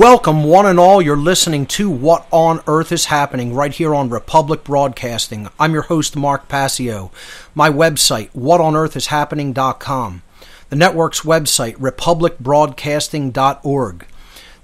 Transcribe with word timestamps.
Welcome, 0.00 0.44
one 0.44 0.64
and 0.64 0.80
all. 0.80 1.02
You're 1.02 1.14
listening 1.14 1.66
to 1.66 1.90
What 1.90 2.26
on 2.30 2.62
Earth 2.66 2.90
is 2.90 3.04
Happening 3.04 3.52
right 3.52 3.70
here 3.70 3.94
on 3.94 4.08
Republic 4.08 4.64
Broadcasting. 4.64 5.50
I'm 5.58 5.74
your 5.74 5.82
host, 5.82 6.16
Mark 6.16 6.48
Passio. 6.48 7.10
My 7.54 7.68
website, 7.68 8.30
whatonearthishappening.com. 8.30 10.22
The 10.70 10.76
network's 10.76 11.20
website, 11.20 11.76
republicbroadcasting.org. 11.76 14.06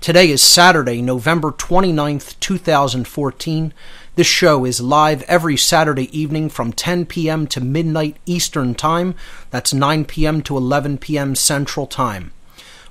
Today 0.01 0.31
is 0.31 0.43
Saturday, 0.43 1.03
November 1.03 1.50
29th, 1.50 2.41
2014. 2.41 3.75
This 4.15 4.27
show 4.27 4.65
is 4.65 4.81
live 4.81 5.23
every 5.25 5.59
Saturday 5.59 6.19
evening 6.19 6.48
from 6.48 6.73
10 6.73 7.05
p.m. 7.05 7.47
to 7.48 7.61
midnight 7.61 8.17
Eastern 8.25 8.75
Time. 8.75 9.15
That's 9.50 9.75
9 9.75 10.06
p.m. 10.06 10.41
to 10.45 10.56
11 10.56 10.97
p.m. 10.97 11.34
Central 11.34 11.87
Time. 11.87 12.33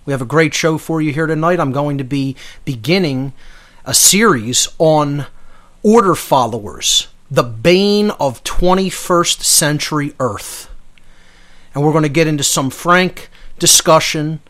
We 0.06 0.12
have 0.14 0.22
a 0.22 0.26
great 0.26 0.54
show 0.54 0.78
for 0.78 1.02
you 1.02 1.12
here 1.12 1.26
tonight. 1.26 1.60
I'm 1.60 1.72
going 1.72 1.98
to 1.98 2.04
be 2.04 2.36
beginning 2.64 3.34
a 3.86 3.96
series 3.96 4.68
on 4.78 5.26
order 5.82 6.14
followers, 6.14 7.08
the 7.32 7.42
bane 7.42 8.12
of 8.12 8.44
21st 8.44 9.42
century 9.42 10.14
Earth. 10.20 10.70
And 11.74 11.84
we're 11.84 11.92
going 11.92 12.04
to 12.04 12.10
get 12.10 12.28
into 12.28 12.44
some 12.44 12.70
frank 12.70 13.30
discussion, 13.58 14.42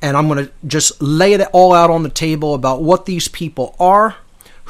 and 0.00 0.16
I'm 0.16 0.28
going 0.28 0.46
to 0.46 0.52
just 0.64 1.02
lay 1.02 1.32
it 1.32 1.40
all 1.52 1.72
out 1.72 1.90
on 1.90 2.04
the 2.04 2.08
table 2.08 2.54
about 2.54 2.80
what 2.80 3.06
these 3.06 3.26
people 3.26 3.74
are, 3.80 4.18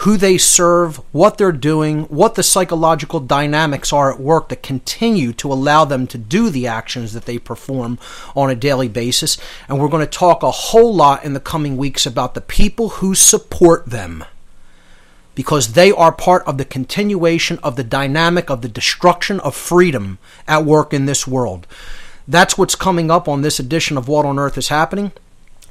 who 0.01 0.17
they 0.17 0.39
serve, 0.39 0.97
what 1.13 1.37
they're 1.37 1.53
doing, 1.53 2.05
what 2.05 2.35
the 2.35 2.43
psychological 2.43 3.21
dynamics 3.21 3.93
are 3.93 4.11
at 4.11 4.19
work 4.19 4.49
that 4.49 4.63
continue 4.63 5.31
to 5.31 5.53
allow 5.53 5.85
them 5.85 6.07
to 6.07 6.17
do 6.17 6.49
the 6.49 6.67
actions 6.67 7.13
that 7.13 7.27
they 7.27 7.39
perform 7.39 7.99
on 8.35 8.49
a 8.49 8.55
daily 8.55 8.89
basis. 8.89 9.37
And 9.69 9.79
we're 9.79 9.89
going 9.89 10.07
to 10.07 10.11
talk 10.11 10.43
a 10.43 10.51
whole 10.51 10.95
lot 10.95 11.23
in 11.23 11.35
the 11.35 11.41
coming 11.41 11.77
weeks 11.77 12.07
about 12.07 12.33
the 12.33 12.41
people 12.41 12.89
who 12.89 13.15
support 13.15 13.87
them. 13.87 14.25
Because 15.35 15.75
they 15.75 15.93
are 15.93 16.13
part 16.13 16.47
of 16.47 16.57
the 16.57 16.65
continuation 16.65 17.59
of 17.63 17.77
the 17.77 17.85
dynamic 17.85 18.49
of 18.49 18.63
the 18.63 18.69
destruction 18.69 19.39
of 19.41 19.55
freedom 19.55 20.19
at 20.49 20.65
work 20.65 20.95
in 20.95 21.05
this 21.05 21.27
world. 21.27 21.67
That's 22.27 22.57
what's 22.57 22.75
coming 22.75 23.11
up 23.11 23.29
on 23.29 23.43
this 23.43 23.61
edition 23.61 23.99
of 23.99 24.09
What 24.09 24.25
on 24.25 24.39
Earth 24.39 24.57
is 24.57 24.69
Happening. 24.69 25.13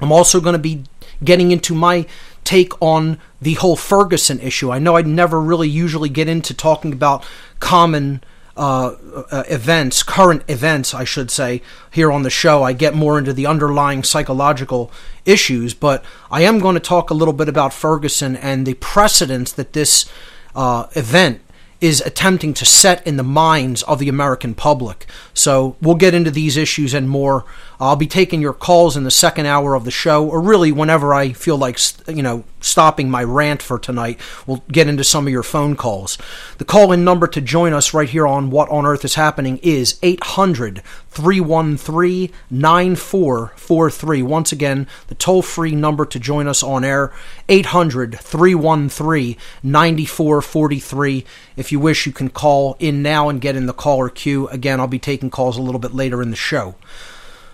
I'm 0.00 0.12
also 0.12 0.40
going 0.40 0.54
to 0.54 0.58
be 0.58 0.84
getting 1.22 1.50
into 1.50 1.74
my 1.74 2.06
take 2.44 2.72
on 2.80 3.18
the 3.40 3.54
whole 3.54 3.76
Ferguson 3.76 4.40
issue. 4.40 4.70
I 4.70 4.78
know 4.78 4.96
I 4.96 5.02
never 5.02 5.40
really 5.40 5.68
usually 5.68 6.08
get 6.08 6.28
into 6.28 6.54
talking 6.54 6.92
about 6.92 7.24
common 7.58 8.22
uh, 8.56 8.96
uh, 9.30 9.44
events, 9.48 10.02
current 10.02 10.42
events, 10.48 10.92
I 10.92 11.04
should 11.04 11.30
say, 11.30 11.62
here 11.90 12.12
on 12.12 12.24
the 12.24 12.30
show. 12.30 12.62
I 12.62 12.72
get 12.72 12.94
more 12.94 13.18
into 13.18 13.32
the 13.32 13.46
underlying 13.46 14.02
psychological 14.02 14.90
issues, 15.24 15.72
but 15.72 16.04
I 16.30 16.42
am 16.42 16.58
going 16.58 16.74
to 16.74 16.80
talk 16.80 17.10
a 17.10 17.14
little 17.14 17.32
bit 17.32 17.48
about 17.48 17.72
Ferguson 17.72 18.36
and 18.36 18.66
the 18.66 18.74
precedents 18.74 19.52
that 19.52 19.72
this 19.72 20.10
uh, 20.54 20.88
event 20.94 21.40
is 21.80 22.02
attempting 22.02 22.52
to 22.52 22.66
set 22.66 23.06
in 23.06 23.16
the 23.16 23.22
minds 23.22 23.82
of 23.84 23.98
the 23.98 24.08
American 24.08 24.54
public. 24.54 25.06
So 25.32 25.76
we'll 25.80 25.94
get 25.94 26.12
into 26.12 26.30
these 26.30 26.56
issues 26.56 26.92
and 26.92 27.08
more. 27.08 27.46
I'll 27.80 27.96
be 27.96 28.06
taking 28.06 28.42
your 28.42 28.52
calls 28.52 28.96
in 28.96 29.04
the 29.04 29.10
second 29.10 29.46
hour 29.46 29.74
of 29.74 29.84
the 29.84 29.90
show, 29.90 30.28
or 30.28 30.40
really 30.40 30.70
whenever 30.70 31.14
I 31.14 31.32
feel 31.32 31.56
like 31.56 31.78
you 32.06 32.22
know 32.22 32.44
stopping 32.60 33.10
my 33.10 33.24
rant 33.24 33.62
for 33.62 33.78
tonight. 33.78 34.20
We'll 34.46 34.62
get 34.70 34.88
into 34.88 35.04
some 35.04 35.26
of 35.26 35.32
your 35.32 35.42
phone 35.42 35.76
calls. 35.76 36.18
The 36.58 36.64
call-in 36.64 37.04
number 37.04 37.26
to 37.28 37.40
join 37.40 37.72
us 37.72 37.94
right 37.94 38.08
here 38.08 38.26
on 38.26 38.50
What 38.50 38.68
on 38.68 38.86
Earth 38.86 39.04
is 39.04 39.14
Happening 39.14 39.58
is 39.62 39.98
800 40.02 40.82
313 41.10 42.30
9443. 42.50 44.22
Once 44.22 44.52
again, 44.52 44.86
the 45.08 45.14
toll-free 45.14 45.74
number 45.74 46.04
to 46.06 46.20
join 46.20 46.46
us 46.46 46.62
on 46.62 46.84
air 46.84 47.12
800 47.48 48.18
313 48.18 49.36
9443. 49.62 51.24
If 51.56 51.72
you 51.72 51.80
wish, 51.80 52.06
you 52.06 52.12
can 52.12 52.30
call 52.30 52.76
in 52.78 53.02
now 53.02 53.28
and 53.28 53.40
get 53.40 53.56
in 53.56 53.66
the 53.66 53.72
caller 53.72 54.08
queue. 54.08 54.48
Again, 54.48 54.80
I'll 54.80 54.86
be 54.86 54.98
taking 54.98 55.30
calls 55.30 55.56
a 55.56 55.62
little 55.62 55.80
bit 55.80 55.94
later 55.94 56.22
in 56.22 56.30
the 56.30 56.36
show. 56.36 56.74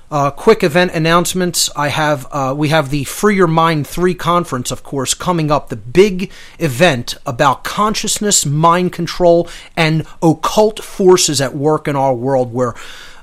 Uh, 0.09 0.31
quick 0.31 0.63
event 0.63 0.93
announcements. 0.93 1.69
I 1.75 1.89
have 1.89 2.29
uh, 2.31 2.55
we 2.57 2.69
have 2.69 2.91
the 2.91 3.03
Free 3.03 3.35
Your 3.35 3.49
Mind 3.49 3.89
three 3.89 4.15
conference, 4.15 4.71
of 4.71 4.85
course, 4.85 5.15
coming 5.15 5.51
up. 5.51 5.69
The 5.69 5.77
big 5.77 6.31
event 6.61 7.17
about 7.27 7.65
consciousness, 7.65 8.47
mind 8.47 8.93
control, 8.93 9.49
and 9.77 10.07
occult 10.23 10.85
forces 10.85 11.41
at 11.41 11.57
work 11.57 11.89
in 11.89 11.97
our 11.97 12.15
world, 12.15 12.53
where 12.53 12.75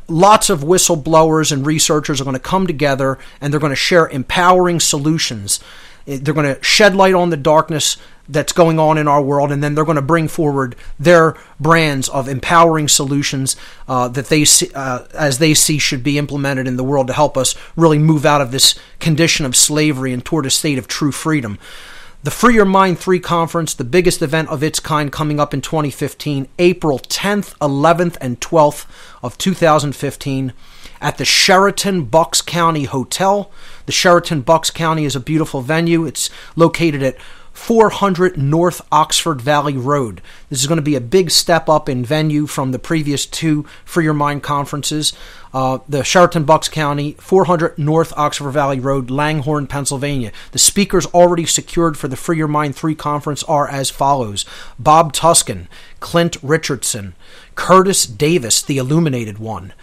lots 0.09 0.49
of 0.49 0.59
whistleblowers 0.59 1.53
and 1.53 1.65
researchers 1.65 2.19
are 2.19 2.25
going 2.25 2.33
to 2.33 2.39
come 2.39 2.67
together 2.67 3.17
and 3.39 3.53
they're 3.53 3.61
going 3.61 3.69
to 3.69 3.77
share 3.77 4.09
empowering 4.09 4.81
solutions. 4.81 5.61
They're 6.05 6.33
going 6.33 6.55
to 6.55 6.63
shed 6.63 6.95
light 6.95 7.13
on 7.13 7.29
the 7.29 7.37
darkness 7.37 7.97
that's 8.27 8.53
going 8.53 8.79
on 8.79 8.97
in 8.97 9.07
our 9.07 9.21
world, 9.21 9.51
and 9.51 9.61
then 9.61 9.75
they're 9.75 9.83
going 9.83 9.95
to 9.95 10.01
bring 10.01 10.27
forward 10.27 10.75
their 10.97 11.35
brands 11.59 12.07
of 12.09 12.27
empowering 12.27 12.87
solutions 12.87 13.55
uh, 13.87 14.07
that 14.09 14.27
they 14.27 14.45
see, 14.45 14.69
uh, 14.73 15.05
as 15.13 15.39
they 15.39 15.53
see 15.53 15.77
should 15.77 16.03
be 16.03 16.17
implemented 16.17 16.67
in 16.67 16.77
the 16.77 16.83
world 16.83 17.07
to 17.07 17.13
help 17.13 17.37
us 17.37 17.55
really 17.75 17.99
move 17.99 18.25
out 18.25 18.41
of 18.41 18.51
this 18.51 18.79
condition 18.99 19.45
of 19.45 19.55
slavery 19.55 20.13
and 20.13 20.23
toward 20.23 20.45
a 20.45 20.49
state 20.49 20.77
of 20.77 20.87
true 20.87 21.11
freedom. 21.11 21.59
The 22.23 22.31
Free 22.31 22.55
Your 22.55 22.63
Mind 22.63 22.99
3 22.99 23.19
conference, 23.19 23.73
the 23.73 23.83
biggest 23.83 24.21
event 24.21 24.47
of 24.47 24.63
its 24.63 24.79
kind 24.79 25.11
coming 25.11 25.41
up 25.41 25.53
in 25.53 25.59
2015, 25.59 26.47
April 26.57 26.99
10th, 26.99 27.53
11th, 27.57 28.15
and 28.21 28.39
12th 28.39 28.85
of 29.21 29.37
2015 29.37 30.53
at 31.03 31.17
the 31.17 31.25
Sheraton 31.25 32.05
Bucks 32.05 32.41
County 32.41 32.85
Hotel. 32.85 33.51
The 33.85 33.91
Sheraton 33.91 34.41
Bucks 34.41 34.71
County 34.71 35.03
is 35.03 35.15
a 35.15 35.19
beautiful 35.19 35.61
venue. 35.61 36.05
It's 36.05 36.29
located 36.55 37.03
at 37.03 37.17
400 37.51 38.37
North 38.37 38.81
Oxford 38.91 39.39
Valley 39.39 39.77
Road. 39.77 40.21
This 40.49 40.61
is 40.61 40.67
going 40.67 40.77
to 40.77 40.81
be 40.81 40.95
a 40.95 41.01
big 41.01 41.29
step 41.29 41.69
up 41.69 41.87
in 41.87 42.03
venue 42.03 42.47
from 42.47 42.71
the 42.71 42.79
previous 42.79 43.25
two 43.25 43.65
Free 43.85 44.05
Your 44.05 44.13
Mind 44.13 44.41
conferences. 44.41 45.13
Uh, 45.53 45.79
the 45.87 46.03
Sheraton 46.03 46.45
Bucks 46.45 46.67
County, 46.67 47.15
400 47.19 47.77
North 47.77 48.11
Oxford 48.17 48.51
Valley 48.51 48.79
Road, 48.79 49.11
Langhorne, 49.11 49.67
Pennsylvania. 49.67 50.31
The 50.51 50.57
speakers 50.57 51.05
already 51.07 51.45
secured 51.45 51.95
for 51.95 52.07
the 52.07 52.15
Free 52.15 52.37
Your 52.37 52.47
Mind 52.47 52.75
3 52.75 52.95
conference 52.95 53.43
are 53.43 53.67
as 53.67 53.91
follows 53.91 54.45
Bob 54.79 55.13
Tuskin, 55.13 55.67
Clint 55.99 56.37
Richardson, 56.41 57.13
Curtis 57.55 58.05
Davis, 58.05 58.61
the 58.61 58.77
Illuminated 58.77 59.37
One, 59.37 59.73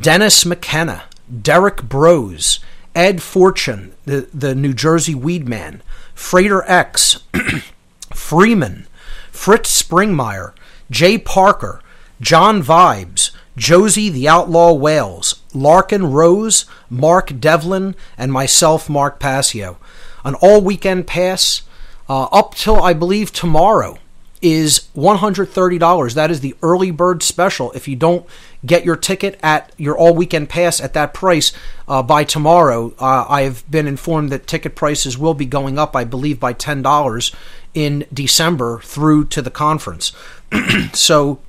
Dennis 0.00 0.46
McKenna, 0.46 1.02
Derrick 1.42 1.82
Broze, 1.82 2.60
Ed 2.94 3.18
Forchion, 3.18 3.92
the, 4.06 4.28
the 4.32 4.54
New 4.54 4.72
Jersey 4.72 5.14
Weedman, 5.14 5.80
Freighter 6.14 6.62
X, 6.66 7.22
Freeman, 8.14 8.86
Fritz 9.30 9.82
Springmeier, 9.82 10.54
Jay 10.90 11.18
Parker, 11.18 11.82
John 12.20 12.62
Vibes, 12.62 13.30
Josie 13.56 14.08
the 14.08 14.26
Outlaw 14.26 14.72
Wales, 14.72 15.42
Larken 15.52 16.10
Rose, 16.12 16.64
Mark 16.88 17.38
Devlin, 17.38 17.94
and 18.16 18.32
myself, 18.32 18.88
Mark 18.88 19.18
Passio. 19.20 19.76
An 20.24 20.34
all 20.36 20.62
weekend 20.62 21.06
pass 21.06 21.62
uh, 22.08 22.24
up 22.24 22.54
till 22.54 22.82
I 22.82 22.94
believe 22.94 23.32
tomorrow 23.32 23.98
is 24.42 24.88
$130. 24.96 26.14
That 26.14 26.30
is 26.30 26.40
the 26.40 26.56
early 26.62 26.90
bird 26.90 27.22
special. 27.22 27.72
If 27.72 27.86
you 27.88 27.96
don't 27.96 28.26
get 28.64 28.84
your 28.84 28.96
ticket 28.96 29.38
at 29.42 29.72
your 29.76 29.96
all 29.96 30.14
weekend 30.14 30.48
pass 30.48 30.80
at 30.80 30.94
that 30.94 31.14
price 31.14 31.52
uh, 31.88 32.02
by 32.02 32.24
tomorrow, 32.24 32.94
uh, 32.98 33.26
I 33.28 33.42
have 33.42 33.68
been 33.70 33.86
informed 33.86 34.30
that 34.30 34.46
ticket 34.46 34.74
prices 34.74 35.18
will 35.18 35.34
be 35.34 35.46
going 35.46 35.78
up, 35.78 35.94
I 35.94 36.04
believe, 36.04 36.40
by 36.40 36.54
$10 36.54 37.34
in 37.74 38.06
December 38.12 38.80
through 38.80 39.26
to 39.26 39.42
the 39.42 39.50
conference. 39.50 40.12
so 40.92 41.40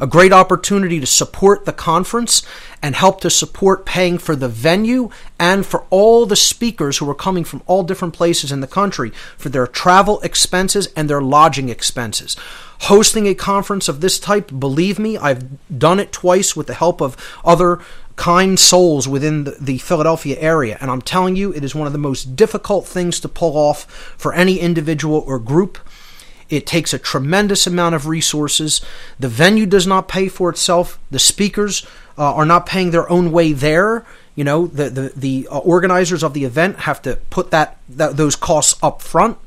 a 0.00 0.06
great 0.06 0.32
opportunity 0.32 1.00
to 1.00 1.06
support 1.06 1.64
the 1.64 1.72
conference 1.72 2.42
and 2.82 2.94
help 2.94 3.20
to 3.20 3.30
support 3.30 3.86
paying 3.86 4.18
for 4.18 4.36
the 4.36 4.48
venue 4.48 5.10
and 5.38 5.64
for 5.64 5.84
all 5.90 6.26
the 6.26 6.36
speakers 6.36 6.98
who 6.98 7.08
are 7.08 7.14
coming 7.14 7.44
from 7.44 7.62
all 7.66 7.82
different 7.82 8.14
places 8.14 8.52
in 8.52 8.60
the 8.60 8.66
country 8.66 9.10
for 9.36 9.48
their 9.48 9.66
travel 9.66 10.20
expenses 10.20 10.88
and 10.96 11.08
their 11.08 11.22
lodging 11.22 11.68
expenses. 11.68 12.36
Hosting 12.80 13.26
a 13.26 13.34
conference 13.34 13.88
of 13.88 14.00
this 14.00 14.18
type, 14.18 14.50
believe 14.58 14.98
me, 14.98 15.16
I've 15.16 15.78
done 15.78 16.00
it 16.00 16.12
twice 16.12 16.54
with 16.54 16.66
the 16.66 16.74
help 16.74 17.00
of 17.00 17.16
other 17.44 17.80
kind 18.16 18.58
souls 18.58 19.08
within 19.08 19.44
the, 19.60 19.78
Philadelphia 19.78 20.36
area. 20.38 20.78
And 20.80 20.90
I'm 20.90 21.02
telling 21.02 21.36
you, 21.36 21.52
it 21.52 21.64
is 21.64 21.74
one 21.74 21.86
of 21.86 21.92
the 21.92 21.98
most 21.98 22.36
difficult 22.36 22.86
things 22.86 23.18
to 23.20 23.28
pull 23.28 23.56
off 23.56 23.84
for 24.16 24.32
any 24.32 24.58
individual 24.58 25.24
or 25.26 25.38
group. 25.38 25.78
It 26.54 26.66
takes 26.66 26.94
a 26.94 26.98
tremendous 26.98 27.66
amount 27.66 27.94
of 27.94 28.06
resources. 28.06 28.80
The 29.18 29.28
venue 29.28 29.66
does 29.66 29.86
not 29.86 30.08
pay 30.08 30.28
for 30.28 30.50
itself. 30.50 30.98
The 31.10 31.18
speakers 31.18 31.86
uh, 32.16 32.34
are 32.34 32.46
not 32.46 32.66
paying 32.66 32.90
their 32.90 33.08
own 33.10 33.32
way 33.32 33.52
there. 33.52 34.06
You 34.34 34.44
know, 34.44 34.66
the 34.66 34.90
the, 34.90 35.12
the 35.14 35.48
uh, 35.50 35.58
organizers 35.58 36.22
of 36.22 36.34
the 36.34 36.44
event 36.44 36.80
have 36.80 37.02
to 37.02 37.16
put 37.30 37.50
that, 37.50 37.78
that 37.88 38.16
those 38.16 38.36
costs 38.36 38.78
up 38.82 39.02
front. 39.02 39.38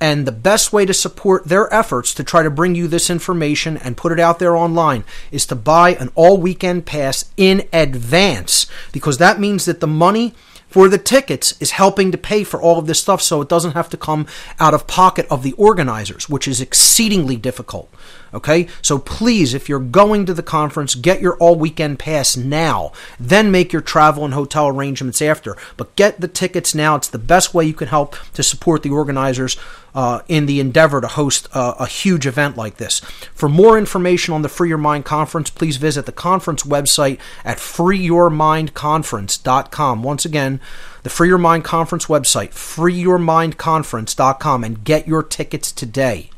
And 0.00 0.26
the 0.26 0.32
best 0.32 0.72
way 0.72 0.84
to 0.84 0.92
support 0.92 1.44
their 1.44 1.72
efforts 1.72 2.12
to 2.14 2.24
try 2.24 2.42
to 2.42 2.50
bring 2.50 2.74
you 2.74 2.88
this 2.88 3.08
information 3.08 3.76
and 3.76 3.96
put 3.96 4.10
it 4.10 4.18
out 4.18 4.40
there 4.40 4.56
online 4.56 5.04
is 5.30 5.46
to 5.46 5.54
buy 5.54 5.94
an 5.94 6.10
all 6.16 6.38
weekend 6.38 6.86
pass 6.86 7.30
in 7.36 7.68
advance 7.72 8.66
because 8.90 9.18
that 9.18 9.38
means 9.38 9.64
that 9.66 9.78
the 9.78 9.86
money 9.86 10.34
for 10.72 10.88
the 10.88 10.98
tickets 10.98 11.54
is 11.60 11.72
helping 11.72 12.10
to 12.12 12.18
pay 12.18 12.44
for 12.44 12.60
all 12.60 12.78
of 12.78 12.86
this 12.86 13.00
stuff 13.00 13.20
so 13.20 13.42
it 13.42 13.48
doesn't 13.48 13.72
have 13.72 13.90
to 13.90 13.96
come 13.96 14.26
out 14.58 14.72
of 14.72 14.86
pocket 14.86 15.26
of 15.30 15.42
the 15.42 15.52
organizers, 15.52 16.28
which 16.28 16.48
is 16.48 16.60
exceedingly 16.60 17.36
difficult. 17.36 17.92
Okay? 18.32 18.68
So 18.80 18.98
please, 18.98 19.52
if 19.52 19.68
you're 19.68 19.78
going 19.78 20.24
to 20.26 20.34
the 20.34 20.42
conference, 20.42 20.94
get 20.94 21.20
your 21.20 21.36
all 21.36 21.56
weekend 21.56 21.98
pass 21.98 22.36
now. 22.36 22.92
Then 23.20 23.50
make 23.50 23.72
your 23.72 23.82
travel 23.82 24.24
and 24.24 24.32
hotel 24.32 24.68
arrangements 24.68 25.20
after. 25.20 25.56
But 25.76 25.94
get 25.94 26.20
the 26.20 26.28
tickets 26.28 26.74
now. 26.74 26.96
It's 26.96 27.08
the 27.08 27.18
best 27.18 27.52
way 27.52 27.66
you 27.66 27.74
can 27.74 27.88
help 27.88 28.16
to 28.32 28.42
support 28.42 28.82
the 28.82 28.90
organizers 28.90 29.58
uh, 29.94 30.20
in 30.28 30.46
the 30.46 30.60
endeavor 30.60 31.00
to 31.00 31.06
host 31.06 31.48
a, 31.52 31.74
a, 31.80 31.86
huge 31.86 32.26
event 32.26 32.56
like 32.56 32.76
this. 32.78 33.00
For 33.34 33.48
more 33.48 33.76
information 33.76 34.34
on 34.34 34.42
the 34.42 34.48
Free 34.48 34.70
Your 34.70 34.78
Mind 34.78 35.04
Conference, 35.04 35.50
please 35.50 35.76
visit 35.76 36.06
the 36.06 36.12
conference 36.12 36.62
website 36.62 37.18
at 37.44 37.58
freeyourmindconference.com. 37.58 40.02
Once 40.02 40.24
again, 40.24 40.60
the 41.02 41.10
Free 41.10 41.28
Your 41.28 41.36
Mind 41.38 41.64
Conference 41.64 42.06
website, 42.06 42.50
freeyourmindconference.com, 42.50 44.64
and 44.64 44.84
get 44.84 45.06
your 45.06 45.22
tickets 45.22 45.70
today. 45.70 46.30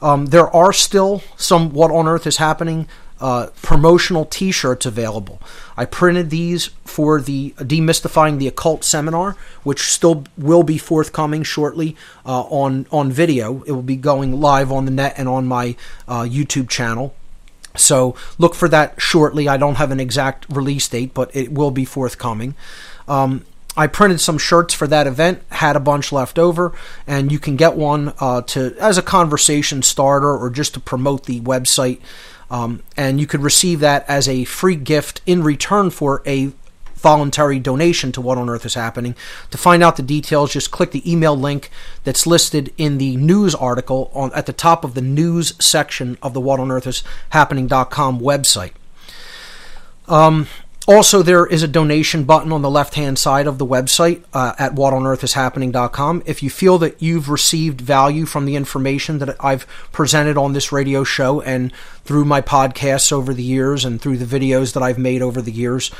Um, 0.00 0.26
there 0.26 0.54
are 0.54 0.72
still 0.72 1.24
some 1.36 1.70
What 1.70 1.90
on 1.90 2.06
Earth 2.06 2.28
is 2.28 2.36
Happening 2.36 2.86
uh, 3.20 3.48
promotional 3.62 4.24
t 4.24 4.50
shirts 4.52 4.86
available. 4.86 5.40
I 5.76 5.84
printed 5.84 6.30
these 6.30 6.66
for 6.84 7.20
the 7.20 7.54
Demystifying 7.58 8.38
the 8.38 8.48
Occult 8.48 8.84
seminar, 8.84 9.36
which 9.62 9.82
still 9.82 10.24
will 10.36 10.62
be 10.62 10.78
forthcoming 10.78 11.42
shortly 11.42 11.96
uh, 12.26 12.42
on, 12.42 12.86
on 12.90 13.12
video. 13.12 13.62
It 13.64 13.72
will 13.72 13.82
be 13.82 13.96
going 13.96 14.40
live 14.40 14.72
on 14.72 14.84
the 14.84 14.90
net 14.90 15.14
and 15.16 15.28
on 15.28 15.46
my 15.46 15.76
uh, 16.06 16.22
YouTube 16.22 16.68
channel. 16.68 17.14
So 17.76 18.16
look 18.38 18.54
for 18.54 18.68
that 18.68 19.00
shortly. 19.00 19.48
I 19.48 19.56
don't 19.56 19.76
have 19.76 19.90
an 19.90 20.00
exact 20.00 20.46
release 20.48 20.88
date, 20.88 21.14
but 21.14 21.34
it 21.34 21.52
will 21.52 21.70
be 21.70 21.84
forthcoming. 21.84 22.54
Um, 23.06 23.44
I 23.76 23.86
printed 23.86 24.20
some 24.20 24.38
shirts 24.38 24.74
for 24.74 24.88
that 24.88 25.06
event, 25.06 25.42
had 25.50 25.76
a 25.76 25.80
bunch 25.80 26.10
left 26.10 26.36
over, 26.36 26.72
and 27.06 27.30
you 27.30 27.38
can 27.38 27.54
get 27.54 27.76
one 27.76 28.12
uh, 28.18 28.42
to 28.42 28.74
as 28.80 28.98
a 28.98 29.02
conversation 29.02 29.82
starter 29.82 30.36
or 30.36 30.50
just 30.50 30.74
to 30.74 30.80
promote 30.80 31.26
the 31.26 31.40
website. 31.40 32.00
Um, 32.50 32.82
and 32.96 33.20
you 33.20 33.26
could 33.26 33.42
receive 33.42 33.80
that 33.80 34.04
as 34.08 34.28
a 34.28 34.44
free 34.44 34.76
gift 34.76 35.20
in 35.26 35.42
return 35.42 35.90
for 35.90 36.22
a 36.26 36.52
voluntary 36.98 37.58
donation 37.58 38.10
to 38.12 38.20
What 38.20 38.38
on 38.38 38.48
Earth 38.48 38.66
is 38.66 38.74
Happening. 38.74 39.14
To 39.50 39.58
find 39.58 39.82
out 39.82 39.96
the 39.96 40.02
details, 40.02 40.52
just 40.52 40.70
click 40.70 40.90
the 40.90 41.10
email 41.10 41.36
link 41.36 41.70
that's 42.04 42.26
listed 42.26 42.72
in 42.76 42.98
the 42.98 43.16
news 43.16 43.54
article 43.54 44.10
on 44.14 44.32
at 44.34 44.46
the 44.46 44.52
top 44.52 44.84
of 44.84 44.94
the 44.94 45.02
news 45.02 45.54
section 45.64 46.18
of 46.22 46.34
the 46.34 46.40
What 46.40 46.60
on 46.60 46.70
Earth 46.70 46.86
is 46.86 47.02
Happening.com 47.30 48.20
website. 48.20 48.72
Um, 50.08 50.48
also, 50.88 51.22
there 51.22 51.46
is 51.46 51.62
a 51.62 51.68
donation 51.68 52.24
button 52.24 52.50
on 52.50 52.62
the 52.62 52.70
left 52.70 52.94
hand 52.94 53.18
side 53.18 53.46
of 53.46 53.58
the 53.58 53.66
website 53.66 54.24
uh, 54.32 54.54
at 54.58 54.74
whatonearthishappening.com. 54.74 56.22
If 56.24 56.42
you 56.42 56.48
feel 56.48 56.78
that 56.78 57.02
you've 57.02 57.28
received 57.28 57.82
value 57.82 58.24
from 58.24 58.46
the 58.46 58.56
information 58.56 59.18
that 59.18 59.36
I've 59.38 59.66
presented 59.92 60.38
on 60.38 60.54
this 60.54 60.72
radio 60.72 61.04
show 61.04 61.42
and 61.42 61.74
through 62.04 62.24
my 62.24 62.40
podcasts 62.40 63.12
over 63.12 63.34
the 63.34 63.42
years 63.42 63.84
and 63.84 64.00
through 64.00 64.16
the 64.16 64.24
videos 64.24 64.72
that 64.72 64.82
I've 64.82 64.96
made 64.96 65.20
over 65.20 65.42
the 65.42 65.52
years, 65.52 65.90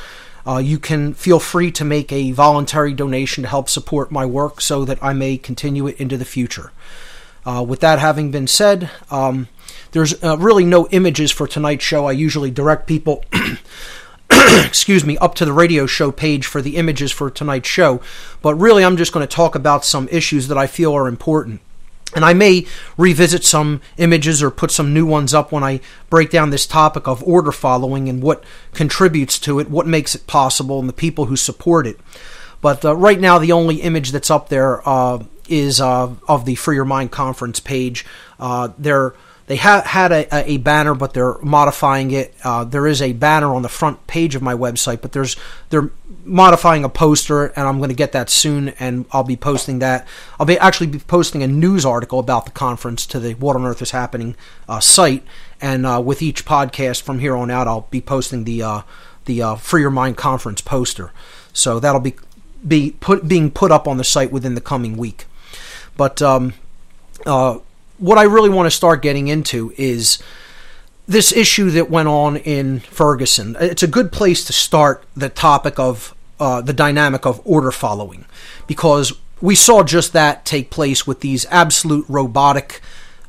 uh, 0.47 0.57
you 0.57 0.79
can 0.79 1.13
feel 1.13 1.39
free 1.39 1.71
to 1.73 1.85
make 1.85 2.11
a 2.11 2.31
voluntary 2.31 2.95
donation 2.95 3.43
to 3.43 3.49
help 3.49 3.69
support 3.69 4.11
my 4.11 4.25
work 4.25 4.59
so 4.59 4.85
that 4.85 4.97
I 5.03 5.13
may 5.13 5.37
continue 5.37 5.85
it 5.85 6.01
into 6.01 6.17
the 6.17 6.25
future. 6.25 6.71
Uh, 7.45 7.63
with 7.63 7.81
that 7.81 7.99
having 7.99 8.31
been 8.31 8.47
said, 8.47 8.89
um, 9.11 9.49
there's 9.91 10.23
uh, 10.23 10.35
really 10.39 10.65
no 10.65 10.87
images 10.87 11.31
for 11.31 11.45
tonight's 11.45 11.85
show. 11.85 12.07
I 12.07 12.13
usually 12.13 12.49
direct 12.49 12.87
people 12.87 13.23
excuse 14.65 15.05
me, 15.05 15.17
up 15.17 15.35
to 15.35 15.45
the 15.45 15.53
radio 15.53 15.85
show 15.85 16.11
page 16.11 16.45
for 16.45 16.61
the 16.61 16.75
images 16.75 17.11
for 17.11 17.29
tonight's 17.29 17.67
show. 17.67 18.01
But 18.41 18.55
really, 18.55 18.83
I'm 18.83 18.97
just 18.97 19.13
going 19.13 19.27
to 19.27 19.35
talk 19.35 19.55
about 19.55 19.85
some 19.85 20.07
issues 20.11 20.47
that 20.47 20.57
I 20.57 20.67
feel 20.67 20.93
are 20.95 21.07
important. 21.07 21.61
And 22.15 22.25
I 22.25 22.33
may 22.33 22.65
revisit 22.97 23.43
some 23.43 23.81
images 23.97 24.41
or 24.41 24.49
put 24.49 24.71
some 24.71 24.93
new 24.93 25.05
ones 25.05 25.33
up 25.33 25.51
when 25.51 25.63
I 25.63 25.79
break 26.09 26.31
down 26.31 26.49
this 26.49 26.65
topic 26.65 27.07
of 27.07 27.23
order 27.23 27.51
following 27.51 28.09
and 28.09 28.23
what 28.23 28.43
contributes 28.73 29.37
to 29.39 29.59
it, 29.59 29.69
what 29.69 29.85
makes 29.85 30.15
it 30.15 30.25
possible, 30.25 30.79
and 30.79 30.89
the 30.89 30.93
people 30.93 31.25
who 31.25 31.35
support 31.35 31.85
it. 31.85 31.99
But 32.61 32.83
uh, 32.83 32.95
right 32.95 33.19
now, 33.19 33.37
the 33.37 33.51
only 33.51 33.77
image 33.77 34.11
that's 34.11 34.31
up 34.31 34.49
there 34.49 34.87
uh, 34.87 35.23
is 35.47 35.79
uh, 35.79 36.13
of 36.27 36.45
the 36.45 36.55
Free 36.55 36.75
Your 36.75 36.85
Mind 36.85 37.11
conference 37.11 37.59
page. 37.59 38.05
Uh, 38.39 38.69
they're 38.77 39.13
they 39.49 39.55
ha- 39.55 39.81
had 39.83 40.11
a, 40.11 40.51
a, 40.51 40.57
banner, 40.57 40.93
but 40.93 41.15
they're 41.15 41.39
modifying 41.39 42.11
it. 42.11 42.35
Uh, 42.43 42.63
there 42.65 42.85
is 42.85 43.01
a 43.01 43.13
banner 43.13 43.55
on 43.55 43.63
the 43.63 43.69
front 43.69 44.05
page 44.05 44.35
of 44.35 44.43
my 44.43 44.53
website, 44.53 45.01
but 45.01 45.11
there's 45.11 45.35
they're 45.71 45.89
modifying 46.23 46.83
a 46.83 46.89
poster, 46.89 47.47
and 47.47 47.67
I'm 47.67 47.79
going 47.79 47.89
to 47.89 47.95
get 47.95 48.11
that 48.11 48.29
soon, 48.29 48.69
and 48.79 49.07
I'll 49.11 49.23
be 49.23 49.35
posting 49.35 49.79
that. 49.79 50.07
I'll 50.39 50.45
be 50.45 50.59
actually 50.59 50.85
be 50.85 50.99
posting 50.99 51.41
a 51.41 51.47
news 51.47 51.83
article 51.83 52.19
about 52.19 52.45
the 52.45 52.51
conference 52.51 53.07
to 53.07 53.19
the 53.19 53.33
What 53.33 53.55
on 53.55 53.65
Earth 53.65 53.81
is 53.81 53.89
Happening 53.89 54.35
uh, 54.67 54.79
site, 54.81 55.23
and 55.59 55.83
uh, 55.83 55.99
with 56.05 56.21
each 56.21 56.45
podcast 56.45 57.01
from 57.01 57.17
here 57.17 57.35
on 57.35 57.49
out, 57.49 57.67
I'll 57.67 57.87
be 57.89 58.01
posting 58.01 58.43
the 58.43 58.61
uh, 58.61 58.81
the 59.25 59.41
uh, 59.41 59.55
Free 59.55 59.81
Your 59.81 59.89
Mind 59.89 60.15
conference 60.15 60.61
poster. 60.61 61.11
So 61.53 61.79
that'll 61.79 62.01
be 62.01 62.13
be 62.67 62.91
put 62.99 63.27
being 63.27 63.49
put 63.49 63.71
up 63.71 63.87
on 63.87 63.97
the 63.97 64.03
site 64.03 64.31
within 64.31 64.53
the 64.53 64.61
coming 64.61 64.95
week. 64.95 65.25
But 65.97 66.21
um, 66.21 66.53
uh, 67.25 67.57
what 67.99 68.17
I 68.17 68.23
really 68.23 68.49
want 68.49 68.65
to 68.65 68.71
start 68.71 69.01
getting 69.01 69.27
into 69.27 69.73
is 69.77 70.19
this 71.07 71.31
issue 71.31 71.69
that 71.71 71.89
went 71.89 72.07
on 72.07 72.37
in 72.37 72.79
Ferguson. 72.79 73.55
It's 73.59 73.83
a 73.83 73.87
good 73.87 74.11
place 74.11 74.45
to 74.45 74.53
start 74.53 75.03
the 75.15 75.29
topic 75.29 75.79
of 75.79 76.15
uh, 76.39 76.61
the 76.61 76.73
dynamic 76.73 77.25
of 77.25 77.41
order 77.43 77.71
following 77.71 78.25
because 78.67 79.13
we 79.41 79.55
saw 79.55 79.83
just 79.83 80.13
that 80.13 80.45
take 80.45 80.69
place 80.69 81.05
with 81.05 81.21
these 81.21 81.45
absolute 81.49 82.05
robotic, 82.07 82.81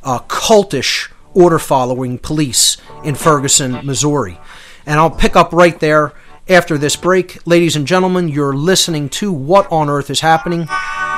uh, 0.04 0.20
cultish 0.20 1.10
order 1.34 1.58
following 1.58 2.18
police 2.18 2.76
in 3.04 3.14
Ferguson, 3.14 3.84
Missouri. 3.84 4.38
And 4.86 4.98
I'll 4.98 5.10
pick 5.10 5.36
up 5.36 5.52
right 5.52 5.78
there 5.78 6.12
after 6.48 6.76
this 6.76 6.96
break. 6.96 7.46
Ladies 7.46 7.76
and 7.76 7.86
gentlemen, 7.86 8.28
you're 8.28 8.54
listening 8.54 9.08
to 9.10 9.32
What 9.32 9.70
on 9.70 9.88
Earth 9.88 10.10
is 10.10 10.20
Happening 10.20 10.66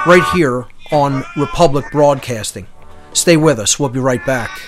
right 0.06 0.24
here 0.34 0.66
on 0.90 1.24
Republic 1.36 1.86
Broadcasting. 1.90 2.66
Stay 3.14 3.36
with 3.36 3.58
us, 3.58 3.78
we'll 3.78 3.88
be 3.88 4.00
right 4.00 4.24
back. 4.26 4.60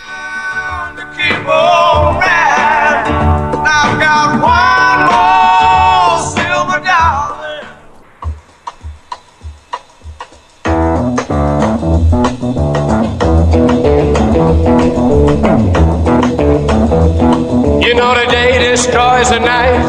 You 17.83 17.95
know 17.95 18.15
the 18.15 18.27
day 18.31 18.59
destroys 18.59 19.31
the 19.31 19.41
night, 19.41 19.85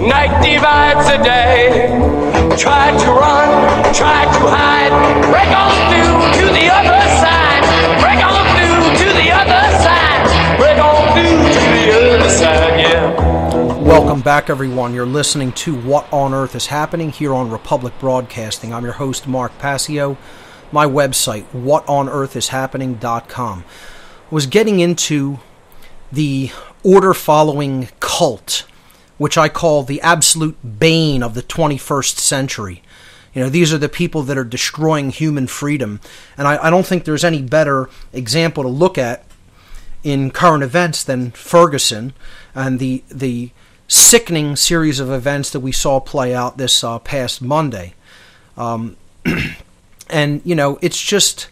night 0.00 0.42
divides 0.42 1.06
the 1.06 1.18
day. 1.22 1.88
Try 2.56 2.90
to 2.90 3.10
run, 3.12 3.94
try 3.94 4.24
to 4.24 4.40
hide, 4.50 4.90
break 5.30 5.48
on 5.48 5.74
through 5.92 6.40
to 6.40 6.52
the 6.52 6.66
other 6.72 7.00
side. 7.08 7.17
Welcome 13.84 14.22
back, 14.22 14.48
everyone. 14.48 14.94
You're 14.94 15.04
listening 15.04 15.52
to 15.52 15.78
What 15.78 16.10
on 16.10 16.32
Earth 16.32 16.54
is 16.54 16.68
Happening 16.68 17.10
here 17.10 17.34
on 17.34 17.50
Republic 17.50 17.92
Broadcasting. 18.00 18.72
I'm 18.72 18.84
your 18.84 18.94
host, 18.94 19.26
Mark 19.26 19.58
Passio. 19.58 20.16
My 20.72 20.86
website, 20.86 21.44
whatonearthishappening.com, 21.52 23.64
was 24.30 24.46
getting 24.46 24.80
into 24.80 25.38
the 26.10 26.50
order 26.82 27.12
following 27.12 27.90
cult, 28.00 28.66
which 29.18 29.36
I 29.36 29.50
call 29.50 29.82
the 29.82 30.00
absolute 30.00 30.78
bane 30.78 31.22
of 31.22 31.34
the 31.34 31.42
21st 31.42 32.20
century. 32.20 32.82
You 33.34 33.42
know, 33.42 33.50
these 33.50 33.70
are 33.70 33.78
the 33.78 33.90
people 33.90 34.22
that 34.22 34.38
are 34.38 34.44
destroying 34.44 35.10
human 35.10 35.46
freedom. 35.46 36.00
And 36.38 36.48
I, 36.48 36.68
I 36.68 36.70
don't 36.70 36.86
think 36.86 37.04
there's 37.04 37.22
any 37.22 37.42
better 37.42 37.90
example 38.14 38.62
to 38.62 38.70
look 38.70 38.96
at 38.96 39.27
in 40.08 40.30
current 40.30 40.62
events 40.62 41.04
than 41.04 41.30
Ferguson 41.32 42.14
and 42.54 42.78
the, 42.78 43.04
the 43.10 43.50
sickening 43.88 44.56
series 44.56 45.00
of 45.00 45.10
events 45.10 45.50
that 45.50 45.60
we 45.60 45.70
saw 45.70 46.00
play 46.00 46.34
out 46.34 46.56
this 46.56 46.82
uh, 46.82 46.98
past 46.98 47.42
Monday. 47.42 47.94
Um, 48.56 48.96
and, 50.10 50.40
you 50.44 50.54
know, 50.54 50.78
it's 50.80 51.00
just 51.00 51.48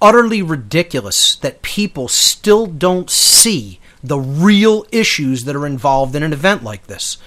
utterly 0.00 0.40
ridiculous 0.40 1.34
that 1.36 1.62
people 1.62 2.06
still 2.06 2.66
don't 2.66 3.10
see 3.10 3.80
the 4.04 4.18
real 4.18 4.86
issues 4.92 5.44
that 5.44 5.56
are 5.56 5.66
involved 5.66 6.14
in 6.14 6.22
an 6.22 6.32
event 6.32 6.62
like 6.62 6.86
this. 6.86 7.18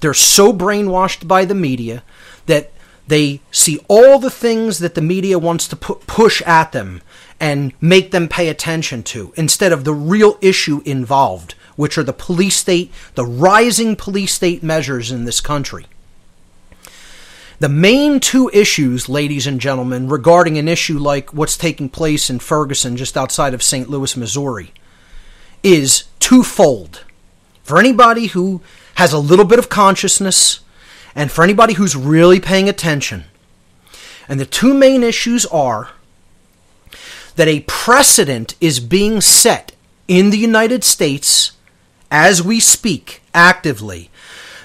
They're 0.00 0.14
so 0.14 0.52
brainwashed 0.52 1.28
by 1.28 1.44
the 1.44 1.54
media 1.54 2.02
that 2.46 2.72
they 3.06 3.40
see 3.50 3.78
all 3.88 4.18
the 4.18 4.30
things 4.30 4.78
that 4.78 4.94
the 4.94 5.02
media 5.02 5.38
wants 5.38 5.68
to 5.68 5.76
pu- 5.76 6.00
push 6.06 6.40
at 6.42 6.72
them 6.72 7.02
and 7.44 7.74
make 7.78 8.10
them 8.10 8.26
pay 8.26 8.48
attention 8.48 9.02
to 9.02 9.30
instead 9.36 9.70
of 9.70 9.84
the 9.84 9.92
real 9.92 10.38
issue 10.40 10.80
involved, 10.86 11.52
which 11.76 11.98
are 11.98 12.02
the 12.02 12.10
police 12.10 12.56
state, 12.56 12.90
the 13.16 13.26
rising 13.26 13.94
police 13.94 14.32
state 14.32 14.62
measures 14.62 15.10
in 15.10 15.26
this 15.26 15.42
country. 15.42 15.84
The 17.58 17.68
main 17.68 18.18
two 18.18 18.48
issues, 18.54 19.10
ladies 19.10 19.46
and 19.46 19.60
gentlemen, 19.60 20.08
regarding 20.08 20.56
an 20.56 20.68
issue 20.68 20.98
like 20.98 21.34
what's 21.34 21.58
taking 21.58 21.90
place 21.90 22.30
in 22.30 22.38
Ferguson, 22.38 22.96
just 22.96 23.14
outside 23.14 23.52
of 23.52 23.62
St. 23.62 23.90
Louis, 23.90 24.16
Missouri, 24.16 24.72
is 25.62 26.04
twofold. 26.20 27.04
For 27.62 27.78
anybody 27.78 28.28
who 28.28 28.62
has 28.94 29.12
a 29.12 29.18
little 29.18 29.44
bit 29.44 29.58
of 29.58 29.68
consciousness, 29.68 30.60
and 31.14 31.30
for 31.30 31.44
anybody 31.44 31.74
who's 31.74 31.94
really 31.94 32.40
paying 32.40 32.70
attention. 32.70 33.24
And 34.30 34.40
the 34.40 34.46
two 34.46 34.72
main 34.72 35.02
issues 35.02 35.44
are 35.44 35.90
that 37.36 37.48
a 37.48 37.60
precedent 37.66 38.54
is 38.60 38.80
being 38.80 39.20
set 39.20 39.72
in 40.08 40.30
the 40.30 40.38
United 40.38 40.84
States 40.84 41.52
as 42.10 42.42
we 42.42 42.60
speak 42.60 43.22
actively 43.34 44.10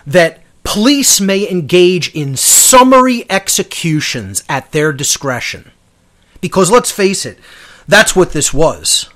that 0.05 0.41
police 0.63 1.19
may 1.19 1.49
engage 1.49 2.13
in 2.15 2.35
summary 2.35 3.25
executions 3.29 4.43
at 4.47 4.71
their 4.71 4.93
discretion. 4.93 5.71
Because 6.41 6.69
let's 6.69 6.91
face 6.91 7.25
it, 7.25 7.39
that's 7.87 8.15
what 8.15 8.33
this 8.33 8.53
was. 8.53 9.09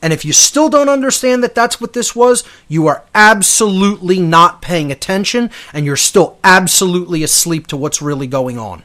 And 0.00 0.12
if 0.12 0.24
you 0.24 0.32
still 0.32 0.68
don't 0.68 0.88
understand 0.88 1.44
that 1.44 1.54
that's 1.54 1.80
what 1.80 1.92
this 1.92 2.16
was, 2.16 2.42
you 2.68 2.88
are 2.88 3.04
absolutely 3.14 4.18
not 4.18 4.60
paying 4.60 4.90
attention 4.90 5.50
and 5.72 5.86
you're 5.86 5.96
still 5.96 6.38
absolutely 6.42 7.22
asleep 7.22 7.68
to 7.68 7.76
what's 7.76 8.02
really 8.02 8.26
going 8.26 8.58
on. 8.58 8.82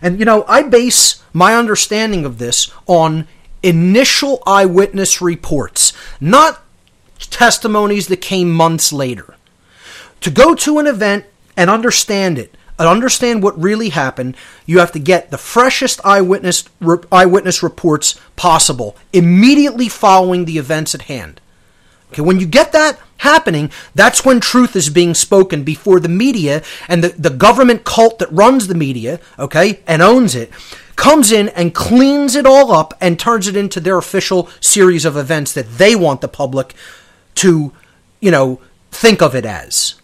And 0.00 0.18
you 0.18 0.24
know, 0.24 0.44
I 0.48 0.62
base 0.62 1.22
my 1.32 1.54
understanding 1.54 2.24
of 2.24 2.38
this 2.38 2.70
on 2.86 3.26
initial 3.62 4.42
eyewitness 4.46 5.20
reports, 5.20 5.92
not 6.20 6.62
testimonies 7.18 8.08
that 8.08 8.20
came 8.20 8.50
months 8.50 8.92
later. 8.92 9.36
To 10.20 10.30
go 10.30 10.54
to 10.54 10.78
an 10.78 10.86
event 10.86 11.26
and 11.56 11.68
understand 11.70 12.38
it, 12.38 12.54
and 12.78 12.86
understand 12.86 13.42
what 13.42 13.60
really 13.60 13.88
happened, 13.88 14.36
you 14.64 14.78
have 14.78 14.92
to 14.92 15.00
get 15.00 15.30
the 15.30 15.38
freshest 15.38 16.00
eyewitness 16.04 16.64
re- 16.80 16.98
eyewitness 17.10 17.62
reports 17.62 18.20
possible 18.36 18.96
immediately 19.12 19.88
following 19.88 20.44
the 20.44 20.58
events 20.58 20.94
at 20.94 21.02
hand. 21.02 21.40
Okay, 22.12 22.22
when 22.22 22.38
you 22.38 22.46
get 22.46 22.72
that 22.72 22.98
happening, 23.18 23.70
that's 23.94 24.24
when 24.24 24.40
truth 24.40 24.74
is 24.74 24.90
being 24.90 25.14
spoken 25.14 25.64
before 25.64 26.00
the 26.00 26.08
media 26.08 26.62
and 26.88 27.04
the, 27.04 27.08
the 27.10 27.30
government 27.30 27.84
cult 27.84 28.18
that 28.18 28.32
runs 28.32 28.66
the 28.66 28.74
media, 28.74 29.20
okay, 29.38 29.80
and 29.86 30.02
owns 30.02 30.34
it, 30.34 30.50
comes 30.96 31.30
in 31.30 31.48
and 31.50 31.74
cleans 31.74 32.34
it 32.34 32.46
all 32.46 32.72
up 32.72 32.94
and 33.00 33.18
turns 33.18 33.46
it 33.46 33.56
into 33.56 33.80
their 33.80 33.98
official 33.98 34.48
series 34.60 35.04
of 35.04 35.16
events 35.16 35.52
that 35.52 35.78
they 35.78 35.94
want 35.94 36.20
the 36.20 36.28
public 36.28 36.74
to, 37.36 37.72
you 38.20 38.30
know, 38.30 38.60
think 38.90 39.22
of 39.22 39.34
it 39.34 39.44
as. 39.44 39.94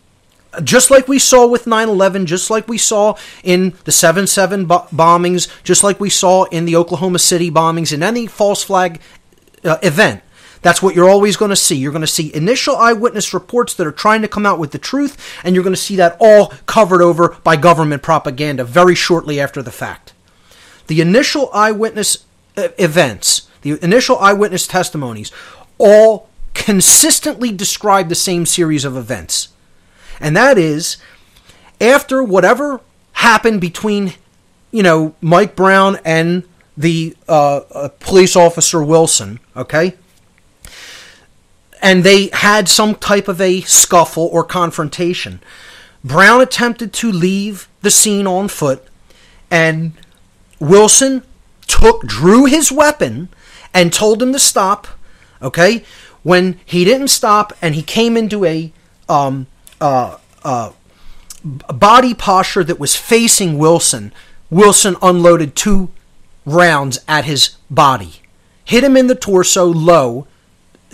Just 0.62 0.90
like 0.90 1.08
we 1.08 1.18
saw 1.18 1.48
with 1.48 1.64
9-11 1.64 2.26
just 2.26 2.48
like 2.48 2.68
we 2.68 2.78
saw 2.78 3.16
in 3.42 3.70
the 3.84 3.90
7-7 3.90 4.66
bombings 4.66 5.48
just 5.64 5.82
like 5.82 5.98
we 5.98 6.08
saw 6.08 6.44
in 6.44 6.64
the 6.64 6.76
oklahoma 6.76 7.18
city 7.18 7.50
bombings 7.50 7.92
in 7.92 8.04
any 8.04 8.28
false 8.28 8.62
flag 8.62 9.00
uh, 9.64 9.78
event 9.82 10.22
that's 10.64 10.82
what 10.82 10.96
you're 10.96 11.08
always 11.08 11.36
going 11.36 11.50
to 11.50 11.56
see 11.56 11.76
you're 11.76 11.92
going 11.92 12.00
to 12.00 12.06
see 12.06 12.34
initial 12.34 12.76
eyewitness 12.76 13.32
reports 13.32 13.74
that 13.74 13.86
are 13.86 13.92
trying 13.92 14.22
to 14.22 14.28
come 14.28 14.44
out 14.44 14.58
with 14.58 14.72
the 14.72 14.78
truth 14.78 15.16
and 15.44 15.54
you're 15.54 15.62
going 15.62 15.72
to 15.74 15.80
see 15.80 15.94
that 15.94 16.16
all 16.18 16.48
covered 16.66 17.00
over 17.00 17.36
by 17.44 17.54
government 17.54 18.02
propaganda 18.02 18.64
very 18.64 18.96
shortly 18.96 19.38
after 19.38 19.62
the 19.62 19.70
fact 19.70 20.12
the 20.88 21.00
initial 21.00 21.48
eyewitness 21.52 22.24
uh, 22.56 22.68
events 22.78 23.48
the 23.62 23.78
initial 23.84 24.18
eyewitness 24.18 24.66
testimonies 24.66 25.30
all 25.78 26.28
consistently 26.54 27.52
describe 27.52 28.08
the 28.08 28.14
same 28.16 28.44
series 28.44 28.84
of 28.84 28.96
events 28.96 29.50
and 30.20 30.36
that 30.36 30.58
is 30.58 30.96
after 31.80 32.22
whatever 32.22 32.80
happened 33.14 33.60
between, 33.60 34.14
you 34.70 34.82
know, 34.82 35.14
Mike 35.20 35.56
Brown 35.56 35.98
and 36.04 36.44
the 36.76 37.16
uh, 37.28 37.56
uh, 37.56 37.88
police 38.00 38.36
officer 38.36 38.82
Wilson, 38.82 39.40
okay? 39.56 39.94
And 41.84 42.02
they 42.02 42.30
had 42.32 42.68
some 42.68 42.94
type 42.94 43.28
of 43.28 43.40
a 43.40 43.60
scuffle 43.60 44.28
or 44.32 44.42
confrontation. 44.42 45.40
Brown 46.02 46.40
attempted 46.40 46.92
to 46.94 47.12
leave 47.12 47.68
the 47.82 47.90
scene 47.90 48.26
on 48.26 48.48
foot, 48.48 48.82
and 49.50 49.92
Wilson 50.58 51.22
took 51.66 52.02
drew 52.06 52.46
his 52.46 52.72
weapon 52.72 53.28
and 53.72 53.92
told 53.92 54.22
him 54.22 54.32
to 54.32 54.38
stop. 54.38 54.88
Okay, 55.42 55.84
when 56.22 56.58
he 56.64 56.84
didn't 56.84 57.08
stop 57.08 57.52
and 57.60 57.74
he 57.74 57.82
came 57.82 58.16
into 58.16 58.46
a 58.46 58.72
um, 59.08 59.46
uh, 59.80 60.16
uh, 60.42 60.72
body 61.44 62.14
posture 62.14 62.64
that 62.64 62.80
was 62.80 62.96
facing 62.96 63.58
Wilson, 63.58 64.12
Wilson 64.48 64.96
unloaded 65.02 65.54
two 65.54 65.90
rounds 66.46 66.98
at 67.06 67.26
his 67.26 67.56
body, 67.70 68.22
hit 68.64 68.82
him 68.82 68.96
in 68.96 69.06
the 69.06 69.14
torso 69.14 69.66
low. 69.66 70.26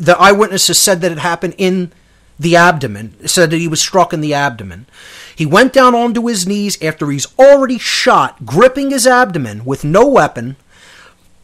The 0.01 0.19
eyewitnesses 0.19 0.79
said 0.79 1.03
that 1.03 1.13
it 1.13 1.19
happened 1.19 1.55
in 1.59 1.93
the 2.39 2.57
abdomen, 2.57 3.29
said 3.29 3.51
that 3.51 3.59
he 3.59 3.69
was 3.69 3.83
struck 3.83 4.15
in 4.15 4.23
the 4.23 4.33
abdomen. 4.33 4.87
He 5.37 5.45
went 5.45 5.75
down 5.75 5.95
onto 5.95 6.27
his 6.27 6.47
knees 6.47 6.83
after 6.83 7.11
he's 7.11 7.27
already 7.39 7.79
shot, 7.79 8.47
gripping 8.47 8.91
his 8.91 9.07
abdomen 9.07 9.65
with 9.67 9.85
no 9.85 10.09
weapon. 10.09 10.57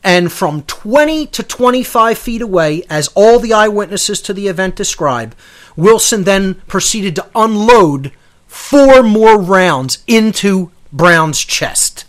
And 0.03 0.33
from 0.33 0.63
20 0.63 1.27
to 1.27 1.43
25 1.43 2.17
feet 2.17 2.41
away, 2.41 2.83
as 2.89 3.09
all 3.09 3.39
the 3.39 3.53
eyewitnesses 3.53 4.23
to 4.23 4.33
the 4.33 4.49
event 4.49 4.75
describe, 4.75 5.37
Wilson 5.77 6.25
then 6.25 6.55
proceeded 6.67 7.15
to 7.17 7.27
unload 7.35 8.13
four 8.47 9.03
more 9.03 9.39
rounds 9.39 9.99
into 10.07 10.71
Brown's 10.93 11.45
chest. 11.45 12.07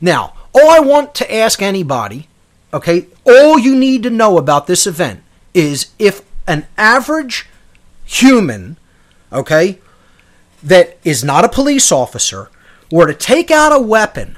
Now, 0.00 0.34
all 0.54 0.70
I 0.70 0.78
want 0.78 1.14
to 1.16 1.34
ask 1.34 1.60
anybody, 1.60 2.28
okay, 2.72 3.06
all 3.24 3.58
you 3.58 3.76
need 3.76 4.02
to 4.02 4.10
know 4.10 4.38
about 4.38 4.66
this 4.66 4.86
event 4.86 5.22
is 5.54 5.90
if 5.98 6.22
an 6.46 6.66
average 6.76 7.48
human, 8.04 8.76
okay, 9.32 9.78
that 10.62 10.98
is 11.04 11.24
not 11.24 11.44
a 11.44 11.48
police 11.48 11.90
officer 11.90 12.50
were 12.90 13.06
to 13.06 13.14
take 13.14 13.50
out 13.50 13.72
a 13.72 13.80
weapon 13.80 14.36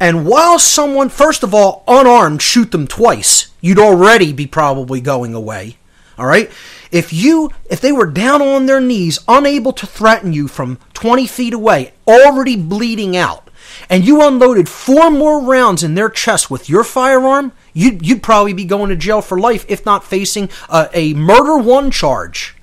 and 0.00 0.26
while 0.26 0.58
someone, 0.58 1.08
first 1.08 1.42
of 1.42 1.54
all, 1.54 1.84
unarmed, 1.86 2.42
shoot 2.42 2.72
them 2.72 2.86
twice, 2.86 3.48
you'd 3.60 3.78
already 3.78 4.32
be 4.32 4.46
probably 4.46 5.00
going 5.00 5.34
away. 5.34 5.76
All 6.18 6.26
right? 6.26 6.50
If 6.90 7.12
you 7.12 7.50
if 7.68 7.80
they 7.80 7.92
were 7.92 8.06
down 8.06 8.40
on 8.40 8.66
their 8.66 8.80
knees, 8.80 9.18
unable 9.26 9.72
to 9.72 9.86
threaten 9.86 10.32
you 10.32 10.46
from 10.48 10.78
20 10.94 11.26
feet 11.26 11.52
away, 11.52 11.92
already 12.06 12.56
bleeding 12.56 13.16
out, 13.16 13.43
and 13.88 14.04
you 14.04 14.26
unloaded 14.26 14.68
four 14.68 15.10
more 15.10 15.40
rounds 15.40 15.82
in 15.82 15.94
their 15.94 16.08
chest 16.08 16.50
with 16.50 16.68
your 16.68 16.84
firearm, 16.84 17.52
you'd, 17.72 18.06
you'd 18.06 18.22
probably 18.22 18.52
be 18.52 18.64
going 18.64 18.90
to 18.90 18.96
jail 18.96 19.20
for 19.20 19.38
life, 19.38 19.64
if 19.68 19.84
not 19.84 20.04
facing 20.04 20.48
a, 20.68 20.88
a 20.92 21.14
murder 21.14 21.56
one 21.56 21.90
charge. 21.90 22.56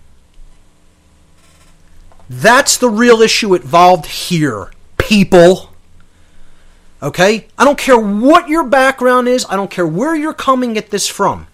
That's 2.30 2.78
the 2.78 2.90
real 2.90 3.22
issue 3.22 3.54
involved 3.54 4.06
here, 4.06 4.72
people. 4.98 5.74
Okay? 7.04 7.48
I 7.58 7.66
don't 7.66 7.78
care 7.78 8.00
what 8.00 8.48
your 8.48 8.63
background 8.63 9.28
is, 9.28 9.46
I 9.50 9.56
don't 9.56 9.72
care 9.72 9.88
where 9.88 10.16
you're 10.16 10.34
coming 10.34 10.78
at 10.78 10.92
this 10.92 11.08
from. 11.08 11.48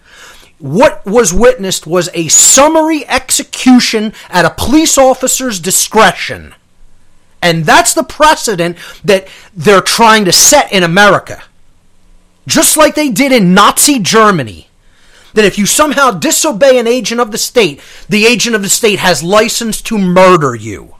What 0.58 1.06
was 1.06 1.32
witnessed 1.32 1.86
was 1.86 2.10
a 2.14 2.28
summary 2.28 3.06
execution 3.08 4.12
at 4.28 4.44
a 4.44 4.50
police 4.50 4.98
officer's 4.98 5.60
discretion. 5.60 6.54
And 7.40 7.64
that's 7.64 7.94
the 7.94 8.02
precedent 8.02 8.76
that 9.04 9.28
they're 9.54 9.80
trying 9.80 10.24
to 10.24 10.32
set 10.32 10.72
in 10.72 10.82
America. 10.82 11.42
Just 12.46 12.76
like 12.76 12.94
they 12.94 13.10
did 13.10 13.32
in 13.32 13.54
Nazi 13.54 13.98
Germany. 13.98 14.68
That 15.34 15.44
if 15.44 15.58
you 15.58 15.66
somehow 15.66 16.10
disobey 16.10 16.78
an 16.78 16.86
agent 16.86 17.20
of 17.20 17.30
the 17.30 17.38
state, 17.38 17.80
the 18.08 18.26
agent 18.26 18.56
of 18.56 18.62
the 18.62 18.68
state 18.68 18.98
has 18.98 19.22
license 19.22 19.80
to 19.82 19.98
murder 19.98 20.54
you. 20.54 20.94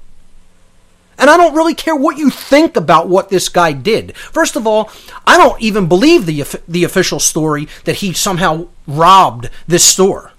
And 1.18 1.28
I 1.28 1.36
don't 1.36 1.54
really 1.54 1.74
care 1.74 1.96
what 1.96 2.16
you 2.16 2.30
think 2.30 2.76
about 2.76 3.08
what 3.08 3.28
this 3.28 3.48
guy 3.48 3.72
did. 3.72 4.16
First 4.16 4.54
of 4.54 4.66
all, 4.66 4.90
I 5.26 5.36
don't 5.36 5.60
even 5.60 5.88
believe 5.88 6.26
the 6.26 6.44
the 6.68 6.84
official 6.84 7.18
story 7.18 7.66
that 7.84 7.96
he 7.96 8.12
somehow 8.12 8.68
robbed 8.86 9.50
this 9.66 9.84
store. 9.84 10.32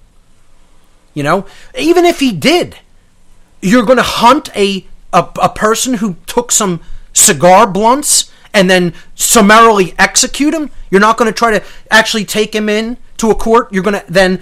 You 1.13 1.23
know, 1.23 1.45
even 1.77 2.05
if 2.05 2.21
he 2.21 2.31
did, 2.31 2.77
you're 3.61 3.83
going 3.83 3.97
to 3.97 4.03
hunt 4.03 4.49
a, 4.55 4.85
a 5.13 5.27
a 5.41 5.49
person 5.49 5.95
who 5.95 6.15
took 6.25 6.51
some 6.51 6.81
cigar 7.13 7.67
blunts 7.67 8.31
and 8.53 8.69
then 8.69 8.93
summarily 9.15 9.93
execute 9.97 10.53
him. 10.53 10.71
You're 10.89 11.01
not 11.01 11.17
going 11.17 11.31
to 11.31 11.37
try 11.37 11.51
to 11.57 11.63
actually 11.91 12.25
take 12.25 12.53
him 12.53 12.69
in 12.69 12.97
to 13.17 13.29
a 13.29 13.35
court. 13.35 13.71
You're 13.71 13.83
going 13.83 13.99
to 13.99 14.05
then 14.11 14.41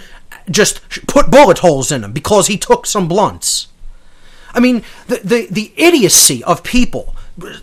just 0.50 0.81
put 1.07 1.29
bullet 1.29 1.59
holes 1.59 1.91
in 1.91 2.03
him 2.03 2.13
because 2.13 2.47
he 2.47 2.57
took 2.57 2.86
some 2.86 3.07
blunts. 3.07 3.67
I 4.53 4.59
mean, 4.59 4.83
the, 5.07 5.17
the, 5.24 5.47
the 5.51 5.74
idiocy 5.75 6.43
of 6.43 6.63
people 6.63 7.15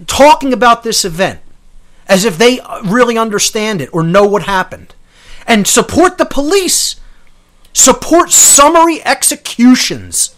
talking 0.06 0.52
about 0.52 0.82
this 0.82 1.04
event 1.04 1.40
as 2.06 2.24
if 2.24 2.36
they 2.36 2.60
really 2.84 3.16
understand 3.16 3.80
it 3.80 3.88
or 3.92 4.02
know 4.02 4.26
what 4.26 4.42
happened. 4.42 4.94
And 5.46 5.66
support 5.66 6.18
the 6.18 6.26
police. 6.26 6.96
Support 7.72 8.30
summary 8.30 9.02
executions 9.04 10.36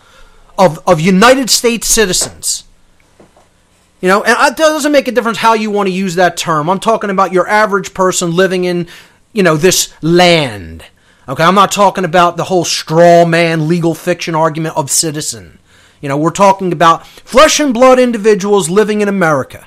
of, 0.59 0.81
of 0.87 1.01
United 1.01 1.51
States 1.51 1.87
citizens. 1.87 2.65
You 4.01 4.09
know, 4.09 4.23
and 4.23 4.37
it 4.53 4.57
doesn't 4.57 4.93
make 4.93 5.09
a 5.09 5.13
difference 5.13 5.39
how 5.39 5.55
you 5.55 5.71
want 5.71 5.89
to 5.89 5.93
use 5.93 6.15
that 6.17 6.37
term. 6.37 6.69
I'm 6.69 6.81
talking 6.81 7.11
about 7.11 7.33
your 7.33 7.49
average 7.49 7.95
person 7.95 8.35
living 8.35 8.65
in, 8.65 8.89
you 9.33 9.43
know, 9.43 9.57
this 9.57 9.93
land. 10.03 10.85
Okay, 11.29 11.43
I'm 11.43 11.55
not 11.55 11.73
talking 11.73 12.05
about 12.05 12.37
the 12.37 12.45
whole 12.45 12.65
straw 12.65 13.25
man 13.25 13.69
legal 13.69 13.95
fiction 13.95 14.35
argument 14.35 14.77
of 14.77 14.91
citizen. 14.91 15.59
You 16.01 16.09
know, 16.09 16.17
we're 16.17 16.31
talking 16.31 16.73
about 16.73 17.07
flesh 17.07 17.59
and 17.59 17.73
blood 17.73 17.99
individuals 17.99 18.69
living 18.69 19.01
in 19.01 19.09
America. 19.09 19.67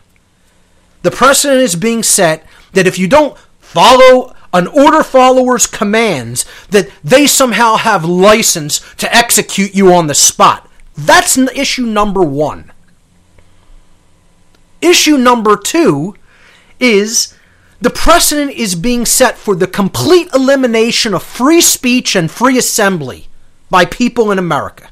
The 1.01 1.12
precedent 1.12 1.62
is 1.62 1.75
being 1.75 2.03
set 2.03 2.46
that 2.74 2.88
if 2.88 3.00
you 3.00 3.08
don't 3.08 3.38
follow 3.60 4.36
an 4.53 4.67
order 4.67 5.03
follower's 5.03 5.67
commands, 5.67 6.46
that 6.69 6.89
they 7.03 7.27
somehow 7.27 7.75
have 7.75 8.05
license 8.05 8.79
to 8.96 9.13
execute 9.15 9.75
you 9.75 9.93
on 9.93 10.08
the 10.08 10.15
spot. 10.15 10.69
That's 11.06 11.38
issue 11.38 11.86
number 11.86 12.22
one. 12.22 12.72
Issue 14.82 15.18
number 15.18 15.56
two 15.58 16.15
is 16.79 17.36
the 17.82 17.89
precedent 17.89 18.52
is 18.52 18.76
being 18.76 19.06
set 19.06 19.38
for 19.38 19.56
the 19.56 19.67
complete 19.67 20.30
elimination 20.34 21.13
of 21.13 21.24
free 21.24 21.62
speech 21.62 22.15
and 22.15 22.30
free 22.30 22.58
assembly 22.58 23.28
by 23.69 23.86
people 23.86 24.32
in 24.32 24.39
America. 24.39 24.89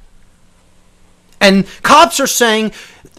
And 1.42 1.68
cops 1.84 2.20
are 2.20 2.28
saying 2.28 2.72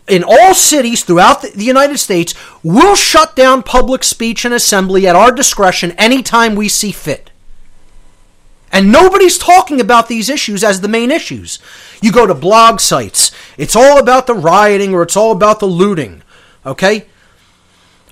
in 0.09 0.25
all 0.25 0.55
cities 0.55 1.05
throughout 1.05 1.43
the 1.43 1.65
United 1.65 1.99
States, 1.99 2.35
we'll 2.63 2.97
shut 2.97 3.37
down 3.37 3.63
public 3.63 4.03
speech 4.03 4.45
and 4.45 4.55
assembly 4.55 5.07
at 5.07 5.17
our 5.17 5.31
discretion 5.31 5.93
anytime 5.93 6.55
we 6.55 6.69
see 6.69 6.93
fit. 6.93 7.31
And 8.71 8.93
nobody's 8.93 9.39
talking 9.39 9.81
about 9.81 10.09
these 10.09 10.29
issues 10.29 10.63
as 10.63 10.81
the 10.81 10.89
main 10.89 11.11
issues. 11.11 11.59
You 12.03 12.13
go 12.13 12.27
to 12.27 12.35
blog 12.35 12.81
sites, 12.81 13.31
it's 13.57 13.75
all 13.75 13.99
about 13.99 14.27
the 14.27 14.35
rioting 14.35 14.95
or 14.95 15.03
it's 15.03 15.17
all 15.17 15.33
about 15.33 15.61
the 15.61 15.67
looting, 15.67 16.23
okay? 16.67 17.07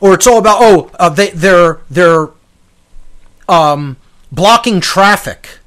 Or 0.00 0.14
it's 0.14 0.26
all 0.26 0.38
about 0.38 0.58
oh 0.60 0.90
uh, 0.98 1.08
they 1.08 1.30
they're 1.30 1.80
they're 1.90 2.28
um, 3.48 3.96
blocking 4.32 4.80
traffic. 4.80 5.58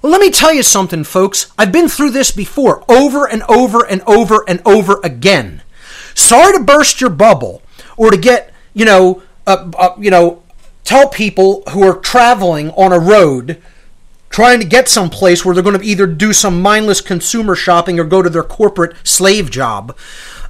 Well, 0.00 0.12
let 0.12 0.20
me 0.20 0.30
tell 0.30 0.52
you 0.52 0.62
something, 0.62 1.04
folks. 1.04 1.52
I've 1.56 1.72
been 1.72 1.88
through 1.88 2.10
this 2.10 2.30
before, 2.30 2.84
over 2.90 3.26
and 3.26 3.42
over 3.44 3.86
and 3.86 4.02
over 4.02 4.44
and 4.48 4.60
over 4.66 5.00
again. 5.04 5.62
Sorry 6.14 6.52
to 6.56 6.64
burst 6.64 7.00
your 7.00 7.10
bubble, 7.10 7.62
or 7.96 8.10
to 8.10 8.16
get 8.16 8.52
you 8.74 8.84
know, 8.84 9.22
uh, 9.46 9.70
uh, 9.78 9.94
you 9.98 10.10
know, 10.10 10.42
tell 10.84 11.08
people 11.08 11.62
who 11.70 11.82
are 11.82 11.96
traveling 11.96 12.70
on 12.70 12.92
a 12.92 12.98
road, 12.98 13.62
trying 14.32 14.58
to 14.58 14.66
get 14.66 14.88
someplace 14.88 15.44
where 15.44 15.54
they're 15.54 15.62
going 15.62 15.78
to 15.78 15.86
either 15.86 16.06
do 16.06 16.32
some 16.32 16.60
mindless 16.60 17.00
consumer 17.00 17.54
shopping 17.54 18.00
or 18.00 18.04
go 18.04 18.22
to 18.22 18.30
their 18.30 18.42
corporate 18.42 18.96
slave 19.04 19.50
job. 19.50 19.96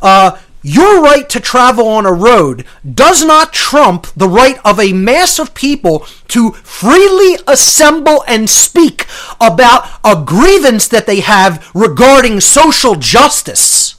Uh, 0.01 0.38
your 0.62 1.03
right 1.03 1.29
to 1.29 1.40
travel 1.40 1.88
on 1.88 2.07
a 2.07 2.12
road 2.12 2.64
does 2.88 3.25
not 3.25 3.53
trump 3.53 4.07
the 4.16 4.29
right 4.29 4.59
of 4.64 4.79
a 4.79 4.92
mass 4.92 5.40
of 5.40 5.55
people 5.55 6.07
to 6.29 6.53
freely 6.53 7.37
assemble 7.49 8.25
and 8.29 8.49
speak 8.49 9.07
about 9.40 9.88
a 10.05 10.23
grievance 10.25 10.87
that 10.87 11.07
they 11.07 11.18
have 11.18 11.68
regarding 11.75 12.40
social 12.40 12.95
justice. 12.95 13.97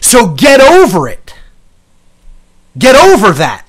So 0.00 0.28
get 0.28 0.60
over 0.60 1.08
it. 1.08 1.34
Get 2.78 2.94
over 2.94 3.32
that. 3.32 3.67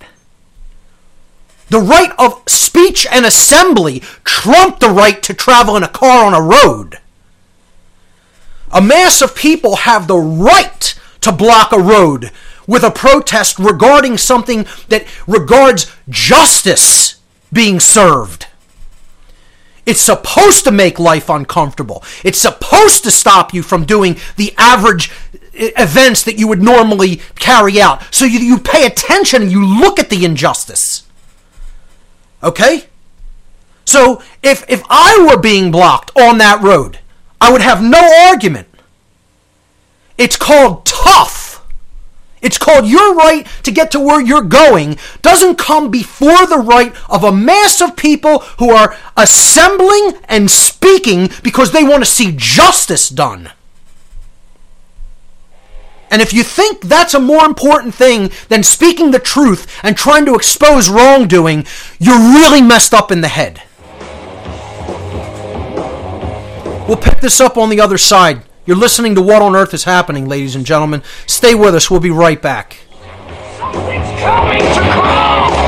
The 1.70 1.80
right 1.80 2.12
of 2.18 2.42
speech 2.48 3.06
and 3.12 3.26
assembly 3.26 4.00
trump 4.24 4.80
the 4.80 4.90
right 4.90 5.22
to 5.24 5.34
travel 5.34 5.76
in 5.76 5.84
a 5.84 5.88
car 5.88 6.26
on 6.26 6.34
a 6.34 6.42
road. 6.42 6.98
A 8.72 8.82
mass 8.82 9.22
of 9.22 9.36
people 9.36 9.78
have 9.78 10.08
the 10.08 10.18
right 10.18 11.00
to 11.22 11.32
block 11.32 11.72
a 11.72 11.80
road 11.80 12.32
with 12.68 12.84
a 12.84 12.92
protest 12.92 13.58
regarding 13.58 14.18
something 14.18 14.66
that 14.90 15.06
regards 15.28 15.92
justice 16.08 17.16
being 17.52 17.80
served. 17.80 18.48
It's 19.86 20.02
supposed 20.02 20.66
to 20.66 20.72
make 20.72 21.00
life 21.00 21.30
uncomfortable. 21.30 22.04
It's 22.24 22.38
supposed 22.38 23.04
to 23.06 23.12
stop 23.12 23.56
you 23.56 23.64
from 23.64 23.86
doing 23.86 24.18
the 24.36 24.54
average 24.56 25.12
uh, 25.34 25.70
events 25.78 26.22
that 26.24 26.38
you 26.38 26.48
would 26.48 26.62
normally 26.62 27.22
carry 27.36 27.82
out. 27.82 28.14
So 28.14 28.26
you, 28.26 28.38
you 28.38 28.60
pay 28.60 28.86
attention 28.86 29.42
and 29.42 29.52
you 29.52 29.66
look 29.66 29.98
at 29.98 30.12
the 30.12 30.26
injustice. 30.26 31.09
Okay? 32.44 32.86
So 33.86 34.22
if, 34.44 34.64
if 34.70 34.84
I 34.90 35.28
were 35.30 35.40
being 35.40 35.72
blocked 35.72 36.12
on 36.18 36.38
that 36.38 36.62
road, 36.62 37.00
I 37.42 37.52
would 37.52 37.62
have 37.62 37.82
no 37.82 38.00
argument 38.28 38.70
it's 40.20 40.36
called 40.36 40.86
tough. 40.86 41.66
It's 42.42 42.58
called 42.58 42.86
your 42.86 43.16
right 43.16 43.48
to 43.64 43.72
get 43.72 43.90
to 43.92 44.02
where 44.02 44.22
you're 44.22 44.42
going 44.42 44.98
doesn't 45.22 45.58
come 45.58 45.90
before 45.90 46.46
the 46.46 46.58
right 46.58 46.94
of 47.10 47.24
a 47.24 47.32
mass 47.32 47.82
of 47.82 47.96
people 47.96 48.40
who 48.60 48.70
are 48.70 48.98
assembling 49.16 50.20
and 50.26 50.52
speaking 50.52 51.30
because 51.42 51.72
they 51.72 51.86
want 51.86 52.04
to 52.04 52.10
see 52.10 52.34
justice 52.36 53.08
done. 53.08 53.52
And 56.12 56.22
if 56.22 56.34
you 56.34 56.44
think 56.44 56.82
that's 56.82 57.14
a 57.14 57.20
more 57.20 57.46
important 57.46 57.94
thing 57.94 58.32
than 58.48 58.64
speaking 58.64 59.12
the 59.12 59.20
truth 59.20 59.68
and 59.84 59.96
trying 59.96 60.26
to 60.26 60.36
expose 60.36 60.90
wrongdoing, 60.90 61.66
you're 62.00 62.18
really 62.18 62.62
messed 62.62 62.94
up 62.94 63.12
in 63.12 63.22
the 63.22 63.28
head. 63.28 63.62
We'll 66.88 66.98
pick 66.98 67.20
this 67.20 67.40
up 67.40 67.58
on 67.58 67.70
the 67.70 67.80
other 67.80 68.00
side. 68.00 68.42
You're 68.66 68.78
listening 68.78 69.14
to 69.16 69.22
What 69.22 69.42
on 69.42 69.56
Earth 69.56 69.74
is 69.74 69.84
Happening, 69.84 70.28
ladies 70.28 70.56
and 70.56 70.66
gentlemen. 70.66 71.04
Stay 71.28 71.54
with 71.54 71.76
us. 71.76 71.92
We'll 71.92 72.00
be 72.00 72.10
right 72.10 72.42
back. 72.42 72.78
Something's 73.58 74.20
coming 74.20 74.60
to! 74.60 75.59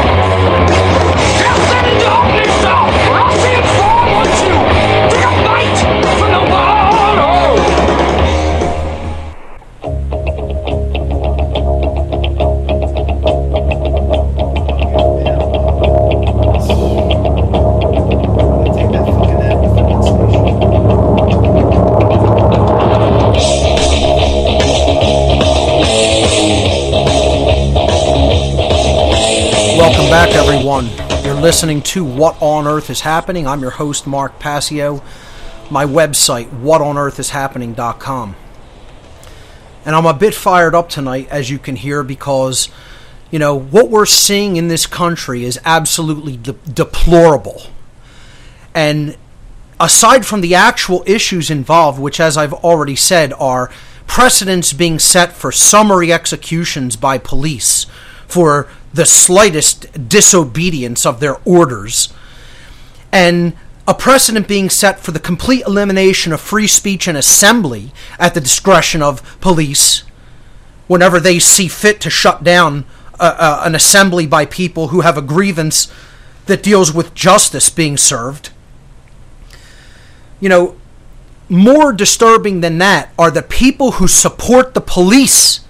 Back, 30.11 30.35
everyone. 30.35 30.89
You're 31.23 31.39
listening 31.39 31.81
to 31.83 32.03
What 32.03 32.35
on 32.41 32.67
Earth 32.67 32.89
is 32.89 32.99
Happening. 32.99 33.47
I'm 33.47 33.61
your 33.61 33.71
host, 33.71 34.05
Mark 34.05 34.39
Passio. 34.39 35.01
My 35.69 35.85
website, 35.85 36.49
whatonearthishappening.com. 36.49 38.35
And 39.85 39.95
I'm 39.95 40.05
a 40.05 40.13
bit 40.13 40.35
fired 40.35 40.75
up 40.75 40.89
tonight, 40.89 41.29
as 41.31 41.49
you 41.49 41.57
can 41.57 41.77
hear, 41.77 42.03
because, 42.03 42.67
you 43.31 43.39
know, 43.39 43.57
what 43.57 43.89
we're 43.89 44.05
seeing 44.05 44.57
in 44.57 44.67
this 44.67 44.85
country 44.85 45.45
is 45.45 45.57
absolutely 45.63 46.35
de- 46.35 46.51
deplorable. 46.51 47.67
And 48.75 49.15
aside 49.79 50.25
from 50.25 50.41
the 50.41 50.55
actual 50.55 51.05
issues 51.07 51.49
involved, 51.49 52.01
which, 52.01 52.19
as 52.19 52.35
I've 52.35 52.53
already 52.53 52.97
said, 52.97 53.31
are 53.39 53.71
precedents 54.07 54.73
being 54.73 54.99
set 54.99 55.31
for 55.31 55.53
summary 55.53 56.11
executions 56.11 56.97
by 56.97 57.17
police 57.17 57.85
for 58.31 58.67
the 58.93 59.05
slightest 59.05 60.09
disobedience 60.09 61.05
of 61.05 61.19
their 61.19 61.37
orders, 61.45 62.13
and 63.11 63.53
a 63.87 63.93
precedent 63.93 64.47
being 64.47 64.69
set 64.69 64.99
for 64.99 65.11
the 65.11 65.19
complete 65.19 65.63
elimination 65.65 66.31
of 66.31 66.39
free 66.39 66.67
speech 66.67 67.07
and 67.07 67.17
assembly 67.17 67.91
at 68.19 68.33
the 68.33 68.41
discretion 68.41 69.01
of 69.01 69.39
police 69.41 70.03
whenever 70.87 71.19
they 71.19 71.39
see 71.39 71.67
fit 71.67 72.01
to 72.01 72.09
shut 72.09 72.43
down 72.43 72.85
uh, 73.19 73.35
uh, 73.37 73.61
an 73.65 73.75
assembly 73.75 74.27
by 74.27 74.45
people 74.45 74.89
who 74.89 75.01
have 75.01 75.17
a 75.17 75.21
grievance 75.21 75.91
that 76.47 76.61
deals 76.61 76.93
with 76.93 77.13
justice 77.13 77.69
being 77.69 77.95
served. 77.95 78.49
You 80.41 80.49
know, 80.49 80.75
more 81.47 81.93
disturbing 81.93 82.61
than 82.61 82.77
that 82.79 83.13
are 83.17 83.31
the 83.31 83.41
people 83.41 83.93
who 83.93 84.07
support 84.07 84.73
the 84.73 84.81
police 84.81 85.61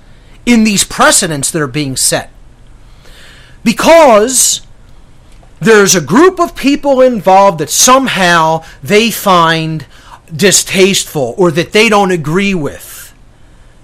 in 0.45 0.63
these 0.63 0.83
precedents 0.83 1.51
that 1.51 1.61
are 1.61 1.67
being 1.67 1.95
set. 1.95 2.30
Because 3.63 4.61
there's 5.59 5.95
a 5.95 6.01
group 6.01 6.39
of 6.39 6.55
people 6.55 7.01
involved 7.01 7.59
that 7.59 7.69
somehow 7.69 8.63
they 8.81 9.11
find 9.11 9.85
distasteful 10.35 11.35
or 11.37 11.51
that 11.51 11.71
they 11.71 11.89
don't 11.89 12.11
agree 12.11 12.55
with. 12.55 13.13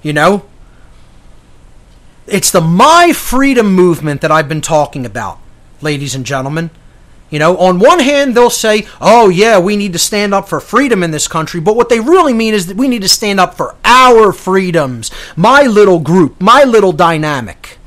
You 0.02 0.14
know? 0.14 0.46
It's 2.26 2.52
the 2.52 2.62
My 2.62 3.14
Freedom 3.14 3.74
movement 3.74 4.22
that 4.22 4.32
I've 4.32 4.50
been 4.50 4.62
talking 4.62 5.06
about, 5.06 5.40
ladies 5.82 6.16
and 6.16 6.26
gentlemen. 6.26 6.72
You 7.30 7.40
know, 7.40 7.58
on 7.58 7.80
one 7.80 8.00
hand, 8.00 8.36
they'll 8.36 8.50
say, 8.50 8.88
oh, 9.02 9.30
yeah, 9.30 9.60
we 9.60 9.76
need 9.76 9.94
to 9.94 10.00
stand 10.00 10.34
up 10.34 10.48
for 10.48 10.62
freedom 10.62 11.04
in 11.04 11.12
this 11.12 11.28
country. 11.28 11.60
But 11.60 11.76
what 11.76 11.90
they 11.90 12.00
really 12.00 12.34
mean 12.34 12.54
is 12.54 12.68
that 12.68 12.78
we 12.78 12.88
need 12.88 13.02
to 13.02 13.10
stand 13.10 13.40
up 13.40 13.56
for 13.56 13.76
our 13.84 14.32
freedoms, 14.32 15.12
my 15.36 15.64
little 15.64 16.00
group, 16.00 16.40
my 16.40 16.64
little 16.64 16.94
dynamic. 16.94 17.78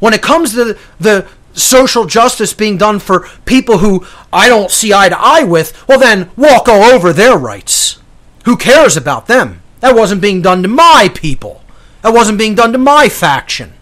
When 0.00 0.12
it 0.12 0.22
comes 0.22 0.54
to 0.54 0.76
the 0.98 1.28
social 1.52 2.06
justice 2.06 2.52
being 2.52 2.78
done 2.78 2.98
for 2.98 3.28
people 3.44 3.78
who 3.78 4.06
I 4.32 4.48
don't 4.48 4.70
see 4.70 4.92
eye 4.92 5.08
to 5.08 5.18
eye 5.18 5.44
with, 5.44 5.86
well, 5.88 5.98
then 5.98 6.30
walk 6.36 6.68
all 6.68 6.82
over 6.82 7.12
their 7.12 7.36
rights. 7.36 7.98
Who 8.44 8.56
cares 8.56 8.96
about 8.96 9.26
them? 9.26 9.62
That 9.80 9.94
wasn't 9.94 10.22
being 10.22 10.42
done 10.42 10.62
to 10.62 10.68
my 10.68 11.10
people. 11.14 11.62
That 12.02 12.14
wasn't 12.14 12.38
being 12.38 12.54
done 12.54 12.72
to 12.72 12.78
my 12.78 13.08
faction. 13.08 13.74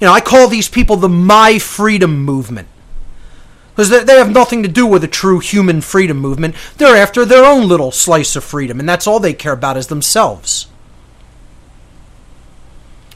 You 0.00 0.06
know, 0.06 0.12
I 0.12 0.20
call 0.20 0.48
these 0.48 0.68
people 0.68 0.96
the 0.96 1.08
My 1.08 1.58
Freedom 1.58 2.24
Movement. 2.24 2.68
Because 3.74 3.90
they, 3.90 4.18
have 4.18 4.32
nothing 4.32 4.64
to 4.64 4.68
do 4.68 4.86
with 4.86 5.04
a 5.04 5.08
true 5.08 5.38
human 5.38 5.80
freedom 5.80 6.18
movement. 6.18 6.56
They're 6.78 6.96
after 6.96 7.24
their 7.24 7.44
own 7.44 7.68
little 7.68 7.92
slice 7.92 8.34
of 8.34 8.42
freedom, 8.42 8.80
and 8.80 8.88
that's 8.88 9.06
all 9.06 9.20
they 9.20 9.32
care 9.32 9.52
about 9.52 9.76
is 9.76 9.86
themselves. 9.86 10.66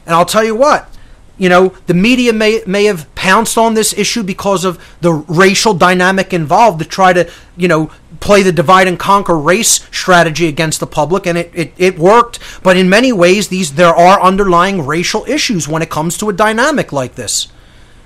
And 0.05 0.15
I'll 0.15 0.25
tell 0.25 0.43
you 0.43 0.55
what, 0.55 0.89
you 1.37 1.49
know, 1.49 1.69
the 1.87 1.93
media 1.93 2.31
may 2.31 2.61
may 2.67 2.85
have 2.85 3.13
pounced 3.15 3.57
on 3.57 3.73
this 3.73 3.93
issue 3.93 4.21
because 4.23 4.63
of 4.63 4.83
the 5.01 5.11
racial 5.11 5.73
dynamic 5.73 6.31
involved 6.31 6.79
to 6.79 6.85
try 6.85 7.11
to, 7.11 7.29
you 7.57 7.67
know, 7.67 7.89
play 8.19 8.43
the 8.43 8.51
divide 8.51 8.87
and 8.87 8.99
conquer 8.99 9.37
race 9.37 9.87
strategy 9.91 10.47
against 10.47 10.79
the 10.79 10.87
public, 10.87 11.25
and 11.25 11.37
it, 11.37 11.51
it, 11.53 11.73
it 11.77 11.97
worked. 11.97 12.39
But 12.61 12.77
in 12.77 12.87
many 12.87 13.11
ways, 13.11 13.47
these 13.47 13.73
there 13.73 13.95
are 13.95 14.21
underlying 14.21 14.85
racial 14.85 15.25
issues 15.25 15.67
when 15.67 15.81
it 15.81 15.89
comes 15.89 16.17
to 16.19 16.29
a 16.29 16.33
dynamic 16.33 16.93
like 16.93 17.15
this. 17.15 17.47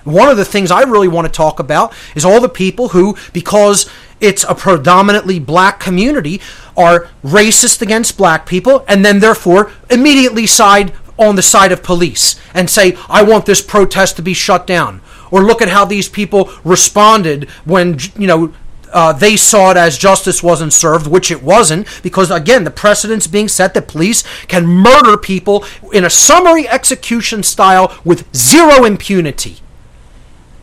One 0.06 0.30
of 0.30 0.38
the 0.38 0.46
things 0.46 0.72
I 0.72 0.84
really 0.84 1.10
want 1.10 1.28
to 1.28 1.34
talk 1.34 1.60
about 1.60 1.94
is 2.16 2.24
all 2.24 2.40
the 2.40 2.48
people 2.48 2.90
who, 2.90 3.18
because 3.34 3.90
it's 4.22 4.46
a 4.46 4.56
predominantly 4.56 5.38
black 5.38 5.82
community, 5.82 6.40
are 6.78 7.10
racist 7.24 7.82
against 7.82 8.18
black 8.18 8.46
people 8.46 8.86
and 8.88 9.04
then 9.04 9.20
therefore 9.20 9.72
immediately 9.90 10.48
side 10.48 10.94
on 11.18 11.36
the 11.36 11.42
side 11.42 11.72
of 11.72 11.84
police 11.84 12.40
and 12.54 12.70
say, 12.70 12.98
I 13.10 13.24
want 13.24 13.46
this 13.46 13.62
protest 13.62 14.16
to 14.18 14.22
be 14.22 14.34
shut 14.34 14.68
down. 14.68 15.02
Or 15.32 15.42
look 15.42 15.62
at 15.62 15.70
how 15.70 15.86
these 15.86 16.08
people 16.08 16.52
responded 16.64 17.50
when, 17.66 18.00
you 18.18 18.28
know, 18.28 18.54
uh, 18.94 19.14
they 19.14 19.36
saw 19.36 19.72
it 19.72 19.78
as 19.78 19.98
justice 19.98 20.42
wasn't 20.42 20.74
served, 20.74 21.08
which 21.08 21.30
it 21.30 21.44
wasn't, 21.44 21.88
because 22.02 22.32
again, 22.32 22.64
the 22.64 22.72
precedent's 22.72 23.28
being 23.28 23.48
set 23.48 23.74
that 23.74 23.88
police 23.88 24.24
can 24.48 24.66
murder 24.66 25.18
people 25.18 25.66
in 25.94 26.06
a 26.06 26.10
summary 26.10 26.68
execution 26.68 27.44
style 27.44 27.96
with 28.06 28.34
zero 28.36 28.86
impunity. 28.86 29.58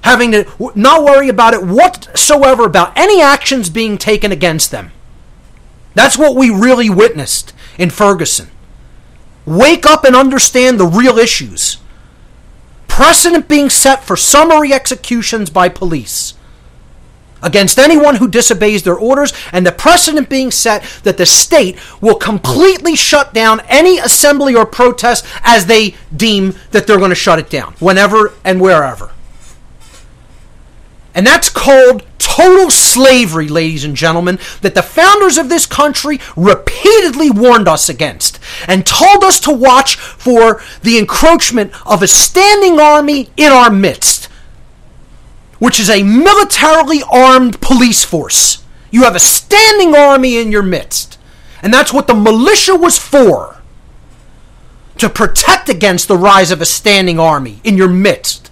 Having 0.03 0.33
to 0.33 0.45
w- 0.45 0.73
not 0.75 1.05
worry 1.05 1.29
about 1.29 1.55
it 1.55 1.63
whatsoever 1.63 2.65
about 2.65 2.97
any 2.97 3.21
actions 3.21 3.71
being 3.71 3.99
taken 3.99 4.33
against 4.33 4.71
them. 4.71 4.93
That's 5.95 6.19
what 6.19 6.35
we 6.35 6.51
really 6.51 6.91
witnessed 6.91 7.53
in 7.79 7.91
Ferguson. 7.91 8.49
Wake 9.47 9.87
up 9.87 10.05
and 10.05 10.17
understand 10.17 10.79
the 10.79 10.87
real 10.87 11.19
issues. 11.19 11.79
Precedent 12.89 13.49
being 13.49 13.71
set 13.71 14.05
for 14.05 14.17
summary 14.17 14.73
executions 14.73 15.51
by 15.51 15.69
police 15.69 16.35
against 17.45 17.79
anyone 17.79 18.17
who 18.17 18.27
disobeys 18.27 18.83
their 18.83 18.97
orders, 18.97 19.33
and 19.53 19.65
the 19.67 19.71
precedent 19.73 20.29
being 20.29 20.51
set 20.51 20.83
that 21.05 21.19
the 21.19 21.27
state 21.27 21.79
will 22.01 22.15
completely 22.15 22.97
shut 22.97 23.33
down 23.35 23.61
any 23.69 23.99
assembly 23.99 24.57
or 24.57 24.67
protest 24.67 25.25
as 25.43 25.67
they 25.67 25.95
deem 26.17 26.55
that 26.71 26.87
they're 26.87 26.99
going 26.99 27.11
to 27.11 27.15
shut 27.15 27.39
it 27.39 27.51
down, 27.51 27.75
whenever 27.79 28.33
and 28.45 28.61
wherever. 28.61 29.13
And 31.15 31.27
that's 31.27 31.49
called 31.49 32.05
total 32.19 32.71
slavery, 32.71 33.49
ladies 33.49 33.85
and 33.85 33.95
gentlemen, 33.95 34.39
that 34.63 34.75
the 34.75 34.83
founders 34.83 35.39
of 35.39 35.49
this 35.49 35.67
country 35.67 36.21
repeatedly 36.37 37.31
warned 37.31 37.69
us 37.69 37.89
against 37.89 38.41
and 38.67 38.85
told 38.85 39.23
us 39.23 39.39
to 39.41 39.53
watch 39.53 39.97
for 39.97 40.61
the 40.83 40.99
encroachment 40.99 41.73
of 41.87 42.03
a 42.03 42.09
standing 42.09 42.81
army 42.81 43.31
in 43.37 43.53
our 43.53 43.71
midst, 43.71 44.27
which 45.61 45.79
is 45.79 45.89
a 45.89 46.03
militarily 46.03 47.03
armed 47.11 47.61
police 47.61 48.05
force. 48.05 48.65
You 48.91 49.05
have 49.05 49.15
a 49.15 49.21
standing 49.21 49.95
army 49.95 50.37
in 50.37 50.51
your 50.51 50.63
midst. 50.63 51.19
And 51.63 51.73
that's 51.73 51.93
what 51.93 52.07
the 52.07 52.15
militia 52.15 52.75
was 52.75 52.99
for 52.99 53.63
to 54.99 55.09
protect 55.09 55.69
against 55.69 56.09
the 56.09 56.17
rise 56.17 56.51
of 56.51 56.61
a 56.61 56.67
standing 56.67 57.19
army 57.19 57.61
in 57.65 57.77
your 57.77 57.89
midst. 57.89 58.51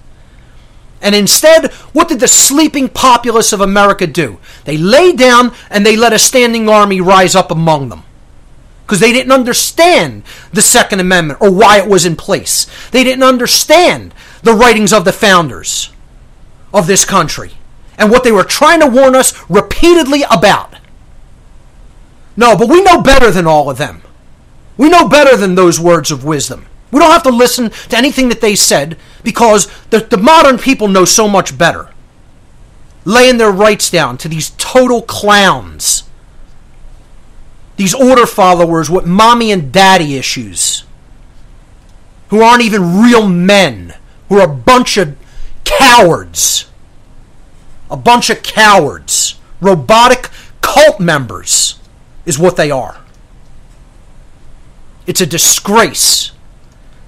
And 1.03 1.17
instead, 1.17 1.73
what 1.93 2.09
did 2.09 2.21
the 2.21 2.29
sleeping 2.29 2.89
populace 2.89 3.53
of 3.53 3.61
America 3.61 4.07
do? 4.07 4.39
They 4.65 4.79
lay 4.79 5.13
down 5.13 5.53
and 5.69 5.85
they 5.85 5.97
let 5.97 6.13
a 6.13 6.19
standing 6.19 6.69
army 6.69 7.01
rise 7.01 7.35
up 7.35 7.51
among 7.51 7.89
them. 7.89 8.05
Because 8.87 9.01
they 9.01 9.13
didn't 9.13 9.33
understand 9.33 10.23
the 10.53 10.63
Second 10.63 11.01
Amendment 11.01 11.41
or 11.43 11.51
why 11.51 11.79
it 11.79 11.89
was 11.89 12.07
in 12.07 12.15
place. 12.15 12.69
They 12.93 13.03
didn't 13.03 13.25
understand 13.25 14.15
the 14.43 14.55
writings 14.55 14.93
of 14.93 15.05
the 15.05 15.13
founders 15.13 15.91
of 16.73 16.87
this 16.87 17.05
country 17.05 17.53
and 17.99 18.11
what 18.11 18.23
they 18.23 18.33
were 18.33 18.45
trying 18.45 18.81
to 18.81 18.87
warn 18.87 19.17
us 19.17 19.35
repeatedly 19.51 20.23
about. 20.31 20.77
No, 22.37 22.57
but 22.57 22.69
we 22.69 22.83
know 22.83 23.03
better 23.03 23.31
than 23.31 23.47
all 23.47 23.69
of 23.69 23.79
them. 23.79 24.03
We 24.77 24.89
know 24.89 25.09
better 25.09 25.37
than 25.37 25.55
those 25.55 25.81
words 25.81 26.11
of 26.11 26.25
wisdom. 26.25 26.67
We 26.93 27.01
don't 27.01 27.11
have 27.11 27.23
to 27.25 27.31
listen 27.31 27.71
to 27.71 27.97
anything 27.97 28.29
that 28.29 28.43
they 28.43 28.55
said 28.55 28.99
because 29.25 29.67
the, 29.89 30.01
the 30.01 30.19
modern 30.19 30.59
people 30.59 30.89
know 30.89 31.07
so 31.07 31.27
much 31.27 31.57
better. 31.57 31.89
Laying 33.05 33.39
their 33.39 33.51
rights 33.51 33.91
down 33.91 34.19
to 34.19 34.29
these 34.29 34.51
total 34.51 35.03
clowns. 35.03 36.05
These 37.77 37.95
order 37.95 38.27
followers 38.27 38.91
with 38.91 39.07
mommy 39.07 39.51
and 39.51 39.73
daddy 39.73 40.17
issues. 40.17 40.85
Who 42.29 42.43
aren't 42.43 42.63
even 42.63 43.03
real 43.03 43.27
men. 43.27 43.95
Who 44.29 44.39
are 44.39 44.45
a 44.45 44.55
bunch 44.55 44.99
of 44.99 45.17
cowards. 45.65 46.67
A 47.91 47.97
bunch 47.97 48.29
of 48.29 48.43
cowards. 48.43 49.37
Robotic 49.63 50.29
cult 50.61 51.01
members 51.01 51.79
is 52.27 52.39
what 52.39 52.57
they 52.57 52.71
are. 52.71 53.01
It's 55.07 55.23
a 55.23 55.27
disgrace. 55.27 56.32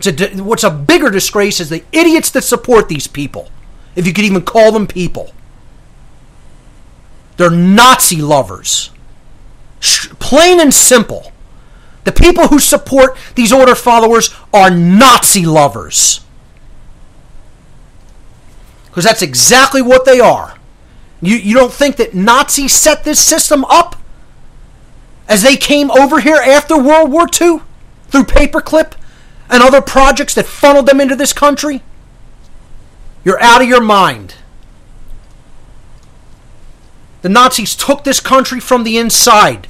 A 0.06 0.42
what's 0.42 0.64
a 0.64 0.70
bigger 0.70 1.10
disgrace 1.10 1.60
is 1.60 1.70
the 1.70 1.84
idiots 1.92 2.30
that 2.30 2.42
support 2.42 2.88
these 2.88 3.06
people, 3.06 3.50
if 3.96 4.06
you 4.06 4.12
could 4.12 4.24
even 4.24 4.42
call 4.42 4.72
them 4.72 4.86
people. 4.86 5.32
They're 7.36 7.50
Nazi 7.50 8.20
lovers. 8.20 8.90
Plain 9.80 10.60
and 10.60 10.72
simple. 10.72 11.32
The 12.04 12.12
people 12.12 12.48
who 12.48 12.58
support 12.58 13.16
these 13.34 13.52
order 13.52 13.74
followers 13.74 14.34
are 14.52 14.70
Nazi 14.70 15.44
lovers. 15.44 16.20
Because 18.86 19.04
that's 19.04 19.22
exactly 19.22 19.82
what 19.82 20.04
they 20.04 20.20
are. 20.20 20.56
You, 21.20 21.36
you 21.36 21.54
don't 21.54 21.72
think 21.72 21.96
that 21.96 22.14
Nazis 22.14 22.72
set 22.72 23.04
this 23.04 23.18
system 23.24 23.64
up 23.64 23.96
as 25.26 25.42
they 25.42 25.56
came 25.56 25.90
over 25.90 26.20
here 26.20 26.36
after 26.36 26.80
World 26.80 27.10
War 27.10 27.26
II 27.26 27.60
through 28.08 28.24
paperclip 28.24 28.92
and 29.54 29.62
other 29.62 29.80
projects 29.80 30.34
that 30.34 30.46
funneled 30.46 30.86
them 30.86 31.00
into 31.00 31.14
this 31.14 31.32
country? 31.32 31.82
You're 33.24 33.40
out 33.40 33.62
of 33.62 33.68
your 33.68 33.80
mind. 33.80 34.34
The 37.22 37.28
Nazis 37.28 37.74
took 37.74 38.04
this 38.04 38.20
country 38.20 38.60
from 38.60 38.84
the 38.84 38.98
inside, 38.98 39.68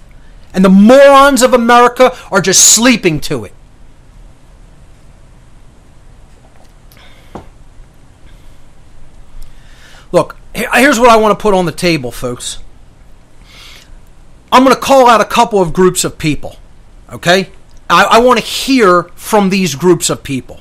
and 0.53 0.65
the 0.65 0.69
morons 0.71 1.43
of 1.43 1.55
America 1.55 2.17
are 2.33 2.41
just 2.41 2.75
sleeping 2.75 3.21
to 3.21 3.45
it. 3.45 3.53
Look, 10.11 10.37
here's 10.55 10.99
what 10.99 11.11
I 11.11 11.17
want 11.17 11.39
to 11.39 11.43
put 11.43 11.55
on 11.55 11.67
the 11.67 11.73
table, 11.73 12.11
folks. 12.11 12.59
I'm 14.51 14.65
going 14.65 14.75
to 14.75 14.81
call 14.81 15.09
out 15.09 15.21
a 15.21 15.25
couple 15.25 15.61
of 15.61 15.73
groups 15.73 16.05
of 16.05 16.19
people, 16.19 16.57
okay? 17.13 17.51
I, 17.89 18.05
I 18.05 18.19
want 18.19 18.39
to 18.41 18.45
hear 18.45 19.05
from 19.15 19.51
these 19.51 19.75
groups 19.75 20.11
of 20.11 20.23
people. 20.23 20.61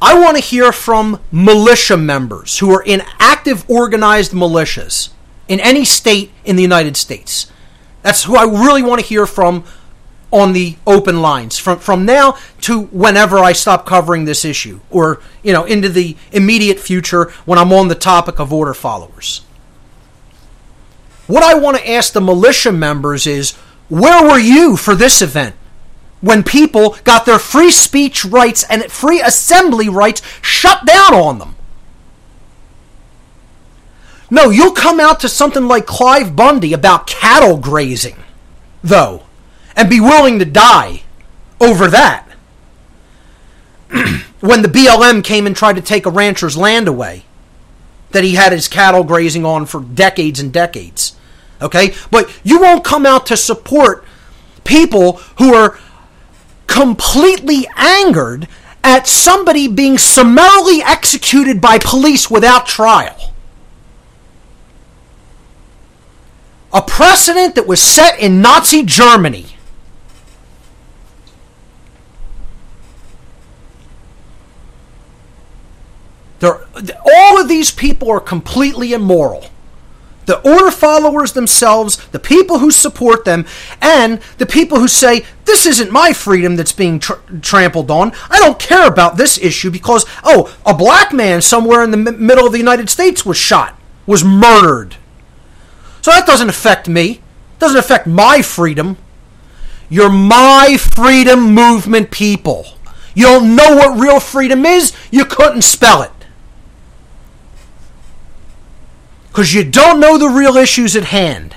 I 0.00 0.18
want 0.18 0.36
to 0.36 0.42
hear 0.42 0.70
from 0.70 1.20
militia 1.32 1.96
members 1.96 2.58
who 2.58 2.70
are 2.70 2.82
in 2.82 3.02
active 3.18 3.68
organized 3.68 4.32
militias 4.32 5.10
in 5.48 5.58
any 5.60 5.84
state 5.84 6.30
in 6.44 6.56
the 6.56 6.62
United 6.62 6.96
States. 6.96 7.50
That's 8.02 8.24
who 8.24 8.36
I 8.36 8.44
really 8.44 8.82
want 8.82 9.00
to 9.00 9.06
hear 9.06 9.26
from 9.26 9.64
on 10.30 10.52
the 10.52 10.76
open 10.86 11.22
lines 11.22 11.58
from 11.58 11.78
from 11.78 12.04
now 12.04 12.36
to 12.60 12.82
whenever 12.82 13.38
I 13.38 13.52
stop 13.52 13.86
covering 13.86 14.26
this 14.26 14.44
issue 14.44 14.80
or 14.90 15.22
you 15.42 15.54
know 15.54 15.64
into 15.64 15.88
the 15.88 16.16
immediate 16.32 16.78
future 16.78 17.30
when 17.46 17.58
I'm 17.58 17.72
on 17.72 17.88
the 17.88 17.94
topic 17.94 18.38
of 18.38 18.52
order 18.52 18.74
followers. 18.74 19.44
What 21.26 21.42
I 21.42 21.54
want 21.54 21.78
to 21.78 21.90
ask 21.90 22.12
the 22.12 22.20
militia 22.20 22.72
members 22.72 23.26
is 23.26 23.52
where 23.88 24.22
were 24.22 24.38
you 24.38 24.76
for 24.76 24.94
this 24.94 25.22
event? 25.22 25.54
When 26.20 26.42
people 26.42 26.96
got 27.04 27.26
their 27.26 27.38
free 27.38 27.70
speech 27.70 28.24
rights 28.24 28.64
and 28.68 28.82
free 28.84 29.20
assembly 29.20 29.88
rights 29.88 30.22
shut 30.42 30.84
down 30.84 31.14
on 31.14 31.38
them. 31.38 31.54
No, 34.30 34.50
you'll 34.50 34.72
come 34.72 35.00
out 35.00 35.20
to 35.20 35.28
something 35.28 35.68
like 35.68 35.86
Clive 35.86 36.36
Bundy 36.36 36.72
about 36.72 37.06
cattle 37.06 37.56
grazing, 37.56 38.16
though 38.82 39.22
and 39.78 39.88
be 39.88 40.00
willing 40.00 40.40
to 40.40 40.44
die 40.44 41.02
over 41.60 41.86
that. 41.86 42.28
when 44.40 44.62
the 44.62 44.68
BLM 44.68 45.22
came 45.22 45.46
and 45.46 45.54
tried 45.54 45.76
to 45.76 45.80
take 45.80 46.04
a 46.04 46.10
rancher's 46.10 46.56
land 46.56 46.88
away 46.88 47.24
that 48.10 48.24
he 48.24 48.34
had 48.34 48.50
his 48.50 48.66
cattle 48.66 49.04
grazing 49.04 49.44
on 49.44 49.64
for 49.64 49.80
decades 49.80 50.40
and 50.40 50.52
decades. 50.52 51.16
Okay? 51.62 51.94
But 52.10 52.28
you 52.42 52.60
won't 52.60 52.84
come 52.84 53.06
out 53.06 53.24
to 53.26 53.36
support 53.36 54.04
people 54.64 55.18
who 55.38 55.54
are 55.54 55.78
completely 56.68 57.66
angered 57.76 58.46
at 58.84 59.08
somebody 59.08 59.66
being 59.66 59.98
summarily 59.98 60.80
executed 60.82 61.60
by 61.60 61.78
police 61.78 62.30
without 62.30 62.66
trial. 62.66 63.34
A 66.72 66.82
precedent 66.82 67.56
that 67.56 67.66
was 67.66 67.82
set 67.82 68.20
in 68.20 68.40
Nazi 68.40 68.84
Germany 68.84 69.58
They're, 76.38 76.60
all 77.04 77.40
of 77.40 77.48
these 77.48 77.70
people 77.70 78.10
are 78.10 78.20
completely 78.20 78.92
immoral. 78.92 79.46
The 80.28 80.46
order 80.46 80.70
followers 80.70 81.32
themselves, 81.32 81.96
the 82.08 82.18
people 82.18 82.58
who 82.58 82.70
support 82.70 83.24
them, 83.24 83.46
and 83.80 84.20
the 84.36 84.44
people 84.44 84.78
who 84.78 84.86
say, 84.86 85.24
This 85.46 85.64
isn't 85.64 85.90
my 85.90 86.12
freedom 86.12 86.54
that's 86.54 86.70
being 86.70 87.00
tr- 87.00 87.14
trampled 87.40 87.90
on. 87.90 88.12
I 88.28 88.38
don't 88.38 88.58
care 88.58 88.86
about 88.86 89.16
this 89.16 89.38
issue 89.38 89.70
because, 89.70 90.04
oh, 90.24 90.54
a 90.66 90.74
black 90.74 91.14
man 91.14 91.40
somewhere 91.40 91.82
in 91.82 91.92
the 91.92 92.10
m- 92.10 92.26
middle 92.26 92.44
of 92.44 92.52
the 92.52 92.58
United 92.58 92.90
States 92.90 93.24
was 93.24 93.38
shot, 93.38 93.80
was 94.06 94.22
murdered. 94.22 94.96
So 96.02 96.10
that 96.10 96.26
doesn't 96.26 96.50
affect 96.50 96.90
me. 96.90 97.12
It 97.12 97.58
doesn't 97.58 97.78
affect 97.78 98.06
my 98.06 98.42
freedom. 98.42 98.98
You're 99.88 100.12
my 100.12 100.76
freedom 100.78 101.54
movement 101.54 102.10
people. 102.10 102.66
You 103.14 103.24
don't 103.24 103.56
know 103.56 103.76
what 103.76 103.98
real 103.98 104.20
freedom 104.20 104.66
is, 104.66 104.92
you 105.10 105.24
couldn't 105.24 105.62
spell 105.62 106.02
it. 106.02 106.12
Because 109.38 109.54
you 109.54 109.62
don't 109.62 110.00
know 110.00 110.18
the 110.18 110.28
real 110.28 110.56
issues 110.56 110.96
at 110.96 111.04
hand. 111.04 111.54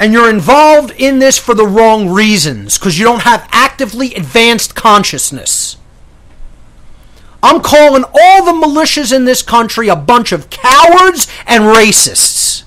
And 0.00 0.12
you're 0.12 0.28
involved 0.28 0.90
in 0.98 1.20
this 1.20 1.38
for 1.38 1.54
the 1.54 1.64
wrong 1.64 2.08
reasons 2.08 2.76
because 2.76 2.98
you 2.98 3.04
don't 3.04 3.22
have 3.22 3.48
actively 3.52 4.16
advanced 4.16 4.74
consciousness. 4.74 5.76
I'm 7.40 7.60
calling 7.60 8.02
all 8.02 8.44
the 8.44 8.66
militias 8.66 9.14
in 9.14 9.26
this 9.26 9.42
country 9.42 9.86
a 9.86 9.94
bunch 9.94 10.32
of 10.32 10.50
cowards 10.50 11.28
and 11.46 11.62
racists. 11.62 12.64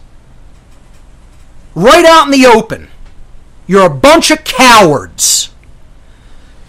Right 1.76 2.06
out 2.06 2.28
in 2.28 2.32
the 2.32 2.46
open. 2.46 2.88
You're 3.68 3.88
a 3.88 3.94
bunch 3.94 4.32
of 4.32 4.46
cowards. 4.46 5.50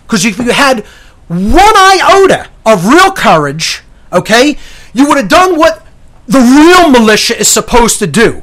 Because 0.02 0.24
if 0.24 0.36
you 0.36 0.50
had 0.50 0.84
one 1.28 1.76
iota 1.76 2.50
of 2.66 2.88
real 2.88 3.12
courage, 3.12 3.84
okay, 4.12 4.58
you 4.92 5.06
would 5.08 5.16
have 5.16 5.28
done 5.28 5.58
what 5.58 5.86
the 6.26 6.38
real 6.38 6.90
militia 6.90 7.38
is 7.38 7.48
supposed 7.48 7.98
to 7.98 8.06
do 8.06 8.42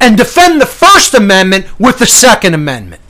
and 0.00 0.16
defend 0.16 0.60
the 0.60 0.66
First 0.66 1.14
Amendment 1.14 1.66
with 1.78 1.98
the 1.98 2.06
Second 2.06 2.54
Amendment. 2.54 3.02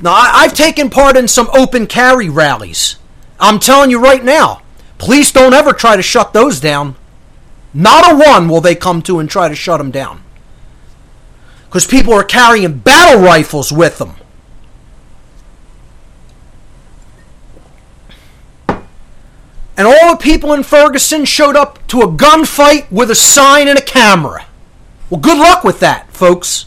Now, 0.00 0.12
I've 0.12 0.54
taken 0.54 0.90
part 0.90 1.16
in 1.16 1.26
some 1.26 1.48
open 1.52 1.86
carry 1.86 2.28
rallies. 2.28 2.96
I'm 3.40 3.58
telling 3.58 3.90
you 3.90 4.00
right 4.00 4.24
now, 4.24 4.62
police 4.98 5.32
don't 5.32 5.54
ever 5.54 5.72
try 5.72 5.96
to 5.96 6.02
shut 6.02 6.32
those 6.32 6.60
down. 6.60 6.96
Not 7.74 8.10
a 8.10 8.16
one 8.16 8.48
will 8.48 8.60
they 8.60 8.74
come 8.74 9.02
to 9.02 9.18
and 9.18 9.28
try 9.28 9.48
to 9.48 9.54
shut 9.54 9.78
them 9.78 9.90
down. 9.90 10.22
Because 11.66 11.86
people 11.86 12.14
are 12.14 12.24
carrying 12.24 12.78
battle 12.78 13.22
rifles 13.22 13.72
with 13.72 13.98
them. 13.98 14.14
And 19.78 19.86
all 19.86 20.10
the 20.10 20.22
people 20.22 20.52
in 20.52 20.64
Ferguson 20.64 21.24
showed 21.24 21.54
up 21.54 21.86
to 21.86 22.00
a 22.00 22.08
gunfight 22.08 22.90
with 22.90 23.12
a 23.12 23.14
sign 23.14 23.68
and 23.68 23.78
a 23.78 23.82
camera. 23.82 24.44
Well, 25.08 25.20
good 25.20 25.38
luck 25.38 25.62
with 25.62 25.78
that, 25.78 26.12
folks. 26.12 26.66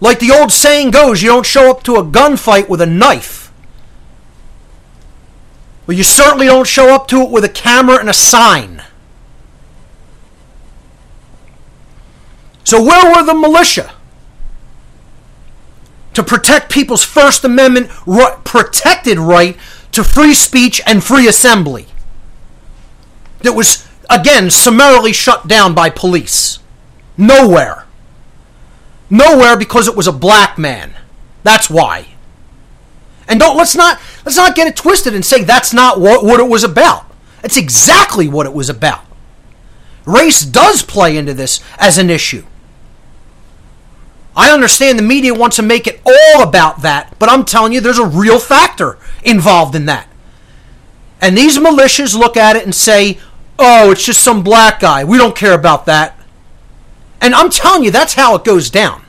Like 0.00 0.18
the 0.18 0.30
old 0.30 0.52
saying 0.52 0.92
goes, 0.92 1.22
you 1.22 1.28
don't 1.28 1.44
show 1.44 1.70
up 1.70 1.82
to 1.82 1.96
a 1.96 2.02
gunfight 2.02 2.70
with 2.70 2.80
a 2.80 2.86
knife. 2.86 3.52
Well, 5.86 5.98
you 5.98 6.02
certainly 6.02 6.46
don't 6.46 6.66
show 6.66 6.94
up 6.94 7.08
to 7.08 7.20
it 7.20 7.30
with 7.30 7.44
a 7.44 7.48
camera 7.50 7.98
and 7.98 8.08
a 8.08 8.14
sign. 8.14 8.82
So, 12.64 12.82
where 12.82 13.14
were 13.14 13.22
the 13.22 13.34
militia? 13.34 13.92
To 16.14 16.22
protect 16.22 16.72
people's 16.72 17.04
First 17.04 17.44
Amendment 17.44 17.90
protected 18.44 19.18
right 19.18 19.58
to 19.92 20.04
free 20.04 20.34
speech 20.34 20.80
and 20.86 21.02
free 21.02 21.26
assembly 21.26 21.86
that 23.40 23.54
was, 23.54 23.86
again, 24.10 24.50
summarily 24.50 25.12
shut 25.12 25.46
down 25.46 25.74
by 25.74 25.90
police. 25.90 26.58
Nowhere. 27.16 27.86
Nowhere 29.08 29.56
because 29.56 29.88
it 29.88 29.96
was 29.96 30.06
a 30.06 30.12
black 30.12 30.58
man. 30.58 30.94
That's 31.42 31.70
why. 31.70 32.08
And 33.28 33.40
don't 33.40 33.56
let's 33.56 33.74
not 33.74 34.00
let's 34.24 34.36
not 34.36 34.54
get 34.54 34.68
it 34.68 34.76
twisted 34.76 35.14
and 35.14 35.24
say 35.24 35.42
that's 35.42 35.72
not 35.72 36.00
what, 36.00 36.24
what 36.24 36.40
it 36.40 36.48
was 36.48 36.64
about. 36.64 37.06
It's 37.42 37.56
exactly 37.56 38.28
what 38.28 38.46
it 38.46 38.52
was 38.52 38.68
about. 38.68 39.04
Race 40.04 40.44
does 40.44 40.82
play 40.82 41.16
into 41.16 41.34
this 41.34 41.60
as 41.78 41.98
an 41.98 42.10
issue. 42.10 42.44
I 44.36 44.52
understand 44.52 44.98
the 44.98 45.02
media 45.02 45.34
wants 45.34 45.56
to 45.56 45.62
make 45.62 45.86
it 45.86 46.00
all 46.04 46.42
about 46.42 46.82
that, 46.82 47.18
but 47.18 47.30
I'm 47.30 47.44
telling 47.44 47.72
you, 47.72 47.80
there's 47.80 47.98
a 47.98 48.06
real 48.06 48.38
factor 48.38 48.98
involved 49.22 49.74
in 49.74 49.86
that. 49.86 50.08
And 51.20 51.36
these 51.36 51.58
militias 51.58 52.16
look 52.18 52.36
at 52.36 52.56
it 52.56 52.64
and 52.64 52.74
say, 52.74 53.18
oh, 53.58 53.90
it's 53.90 54.04
just 54.04 54.22
some 54.22 54.42
black 54.42 54.80
guy. 54.80 55.04
We 55.04 55.18
don't 55.18 55.36
care 55.36 55.54
about 55.54 55.86
that. 55.86 56.18
And 57.20 57.34
I'm 57.34 57.50
telling 57.50 57.84
you, 57.84 57.90
that's 57.90 58.14
how 58.14 58.34
it 58.36 58.44
goes 58.44 58.70
down. 58.70 59.02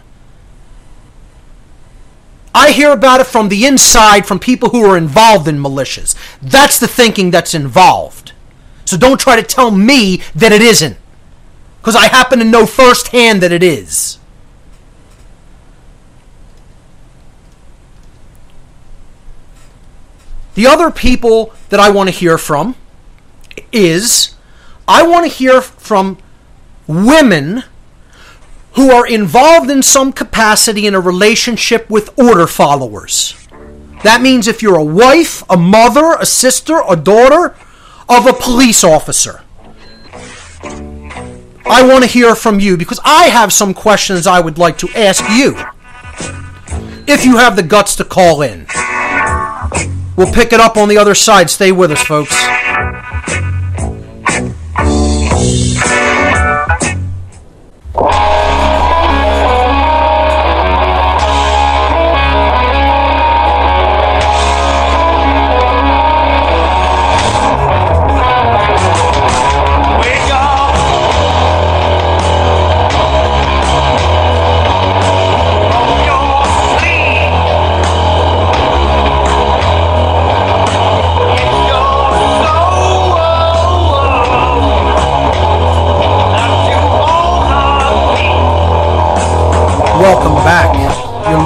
I 2.56 2.72
hear 2.72 2.91
about 2.91 3.22
it 3.22 3.28
from 3.28 3.50
the 3.50 3.65
inside 3.65 4.26
from 4.26 4.39
people 4.39 4.70
who 4.70 4.84
are 4.84 4.98
involved 4.98 5.48
in 5.48 5.58
militias. 5.58 6.15
That's 6.41 6.80
the 6.80 6.88
thinking 6.88 7.30
that's 7.30 7.54
involved. 7.54 8.32
So 8.86 8.98
don't 8.98 9.20
try 9.20 9.36
to 9.36 9.43
tell 9.43 9.70
me 9.70 10.22
that 10.34 10.52
it 10.52 10.62
isn't. 10.62 10.98
Because 11.80 11.96
I 11.96 12.08
happen 12.08 12.39
to 12.39 12.46
know 12.46 12.65
firsthand 12.65 13.41
that 13.43 13.52
it 13.52 13.62
is. 13.62 14.17
The 20.58 20.65
other 20.65 20.89
people 20.89 21.54
that 21.70 21.80
I 21.80 21.91
want 21.91 22.10
to 22.10 22.15
hear 22.15 22.39
from 22.39 22.74
is 23.72 24.34
I 24.88 25.06
want 25.06 25.28
to 25.28 25.32
hear 25.32 25.62
from 25.62 26.17
women 26.88 27.62
who 28.72 28.89
are 28.89 29.06
involved 29.06 29.70
in 29.70 29.84
some 29.84 30.12
capacity 30.12 30.88
in 30.88 30.96
a 30.96 31.00
relationship 31.00 31.88
with 31.91 32.10
order 32.17 32.48
followers. 32.48 33.36
That 34.02 34.22
means 34.24 34.48
if 34.48 34.63
you're 34.63 34.80
a 34.80 34.84
wife, 34.84 35.43
a 35.48 35.58
mother, 35.58 36.13
a 36.20 36.26
sister, 36.26 36.82
a 36.89 36.96
daughter 36.96 37.56
of 38.10 38.26
a 38.26 38.34
police 38.34 38.84
officer. 38.84 39.43
I 41.67 41.86
want 41.88 42.04
to 42.04 42.10
hear 42.10 42.34
from 42.34 42.60
you 42.60 42.78
because 42.78 43.00
I 43.06 43.26
have 43.26 43.54
some 43.54 43.76
questions 43.76 44.26
I 44.26 44.39
would 44.39 44.58
like 44.58 44.80
to 44.80 44.89
ask 44.96 45.24
you. 45.30 45.56
If 47.08 47.26
you 47.26 47.38
have 47.38 47.56
the 47.56 47.63
guts 47.63 47.96
to 47.98 48.04
call 48.04 48.41
in, 48.41 48.65
we'll 50.18 50.34
pick 50.34 50.52
it 50.52 50.60
up 50.60 50.76
on 50.76 50.90
the 50.90 50.98
other 50.98 51.16
side. 51.16 51.50
Stay 51.50 51.72
with 51.72 51.92
us, 51.92 52.04
folks. 52.04 52.36
Wake 57.96 58.27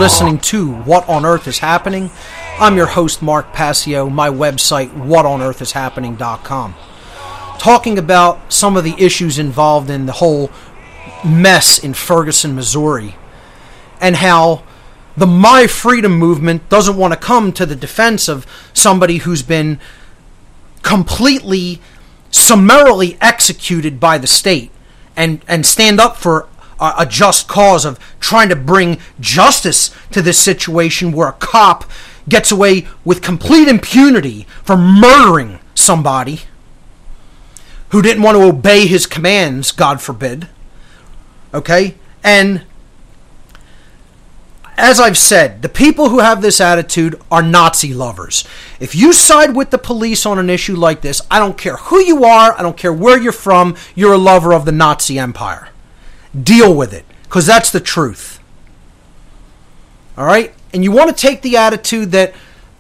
listening 0.01 0.39
to 0.39 0.73
What 0.77 1.07
on 1.07 1.27
Earth 1.27 1.47
is 1.47 1.59
Happening. 1.59 2.09
I'm 2.59 2.75
your 2.75 2.87
host, 2.87 3.21
Mark 3.21 3.53
Passio. 3.53 4.09
My 4.09 4.29
website, 4.29 4.89
whatonearthishappening.com. 4.95 6.73
Talking 7.59 7.99
about 7.99 8.51
some 8.51 8.75
of 8.75 8.83
the 8.83 8.95
issues 8.97 9.37
involved 9.37 9.91
in 9.91 10.07
the 10.07 10.13
whole 10.13 10.49
mess 11.23 11.77
in 11.77 11.93
Ferguson, 11.93 12.55
Missouri, 12.55 13.13
and 13.99 14.15
how 14.15 14.63
the 15.15 15.27
My 15.27 15.67
Freedom 15.67 16.13
movement 16.13 16.67
doesn't 16.67 16.97
want 16.97 17.13
to 17.13 17.19
come 17.19 17.53
to 17.53 17.67
the 17.67 17.75
defense 17.75 18.27
of 18.27 18.47
somebody 18.73 19.17
who's 19.17 19.43
been 19.43 19.79
completely 20.81 21.79
summarily 22.31 23.19
executed 23.21 23.99
by 23.99 24.17
the 24.17 24.25
state 24.25 24.71
and 25.15 25.45
and 25.47 25.63
stand 25.63 25.99
up 25.99 26.17
for 26.17 26.47
a, 26.81 27.05
just 27.05 27.47
cause 27.47 27.85
of 27.85 27.99
trying 28.19 28.49
to 28.49 28.55
bring 28.55 28.99
justice 29.19 29.95
to 30.11 30.21
this 30.21 30.37
situation 30.37 31.11
where 31.11 31.29
a 31.29 31.33
cop 31.33 31.89
gets 32.27 32.51
away 32.51 32.87
with 33.05 33.21
complete 33.21 33.67
impunity 33.67 34.47
for 34.63 34.75
murdering 34.75 35.59
somebody 35.75 36.41
who 37.89 38.01
didn't 38.01 38.23
want 38.23 38.37
to 38.37 38.43
obey 38.43 38.87
his 38.87 39.05
commands, 39.05 39.71
God 39.71 40.01
forbid. 40.01 40.47
Okay? 41.53 41.95
And 42.23 42.63
as 44.77 44.99
I've 44.99 45.17
said, 45.17 45.61
the 45.61 45.69
people 45.69 46.09
who 46.09 46.19
have 46.19 46.41
this 46.41 46.61
attitude 46.61 47.19
are 47.29 47.41
Nazi 47.41 47.93
lovers. 47.93 48.45
If 48.79 48.95
you 48.95 49.13
side 49.13 49.55
with 49.55 49.69
the 49.69 49.77
police 49.77 50.25
on 50.25 50.39
an 50.39 50.49
issue 50.49 50.75
like 50.75 51.01
this, 51.01 51.21
I 51.29 51.39
don't 51.39 51.57
care 51.57 51.75
who 51.75 51.99
you 51.99 52.23
are, 52.23 52.57
I 52.57 52.61
don't 52.61 52.77
care 52.77 52.93
where 52.93 53.21
you're 53.21 53.31
from, 53.31 53.75
you're 53.93 54.13
a 54.13 54.17
lover 54.17 54.53
of 54.53 54.65
the 54.65 54.71
Nazi 54.71 55.19
empire. 55.19 55.70
Deal 56.39 56.73
with 56.73 56.93
it, 56.93 57.05
because 57.23 57.45
that's 57.45 57.71
the 57.71 57.79
truth. 57.79 58.39
All 60.17 60.25
right? 60.25 60.53
And 60.73 60.83
you 60.83 60.91
want 60.91 61.09
to 61.09 61.15
take 61.15 61.41
the 61.41 61.57
attitude 61.57 62.11
that 62.11 62.33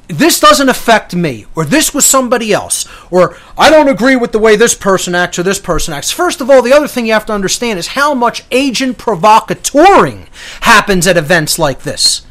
this 0.07 0.39
doesn't 0.39 0.69
affect 0.69 1.15
me, 1.15 1.45
or 1.55 1.63
this 1.63 1.93
was 1.93 2.05
somebody 2.05 2.51
else, 2.51 2.85
or 3.09 3.37
I 3.57 3.69
don't 3.69 3.87
agree 3.87 4.15
with 4.15 4.33
the 4.33 4.39
way 4.39 4.55
this 4.55 4.75
person 4.75 5.15
acts 5.15 5.39
or 5.39 5.43
this 5.43 5.59
person 5.59 5.93
acts. 5.93 6.11
First 6.11 6.41
of 6.41 6.49
all, 6.49 6.61
the 6.61 6.73
other 6.73 6.87
thing 6.87 7.05
you 7.05 7.13
have 7.13 7.25
to 7.27 7.33
understand 7.33 7.79
is 7.79 7.87
how 7.87 8.13
much 8.13 8.43
agent 8.51 8.97
provocatoring 8.97 10.27
happens 10.61 11.07
at 11.07 11.17
events 11.17 11.57
like 11.57 11.83
this. 11.83 12.25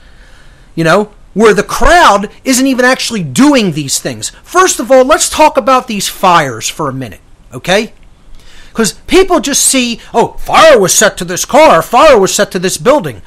You 0.75 0.85
know, 0.85 1.13
where 1.33 1.55
the 1.55 1.63
crowd 1.63 2.31
isn't 2.45 2.67
even 2.67 2.85
actually 2.85 3.23
doing 3.23 3.73
these 3.73 3.99
things. 3.99 4.31
First 4.43 4.81
of 4.81 4.91
all, 4.91 5.05
let's 5.05 5.31
talk 5.31 5.57
about 5.57 5.87
these 5.87 6.09
fires 6.09 6.69
for 6.69 6.89
a 6.89 6.95
minute, 6.95 7.21
okay? 7.53 7.93
Because 8.71 8.93
people 8.93 9.41
just 9.41 9.65
see, 9.65 10.01
oh, 10.15 10.35
fire 10.35 10.79
was 10.79 10.95
set 10.95 11.17
to 11.19 11.25
this 11.25 11.45
car, 11.45 11.83
fire 11.83 12.19
was 12.19 12.35
set 12.35 12.51
to 12.53 12.59
this 12.59 12.79
building. 12.79 13.23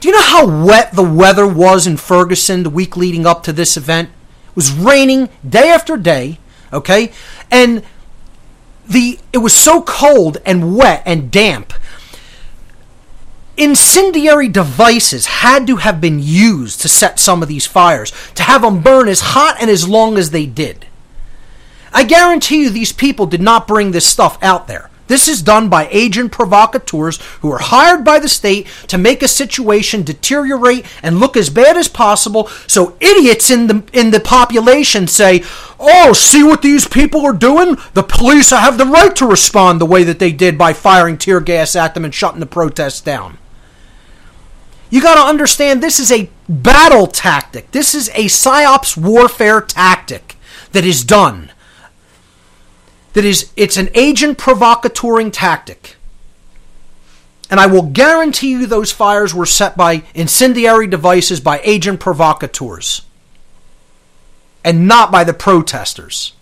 Do 0.00 0.08
you 0.08 0.14
know 0.14 0.22
how 0.22 0.64
wet 0.66 0.92
the 0.92 1.02
weather 1.02 1.46
was 1.46 1.86
in 1.86 1.96
Ferguson 1.96 2.62
the 2.62 2.70
week 2.70 2.96
leading 2.96 3.26
up 3.26 3.42
to 3.44 3.52
this 3.52 3.76
event? 3.76 4.08
It 4.48 4.56
was 4.56 4.72
raining 4.72 5.28
day 5.48 5.70
after 5.70 5.96
day, 5.96 6.38
okay? 6.72 7.12
And 7.50 7.82
the 8.88 9.18
it 9.32 9.38
was 9.38 9.54
so 9.54 9.82
cold 9.82 10.38
and 10.44 10.76
wet 10.76 11.02
and 11.06 11.30
damp. 11.30 11.72
Incendiary 13.56 14.48
devices 14.48 15.26
had 15.26 15.66
to 15.66 15.76
have 15.76 16.00
been 16.00 16.18
used 16.18 16.80
to 16.80 16.88
set 16.88 17.20
some 17.20 17.42
of 17.42 17.48
these 17.48 17.66
fires, 17.66 18.10
to 18.34 18.42
have 18.42 18.62
them 18.62 18.80
burn 18.80 19.06
as 19.06 19.20
hot 19.20 19.56
and 19.60 19.68
as 19.68 19.86
long 19.88 20.16
as 20.16 20.30
they 20.30 20.46
did. 20.46 20.86
I 21.92 22.04
guarantee 22.04 22.62
you 22.62 22.70
these 22.70 22.92
people 22.92 23.26
did 23.26 23.40
not 23.40 23.66
bring 23.66 23.90
this 23.90 24.06
stuff 24.06 24.38
out 24.42 24.66
there. 24.66 24.90
This 25.10 25.26
is 25.26 25.42
done 25.42 25.68
by 25.68 25.88
agent 25.90 26.30
provocateurs 26.30 27.18
who 27.40 27.50
are 27.50 27.58
hired 27.58 28.04
by 28.04 28.20
the 28.20 28.28
state 28.28 28.68
to 28.86 28.96
make 28.96 29.24
a 29.24 29.26
situation 29.28 30.04
deteriorate 30.04 30.86
and 31.02 31.18
look 31.18 31.36
as 31.36 31.50
bad 31.50 31.76
as 31.76 31.88
possible 31.88 32.46
so 32.68 32.96
idiots 33.00 33.50
in 33.50 33.66
the 33.66 33.82
in 33.92 34.12
the 34.12 34.20
population 34.20 35.08
say, 35.08 35.42
"Oh, 35.80 36.12
see 36.12 36.44
what 36.44 36.62
these 36.62 36.86
people 36.86 37.26
are 37.26 37.32
doing? 37.32 37.76
The 37.94 38.04
police 38.04 38.50
have 38.50 38.78
the 38.78 38.86
right 38.86 39.16
to 39.16 39.26
respond 39.26 39.80
the 39.80 39.84
way 39.84 40.04
that 40.04 40.20
they 40.20 40.30
did 40.30 40.56
by 40.56 40.72
firing 40.74 41.18
tear 41.18 41.40
gas 41.40 41.74
at 41.74 41.94
them 41.94 42.04
and 42.04 42.14
shutting 42.14 42.38
the 42.38 42.46
protests 42.46 43.00
down." 43.00 43.36
You 44.90 45.00
got 45.00 45.16
to 45.16 45.28
understand 45.28 45.82
this 45.82 45.98
is 45.98 46.12
a 46.12 46.30
battle 46.48 47.08
tactic. 47.08 47.72
This 47.72 47.96
is 47.96 48.10
a 48.10 48.26
psyops 48.26 48.96
warfare 48.96 49.60
tactic 49.60 50.36
that 50.70 50.84
is 50.84 51.02
done 51.02 51.50
that 53.12 53.24
is 53.24 53.50
it's 53.56 53.76
an 53.76 53.88
agent 53.94 54.38
provocatoring 54.38 55.30
tactic. 55.32 55.96
And 57.50 57.58
I 57.58 57.66
will 57.66 57.82
guarantee 57.82 58.52
you 58.52 58.66
those 58.66 58.92
fires 58.92 59.34
were 59.34 59.46
set 59.46 59.76
by 59.76 60.04
incendiary 60.14 60.86
devices 60.86 61.40
by 61.40 61.60
agent 61.64 61.98
provocateurs 61.98 63.02
and 64.64 64.86
not 64.86 65.10
by 65.10 65.24
the 65.24 65.34
protesters. 65.34 66.32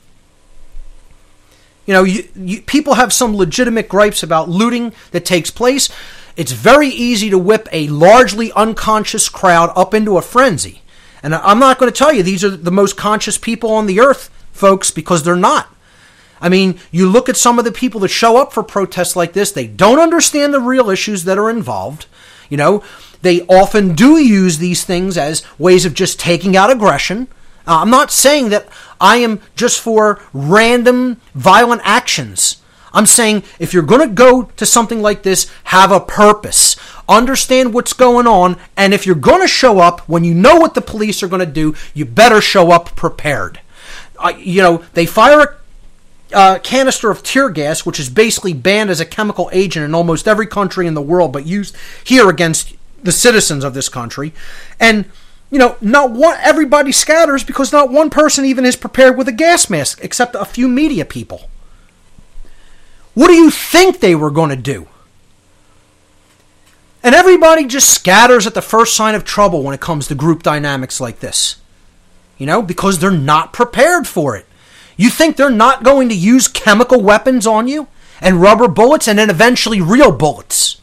You 1.86 1.94
know, 1.94 2.04
you, 2.04 2.28
you, 2.36 2.60
people 2.60 2.94
have 2.94 3.14
some 3.14 3.34
legitimate 3.34 3.88
gripes 3.88 4.22
about 4.22 4.50
looting 4.50 4.92
that 5.12 5.24
takes 5.24 5.50
place. 5.50 5.88
It's 6.36 6.52
very 6.52 6.88
easy 6.88 7.30
to 7.30 7.38
whip 7.38 7.66
a 7.72 7.88
largely 7.88 8.52
unconscious 8.52 9.30
crowd 9.30 9.72
up 9.74 9.94
into 9.94 10.18
a 10.18 10.22
frenzy. 10.22 10.82
And 11.22 11.34
I'm 11.34 11.58
not 11.58 11.78
going 11.78 11.90
to 11.90 11.96
tell 11.96 12.12
you 12.12 12.22
these 12.22 12.44
are 12.44 12.50
the 12.50 12.70
most 12.70 12.98
conscious 12.98 13.38
people 13.38 13.72
on 13.72 13.86
the 13.86 14.00
earth, 14.00 14.28
folks, 14.52 14.90
because 14.90 15.22
they're 15.22 15.36
not. 15.36 15.74
I 16.40 16.48
mean, 16.48 16.78
you 16.90 17.08
look 17.08 17.28
at 17.28 17.36
some 17.36 17.58
of 17.58 17.64
the 17.64 17.72
people 17.72 18.00
that 18.00 18.08
show 18.08 18.36
up 18.36 18.52
for 18.52 18.62
protests 18.62 19.16
like 19.16 19.32
this, 19.32 19.52
they 19.52 19.66
don't 19.66 19.98
understand 19.98 20.54
the 20.54 20.60
real 20.60 20.90
issues 20.90 21.24
that 21.24 21.38
are 21.38 21.50
involved. 21.50 22.06
You 22.48 22.56
know, 22.56 22.82
they 23.22 23.42
often 23.42 23.94
do 23.94 24.18
use 24.18 24.58
these 24.58 24.84
things 24.84 25.18
as 25.18 25.42
ways 25.58 25.84
of 25.84 25.94
just 25.94 26.20
taking 26.20 26.56
out 26.56 26.70
aggression. 26.70 27.28
Uh, 27.66 27.80
I'm 27.82 27.90
not 27.90 28.10
saying 28.10 28.48
that 28.50 28.68
I 29.00 29.16
am 29.18 29.40
just 29.56 29.80
for 29.80 30.22
random 30.32 31.20
violent 31.34 31.82
actions. 31.84 32.62
I'm 32.92 33.06
saying 33.06 33.42
if 33.58 33.74
you're 33.74 33.82
going 33.82 34.08
to 34.08 34.14
go 34.14 34.44
to 34.56 34.64
something 34.64 35.02
like 35.02 35.22
this, 35.22 35.50
have 35.64 35.92
a 35.92 36.00
purpose. 36.00 36.76
Understand 37.08 37.74
what's 37.74 37.92
going 37.92 38.26
on. 38.26 38.56
And 38.76 38.94
if 38.94 39.06
you're 39.06 39.14
going 39.14 39.42
to 39.42 39.48
show 39.48 39.78
up 39.80 40.00
when 40.08 40.24
you 40.24 40.34
know 40.34 40.56
what 40.56 40.74
the 40.74 40.80
police 40.80 41.22
are 41.22 41.28
going 41.28 41.44
to 41.44 41.46
do, 41.46 41.74
you 41.92 42.04
better 42.04 42.40
show 42.40 42.70
up 42.70 42.96
prepared. 42.96 43.60
Uh, 44.18 44.32
you 44.38 44.62
know, 44.62 44.84
they 44.94 45.06
fire 45.06 45.40
a 45.40 45.54
uh, 46.32 46.58
canister 46.60 47.10
of 47.10 47.22
tear 47.22 47.48
gas, 47.50 47.86
which 47.86 47.98
is 47.98 48.08
basically 48.08 48.52
banned 48.52 48.90
as 48.90 49.00
a 49.00 49.06
chemical 49.06 49.48
agent 49.52 49.84
in 49.84 49.94
almost 49.94 50.28
every 50.28 50.46
country 50.46 50.86
in 50.86 50.94
the 50.94 51.02
world, 51.02 51.32
but 51.32 51.46
used 51.46 51.76
here 52.04 52.28
against 52.28 52.74
the 53.02 53.12
citizens 53.12 53.64
of 53.64 53.74
this 53.74 53.88
country. 53.88 54.32
And 54.78 55.06
you 55.50 55.58
know, 55.58 55.76
not 55.80 56.10
one 56.10 56.36
everybody 56.40 56.92
scatters 56.92 57.42
because 57.42 57.72
not 57.72 57.90
one 57.90 58.10
person 58.10 58.44
even 58.44 58.64
is 58.64 58.76
prepared 58.76 59.16
with 59.16 59.28
a 59.28 59.32
gas 59.32 59.70
mask 59.70 60.00
except 60.02 60.34
a 60.34 60.44
few 60.44 60.68
media 60.68 61.04
people. 61.04 61.48
What 63.14 63.28
do 63.28 63.34
you 63.34 63.50
think 63.50 64.00
they 64.00 64.14
were 64.14 64.30
going 64.30 64.50
to 64.50 64.56
do? 64.56 64.88
And 67.02 67.14
everybody 67.14 67.64
just 67.64 67.94
scatters 67.94 68.46
at 68.46 68.54
the 68.54 68.62
first 68.62 68.94
sign 68.94 69.14
of 69.14 69.24
trouble 69.24 69.62
when 69.62 69.74
it 69.74 69.80
comes 69.80 70.08
to 70.08 70.14
group 70.14 70.42
dynamics 70.42 71.00
like 71.00 71.20
this. 71.20 71.56
You 72.36 72.46
know, 72.46 72.60
because 72.60 72.98
they're 72.98 73.10
not 73.10 73.52
prepared 73.52 74.06
for 74.06 74.36
it. 74.36 74.46
You 74.98 75.08
think 75.08 75.36
they're 75.36 75.48
not 75.48 75.84
going 75.84 76.08
to 76.08 76.14
use 76.14 76.48
chemical 76.48 77.00
weapons 77.00 77.46
on 77.46 77.68
you 77.68 77.86
and 78.20 78.42
rubber 78.42 78.66
bullets 78.66 79.06
and 79.06 79.18
then 79.18 79.30
eventually 79.30 79.80
real 79.80 80.10
bullets? 80.12 80.80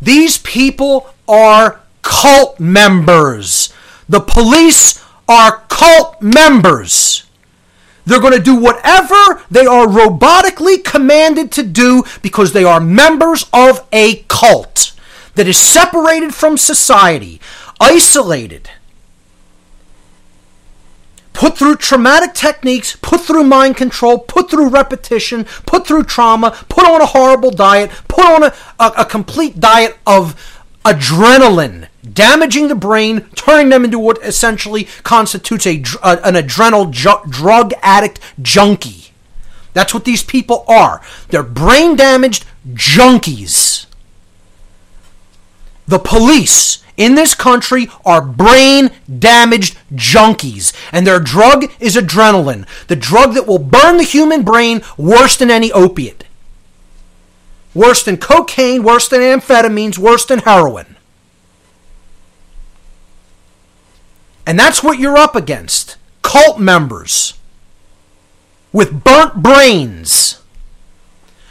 These 0.00 0.38
people 0.38 1.10
are 1.28 1.80
cult 2.02 2.60
members. 2.60 3.74
The 4.08 4.20
police 4.20 5.04
are 5.28 5.64
cult 5.68 6.22
members. 6.22 7.24
They're 8.04 8.20
going 8.20 8.34
to 8.34 8.40
do 8.40 8.54
whatever 8.54 9.42
they 9.50 9.66
are 9.66 9.88
robotically 9.88 10.84
commanded 10.84 11.50
to 11.52 11.64
do 11.64 12.04
because 12.22 12.52
they 12.52 12.62
are 12.62 12.78
members 12.78 13.46
of 13.52 13.84
a 13.92 14.22
cult 14.28 14.92
that 15.34 15.48
is 15.48 15.58
separated 15.58 16.32
from 16.32 16.56
society, 16.56 17.40
isolated, 17.80 18.70
put 21.36 21.58
through 21.58 21.76
traumatic 21.76 22.32
techniques, 22.34 22.96
put 22.96 23.20
through 23.20 23.44
mind 23.44 23.76
control, 23.76 24.18
put 24.18 24.50
through 24.50 24.68
repetition, 24.68 25.44
put 25.66 25.86
through 25.86 26.04
trauma, 26.04 26.50
put 26.68 26.86
on 26.86 27.00
a 27.00 27.06
horrible 27.06 27.50
diet, 27.50 27.90
put 28.08 28.24
on 28.24 28.42
a, 28.42 28.54
a, 28.80 28.92
a 28.98 29.04
complete 29.04 29.60
diet 29.60 29.98
of 30.06 30.34
adrenaline, 30.84 31.88
damaging 32.10 32.68
the 32.68 32.74
brain, 32.74 33.26
turning 33.34 33.68
them 33.68 33.84
into 33.84 33.98
what 33.98 34.18
essentially 34.22 34.84
constitutes 35.02 35.66
a, 35.66 35.82
uh, 36.02 36.16
an 36.24 36.36
adrenal 36.36 36.86
ju- 36.86 37.22
drug 37.28 37.72
addict 37.82 38.18
junkie. 38.40 39.12
That's 39.74 39.92
what 39.92 40.06
these 40.06 40.24
people 40.24 40.64
are. 40.66 41.02
They're 41.28 41.42
brain 41.42 41.96
damaged 41.96 42.46
junkies. 42.72 43.84
The 45.86 45.98
police 45.98 46.82
in 46.96 47.14
this 47.14 47.34
country 47.34 47.88
are 48.04 48.22
brain 48.22 48.90
damaged 49.18 49.78
junkies, 49.92 50.72
and 50.92 51.06
their 51.06 51.20
drug 51.20 51.70
is 51.80 51.96
adrenaline, 51.96 52.66
the 52.86 52.96
drug 52.96 53.34
that 53.34 53.46
will 53.46 53.58
burn 53.58 53.96
the 53.96 54.02
human 54.02 54.42
brain 54.42 54.82
worse 54.96 55.36
than 55.36 55.50
any 55.50 55.70
opiate. 55.72 56.24
Worse 57.74 58.02
than 58.02 58.16
cocaine, 58.16 58.82
worse 58.82 59.08
than 59.08 59.20
amphetamines, 59.20 59.98
worse 59.98 60.24
than 60.24 60.38
heroin. 60.40 60.96
And 64.46 64.58
that's 64.58 64.82
what 64.82 64.98
you're 64.98 65.18
up 65.18 65.34
against 65.34 65.96
cult 66.22 66.58
members 66.58 67.34
with 68.72 69.04
burnt 69.04 69.42
brains 69.42 70.40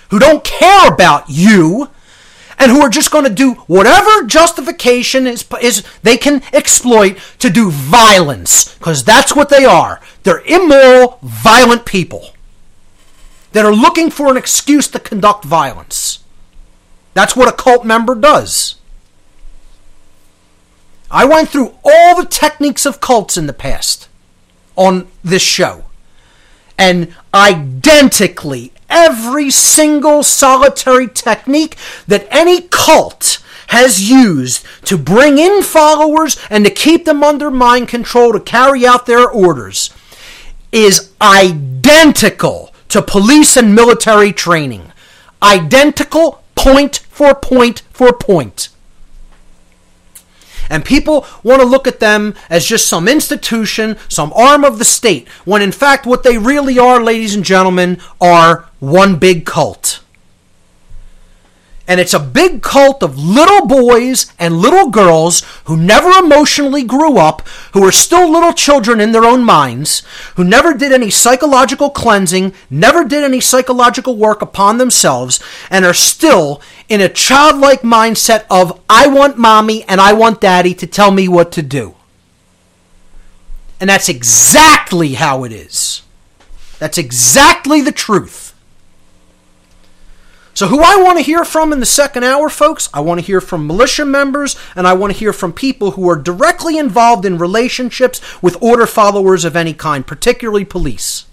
who 0.10 0.20
don't 0.20 0.44
care 0.44 0.88
about 0.88 1.26
you 1.28 1.90
and 2.58 2.72
who 2.72 2.82
are 2.82 2.90
just 2.90 3.12
going 3.12 3.26
to 3.26 3.34
do 3.34 3.54
whatever 3.68 4.24
justification 4.26 5.28
is, 5.28 5.46
is 5.62 5.84
they 6.04 6.18
can 6.18 6.42
exploit 6.54 7.18
to 7.40 7.50
do 7.50 7.70
violence 7.70 8.76
because 8.76 9.04
that's 9.04 9.36
what 9.36 9.50
they 9.50 9.66
are. 9.66 10.02
They're 10.24 10.44
immoral 10.46 11.20
violent 11.22 11.86
people 11.86 12.32
that 13.52 13.66
are 13.66 13.74
looking 13.74 14.10
for 14.10 14.30
an 14.30 14.38
excuse 14.38 14.88
to 14.90 15.00
conduct 15.00 15.46
violence. 15.46 16.24
That's 17.14 17.36
what 17.36 17.48
a 17.48 17.56
cult 17.56 17.86
member 17.86 18.16
does. 18.16 18.76
I 21.10 21.24
went 21.24 21.50
through 21.50 21.76
all 21.84 22.16
the 22.16 22.28
techniques 22.28 22.86
of 22.86 23.00
cults 23.00 23.38
in 23.38 23.48
the 23.48 23.54
past 23.54 24.10
on 24.76 25.08
this 25.24 25.42
show 25.42 25.86
and 26.78 27.16
identically 27.34 28.74
every 28.90 29.50
single 29.50 30.24
solitary 30.24 31.08
technique 31.08 31.76
that 32.08 32.28
any 32.30 32.62
cult 32.62 33.40
has 33.68 34.10
used 34.10 34.66
to 34.86 34.98
bring 34.98 35.38
in 35.38 35.64
followers 35.64 36.38
and 36.50 36.66
to 36.66 36.72
keep 36.72 37.06
them 37.06 37.24
under 37.24 37.50
mind 37.50 37.88
control 37.88 38.32
to 38.34 38.40
carry 38.40 38.86
out 38.86 39.06
their 39.06 39.28
orders 39.30 39.90
is 40.72 41.12
identical 41.22 42.74
to 42.90 43.02
police 43.02 43.58
and 43.58 43.74
military 43.74 44.32
training. 44.32 44.92
Identical 45.42 46.44
point 46.56 46.98
for 47.10 47.34
point 47.34 47.82
for 47.92 48.14
point. 48.14 48.70
And 50.70 50.84
people 50.84 51.26
want 51.44 51.62
to 51.62 51.68
look 51.68 51.88
at 51.88 52.00
them 52.00 52.36
as 52.50 52.66
just 52.66 52.88
some 52.88 53.08
institution, 53.08 53.98
some 54.10 54.34
arm 54.34 54.64
of 54.64 54.80
the 54.80 54.86
state, 54.86 55.28
when 55.46 55.62
in 55.62 55.72
fact 55.72 56.06
what 56.06 56.24
they 56.24 56.38
really 56.38 56.80
are, 56.80 57.02
ladies 57.02 57.36
and 57.36 57.44
gentlemen, 57.44 58.00
are 58.20 58.68
one 58.80 59.18
big 59.18 59.46
cult. 59.46 60.02
And 61.88 62.00
it's 62.00 62.16
a 62.16 62.20
big 62.20 62.64
cult 62.64 63.04
of 63.04 63.20
little 63.20 63.68
boys 63.68 64.34
and 64.40 64.58
little 64.58 64.90
girls 64.90 65.44
who 65.66 65.78
never 65.78 66.10
emotionally 66.10 66.84
grew 66.84 67.20
up, 67.20 67.48
who 67.74 67.84
are 67.84 67.92
still 67.92 68.32
little 68.32 68.54
children 68.54 69.00
in 69.00 69.12
their 69.12 69.24
own 69.24 69.44
minds, 69.44 70.02
who 70.36 70.44
never 70.44 70.74
did 70.74 70.92
any 70.92 71.12
psychological 71.12 71.92
cleansing, 71.92 72.54
never 72.72 73.04
did 73.04 73.24
any 73.24 73.40
psychological 73.40 74.18
work 74.18 74.42
upon 74.42 74.80
themselves, 74.80 75.40
and 75.70 75.86
are 75.86 75.94
still 75.94 76.60
in 76.88 77.02
a 77.02 77.10
childlike 77.10 77.82
mindset 77.82 78.46
of, 78.50 78.80
I 78.90 79.08
want 79.08 79.38
mommy 79.38 79.84
and 79.84 80.00
I 80.00 80.14
want 80.14 80.42
daddy 80.42 80.74
to 80.76 80.88
tell 80.88 81.12
me 81.12 81.28
what 81.28 81.52
to 81.54 81.62
do. 81.62 81.96
And 83.80 83.90
that's 83.90 84.10
exactly 84.10 85.14
how 85.14 85.44
it 85.44 85.52
is. 85.52 86.02
That's 86.80 86.98
exactly 86.98 87.82
the 87.82 87.92
truth. 87.92 88.54
So, 90.54 90.68
who 90.68 90.80
I 90.80 90.96
want 90.96 91.18
to 91.18 91.24
hear 91.24 91.44
from 91.44 91.74
in 91.74 91.82
the 91.82 91.86
second 91.86 92.24
hour, 92.24 92.48
folks, 92.48 92.90
I 92.94 93.02
want 93.02 93.20
to 93.20 93.26
hear 93.26 93.42
from 93.42 93.68
militia 93.68 94.06
members 94.06 94.56
and 94.74 94.88
I 94.88 94.94
want 94.94 95.12
to 95.12 95.20
hear 95.20 95.34
from 95.34 95.52
people 95.52 95.92
who 95.92 96.10
are 96.10 96.16
directly 96.16 96.78
involved 96.78 97.26
in 97.26 97.38
relationships 97.38 98.22
with 98.42 98.62
order 98.64 98.86
followers 98.86 99.44
of 99.44 99.58
any 99.58 99.74
kind, 99.74 100.08
particularly 100.08 100.64
police. 100.64 101.26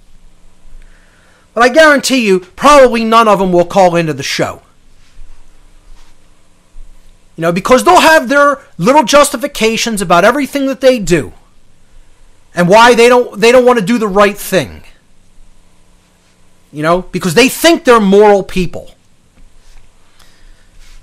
But 1.54 1.62
I 1.62 1.68
guarantee 1.68 2.26
you, 2.26 2.40
probably 2.40 3.04
none 3.04 3.28
of 3.28 3.38
them 3.38 3.52
will 3.52 3.64
call 3.64 3.94
into 3.94 4.12
the 4.12 4.24
show. 4.24 4.62
You 7.36 7.42
know, 7.42 7.52
because 7.52 7.84
they'll 7.84 8.00
have 8.00 8.28
their 8.28 8.58
little 8.76 9.04
justifications 9.04 10.02
about 10.02 10.24
everything 10.24 10.66
that 10.66 10.80
they 10.80 10.98
do 10.98 11.32
and 12.54 12.68
why 12.68 12.94
they 12.94 13.08
don't 13.08 13.40
they 13.40 13.52
don't 13.52 13.64
want 13.64 13.78
to 13.78 13.84
do 13.84 13.98
the 13.98 14.08
right 14.08 14.36
thing. 14.36 14.82
You 16.72 16.82
know, 16.82 17.02
because 17.02 17.34
they 17.34 17.48
think 17.48 17.84
they're 17.84 18.00
moral 18.00 18.42
people. 18.42 18.92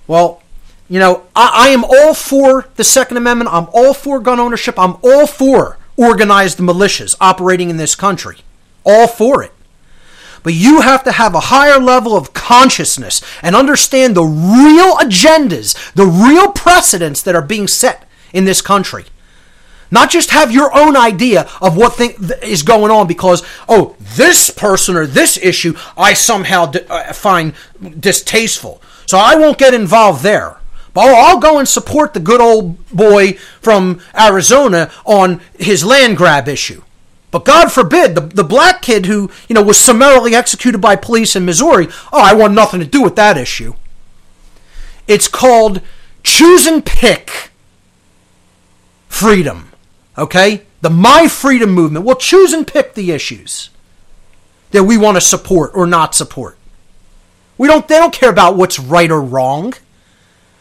Well, 0.08 0.42
you 0.88 0.98
know, 0.98 1.28
I, 1.36 1.68
I, 1.68 1.68
am 1.70 1.84
all 1.84 2.16
for 2.16 2.68
the 2.76 2.84
Second 2.84 3.18
Amendment. 3.18 3.52
I'm 3.54 3.68
all 3.72 3.94
for 3.94 4.20
gun 4.20 4.40
ownership. 4.40 4.80
I'm 4.80 4.98
all 5.04 5.28
for 5.28 5.78
organized 5.96 6.58
militias 6.58 7.16
operating 7.22 7.70
in 7.70 7.78
this 7.78 7.94
country. 7.94 8.38
All 8.84 9.08
for 9.08 9.44
it. 9.44 9.52
But 10.44 10.54
you 10.54 10.82
have 10.82 11.04
to 11.04 11.12
have 11.12 11.36
a 11.36 11.40
higher 11.40 11.80
level 11.80 12.16
of 12.16 12.34
consciousness 12.34 13.22
and 13.42 13.56
understand 13.56 14.16
the 14.16 14.24
real 14.24 14.96
agendas, 14.98 15.94
the 15.94 16.06
real 16.06 16.52
precedents 16.52 17.22
that 17.24 17.36
are 17.36 17.42
being 17.42 17.68
set 17.68 18.08
in 18.34 18.46
this 18.46 18.62
country. 18.62 19.06
Not 19.92 20.12
just 20.12 20.30
have 20.32 20.52
your 20.52 20.76
own 20.78 20.96
idea 20.96 21.50
of 21.62 21.76
what 21.76 21.96
thing 21.96 22.14
is 22.44 22.62
going 22.62 22.92
on 22.92 23.08
because, 23.08 23.44
oh, 23.68 23.96
this 24.00 24.50
person 24.52 24.96
or 24.96 25.08
this 25.08 25.38
issue 25.38 25.76
I 25.98 26.14
somehow 26.14 26.72
uh, 26.90 27.14
find 27.14 27.54
distasteful. 28.00 28.82
So 29.08 29.18
I 29.18 29.36
won't 29.36 29.58
get 29.58 29.74
involved 29.74 30.24
there. 30.24 30.58
But 30.94 31.14
I'll 31.14 31.40
go 31.40 31.60
and 31.60 31.68
support 31.68 32.14
the 32.14 32.20
good 32.20 32.42
old 32.42 32.88
boy 32.90 33.34
from 33.62 34.02
Arizona 34.20 34.92
on 35.06 35.42
his 35.58 35.84
land 35.84 36.18
grab 36.18 36.48
issue. 36.48 36.84
But 37.32 37.46
God 37.46 37.72
forbid, 37.72 38.16
the, 38.16 38.22
the 38.22 38.44
black 38.44 38.82
kid 38.82 39.06
who, 39.06 39.30
you 39.48 39.54
know, 39.54 39.62
was 39.62 39.78
summarily 39.78 40.34
executed 40.34 40.80
by 40.80 40.96
police 40.96 41.36
in 41.36 41.46
Missouri, 41.46 41.88
oh, 42.12 42.22
I 42.22 42.34
want 42.34 42.54
nothing 42.54 42.80
to 42.80 42.86
do 42.86 43.04
with 43.04 43.16
that 43.18 43.38
issue. 43.38 43.76
It's 45.08 45.28
called 45.28 45.82
choose 46.24 46.66
and 46.66 46.86
pick 46.86 47.52
freedom. 49.08 49.72
Okay? 50.18 50.64
The 50.82 50.90
My 50.90 51.28
Freedom 51.28 51.72
movement 51.72 52.06
will 52.06 52.16
choose 52.16 52.54
and 52.54 52.66
pick 52.66 52.94
the 52.94 53.12
issues 53.12 53.70
that 54.72 54.84
we 54.84 54.98
want 54.98 55.18
to 55.18 55.22
support 55.22 55.72
or 55.74 55.86
not 55.86 56.16
support. 56.16 56.58
We 57.58 57.68
don't 57.68 57.88
they 57.88 57.98
don't 57.98 58.14
care 58.14 58.30
about 58.30 58.56
what's 58.56 58.80
right 58.80 59.12
or 59.12 59.22
wrong. 59.22 59.74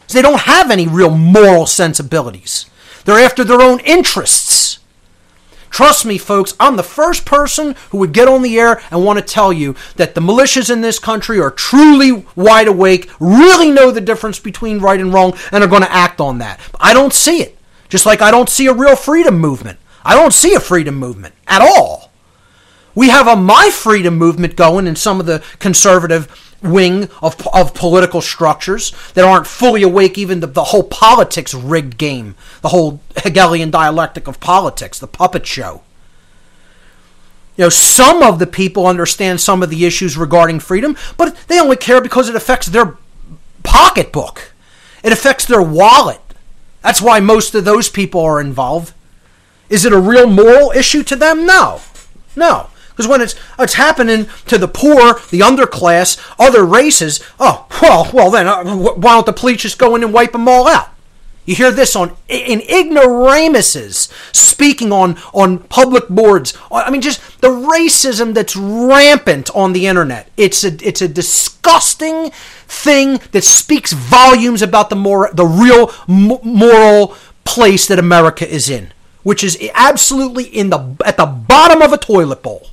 They 0.09 0.21
don't 0.21 0.41
have 0.41 0.71
any 0.71 0.87
real 0.87 1.11
moral 1.11 1.65
sensibilities. 1.65 2.65
They're 3.05 3.23
after 3.23 3.43
their 3.43 3.61
own 3.61 3.79
interests. 3.81 4.78
Trust 5.69 6.05
me, 6.05 6.17
folks, 6.17 6.55
I'm 6.59 6.75
the 6.75 6.83
first 6.83 7.25
person 7.25 7.75
who 7.91 7.99
would 7.99 8.11
get 8.11 8.27
on 8.27 8.41
the 8.41 8.59
air 8.59 8.81
and 8.91 9.05
want 9.05 9.19
to 9.19 9.25
tell 9.25 9.53
you 9.53 9.75
that 9.95 10.15
the 10.15 10.21
militias 10.21 10.71
in 10.71 10.81
this 10.81 10.99
country 10.99 11.39
are 11.39 11.51
truly 11.51 12.25
wide 12.35 12.67
awake, 12.67 13.09
really 13.19 13.71
know 13.71 13.91
the 13.91 14.01
difference 14.01 14.39
between 14.39 14.79
right 14.79 14.99
and 14.99 15.13
wrong, 15.13 15.37
and 15.51 15.63
are 15.63 15.67
going 15.67 15.83
to 15.83 15.91
act 15.91 16.19
on 16.19 16.39
that. 16.39 16.59
I 16.79 16.93
don't 16.93 17.13
see 17.13 17.41
it. 17.41 17.57
Just 17.87 18.05
like 18.05 18.21
I 18.21 18.31
don't 18.31 18.49
see 18.49 18.67
a 18.67 18.73
real 18.73 18.95
freedom 18.95 19.39
movement. 19.39 19.79
I 20.03 20.15
don't 20.15 20.33
see 20.33 20.53
a 20.53 20.59
freedom 20.59 20.95
movement 20.95 21.35
at 21.47 21.61
all. 21.61 22.11
We 22.95 23.09
have 23.09 23.27
a 23.27 23.35
My 23.35 23.69
Freedom 23.71 24.17
movement 24.17 24.55
going 24.55 24.87
in 24.87 24.95
some 24.95 25.19
of 25.19 25.25
the 25.25 25.43
conservative 25.59 26.48
wing 26.61 27.09
of, 27.21 27.47
of 27.53 27.73
political 27.73 28.21
structures 28.21 28.93
that 29.13 29.25
aren't 29.25 29.47
fully 29.47 29.83
awake 29.83 30.17
even 30.17 30.41
to 30.41 30.47
the 30.47 30.65
whole 30.65 30.83
politics 30.83 31.53
rigged 31.53 31.97
game, 31.97 32.35
the 32.61 32.69
whole 32.69 33.01
Hegelian 33.17 33.71
dialectic 33.71 34.27
of 34.27 34.39
politics, 34.39 34.99
the 34.99 35.07
puppet 35.07 35.45
show. 35.45 35.81
You 37.57 37.65
know, 37.65 37.69
some 37.69 38.23
of 38.23 38.39
the 38.39 38.47
people 38.47 38.87
understand 38.87 39.41
some 39.41 39.61
of 39.61 39.69
the 39.69 39.85
issues 39.85 40.17
regarding 40.17 40.61
freedom, 40.61 40.95
but 41.17 41.35
they 41.47 41.59
only 41.59 41.75
care 41.75 41.99
because 42.01 42.29
it 42.29 42.35
affects 42.35 42.67
their 42.67 42.97
pocketbook. 43.63 44.53
It 45.03 45.11
affects 45.11 45.45
their 45.45 45.61
wallet. 45.61 46.21
That's 46.81 47.01
why 47.01 47.19
most 47.19 47.53
of 47.55 47.65
those 47.65 47.89
people 47.89 48.21
are 48.21 48.39
involved. 48.39 48.93
Is 49.69 49.85
it 49.85 49.93
a 49.93 49.99
real 49.99 50.27
moral 50.27 50.71
issue 50.71 51.03
to 51.03 51.15
them? 51.15 51.45
No. 51.45 51.81
No. 52.35 52.69
Because 52.99 53.07
when 53.07 53.21
it's 53.21 53.35
it's 53.57 53.75
happening 53.75 54.27
to 54.47 54.57
the 54.57 54.67
poor, 54.67 55.13
the 55.31 55.39
underclass, 55.39 56.19
other 56.37 56.65
races, 56.65 57.21
oh 57.39 57.65
well, 57.81 58.09
well 58.11 58.29
then 58.29 58.45
uh, 58.45 58.75
why 58.75 59.13
don't 59.13 59.25
the 59.25 59.31
police 59.31 59.61
just 59.61 59.79
go 59.79 59.95
in 59.95 60.03
and 60.03 60.11
wipe 60.11 60.33
them 60.33 60.49
all 60.49 60.67
out? 60.67 60.89
You 61.45 61.55
hear 61.55 61.71
this 61.71 61.95
on 61.95 62.17
in 62.27 62.59
ignoramuses 62.59 64.09
speaking 64.33 64.91
on 64.91 65.17
on 65.33 65.59
public 65.59 66.09
boards. 66.09 66.57
I 66.69 66.91
mean, 66.91 66.99
just 66.99 67.39
the 67.39 67.47
racism 67.47 68.33
that's 68.33 68.57
rampant 68.57 69.49
on 69.55 69.71
the 69.71 69.87
internet. 69.87 70.29
It's 70.35 70.65
a 70.65 70.85
it's 70.85 71.01
a 71.01 71.07
disgusting 71.07 72.31
thing 72.67 73.21
that 73.31 73.45
speaks 73.45 73.93
volumes 73.93 74.61
about 74.61 74.89
the 74.89 74.97
more 74.97 75.29
the 75.31 75.45
real 75.45 75.93
moral 76.05 77.15
place 77.45 77.87
that 77.87 77.97
America 77.97 78.45
is 78.45 78.69
in, 78.69 78.91
which 79.23 79.41
is 79.41 79.57
absolutely 79.73 80.43
in 80.43 80.69
the 80.69 80.97
at 81.05 81.15
the 81.15 81.25
bottom 81.25 81.81
of 81.81 81.93
a 81.93 81.97
toilet 81.97 82.43
bowl. 82.43 82.67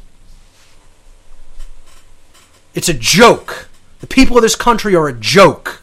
It's 2.77 2.91
a 2.91 2.95
joke. 2.95 3.69
The 4.01 4.07
people 4.07 4.37
of 4.37 4.43
this 4.43 4.55
country 4.55 4.95
are 4.95 5.09
a 5.09 5.13
joke. 5.13 5.83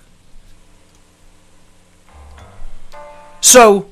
So 3.41 3.89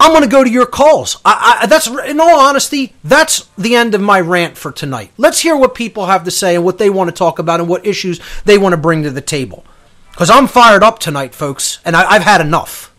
I'm 0.00 0.10
going 0.10 0.24
to 0.24 0.28
go 0.28 0.42
to 0.42 0.50
your 0.50 0.66
calls. 0.66 1.20
I, 1.24 1.60
I, 1.62 1.66
that's 1.66 1.86
in 1.86 2.20
all 2.20 2.40
honesty, 2.40 2.92
that's 3.04 3.48
the 3.56 3.76
end 3.76 3.94
of 3.94 4.00
my 4.00 4.20
rant 4.20 4.58
for 4.58 4.72
tonight. 4.72 5.12
Let's 5.16 5.40
hear 5.40 5.56
what 5.56 5.76
people 5.76 6.06
have 6.06 6.24
to 6.24 6.30
say 6.30 6.56
and 6.56 6.64
what 6.64 6.78
they 6.78 6.90
want 6.90 7.08
to 7.08 7.14
talk 7.14 7.38
about 7.38 7.60
and 7.60 7.68
what 7.68 7.86
issues 7.86 8.20
they 8.44 8.58
want 8.58 8.72
to 8.72 8.76
bring 8.76 9.04
to 9.04 9.10
the 9.10 9.20
table. 9.20 9.64
Because 10.10 10.28
I'm 10.28 10.48
fired 10.48 10.82
up 10.82 10.98
tonight, 10.98 11.34
folks, 11.34 11.78
and 11.84 11.94
I, 11.94 12.04
I've 12.10 12.24
had 12.24 12.40
enough. 12.40 12.92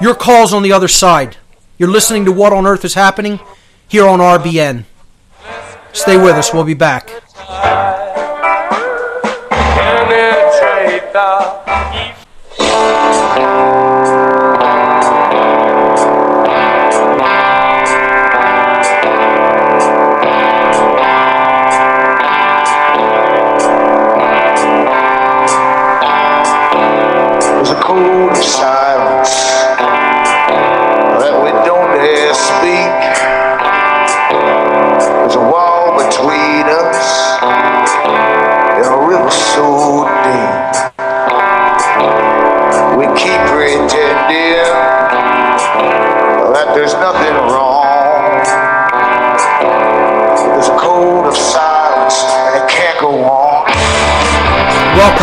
Your 0.00 0.14
calls 0.14 0.54
on 0.54 0.62
the 0.62 0.72
other 0.72 0.88
side. 0.88 1.36
You're 1.78 1.90
listening 1.90 2.24
to 2.26 2.32
What 2.32 2.52
on 2.52 2.64
Earth 2.64 2.84
is 2.84 2.94
Happening 2.94 3.40
here 3.88 4.06
on 4.06 4.20
RBN. 4.20 4.84
Stay 5.92 6.16
with 6.16 6.36
us. 6.36 6.52
We'll 6.52 6.64
be 6.64 6.74
back. 6.74 7.10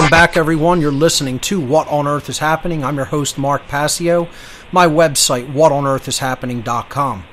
Welcome 0.05 0.19
back, 0.19 0.37
everyone. 0.37 0.81
You're 0.81 0.91
listening 0.91 1.39
to 1.39 1.59
What 1.59 1.87
on 1.87 2.05
Earth 2.05 2.29
is 2.29 2.37
Happening. 2.37 2.83
I'm 2.83 2.95
your 2.95 3.05
host, 3.05 3.39
Mark 3.39 3.67
Passio. 3.67 4.29
My 4.71 4.85
website, 4.85 5.51
whatonearthishappening.com. 5.51 7.23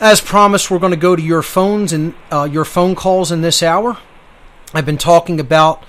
As 0.00 0.22
promised, 0.22 0.70
we're 0.70 0.78
going 0.78 0.92
to 0.92 0.96
go 0.96 1.14
to 1.14 1.20
your 1.20 1.42
phones 1.42 1.92
and 1.92 2.14
uh, 2.32 2.48
your 2.50 2.64
phone 2.64 2.94
calls 2.94 3.30
in 3.30 3.42
this 3.42 3.62
hour. 3.62 3.98
I've 4.72 4.86
been 4.86 4.96
talking 4.96 5.38
about 5.38 5.84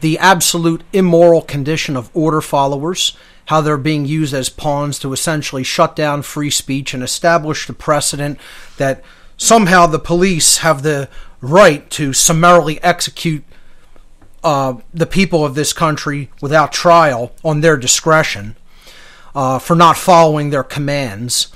the 0.00 0.18
absolute 0.18 0.84
immoral 0.90 1.42
condition 1.42 1.94
of 1.94 2.10
order 2.14 2.40
followers, 2.40 3.14
how 3.44 3.60
they're 3.60 3.76
being 3.76 4.06
used 4.06 4.32
as 4.32 4.48
pawns 4.48 4.98
to 5.00 5.12
essentially 5.12 5.64
shut 5.64 5.94
down 5.94 6.22
free 6.22 6.48
speech 6.48 6.94
and 6.94 7.02
establish 7.02 7.66
the 7.66 7.74
precedent 7.74 8.40
that 8.78 9.04
somehow 9.36 9.84
the 9.86 9.98
police 9.98 10.58
have 10.58 10.82
the 10.82 11.10
right 11.42 11.90
to 11.90 12.14
summarily 12.14 12.82
execute 12.82 13.44
uh, 14.46 14.78
the 14.94 15.06
people 15.06 15.44
of 15.44 15.56
this 15.56 15.72
country 15.72 16.30
without 16.40 16.70
trial 16.70 17.32
on 17.44 17.62
their 17.62 17.76
discretion 17.76 18.54
uh, 19.34 19.58
for 19.58 19.74
not 19.74 19.96
following 19.96 20.50
their 20.50 20.62
commands. 20.62 21.48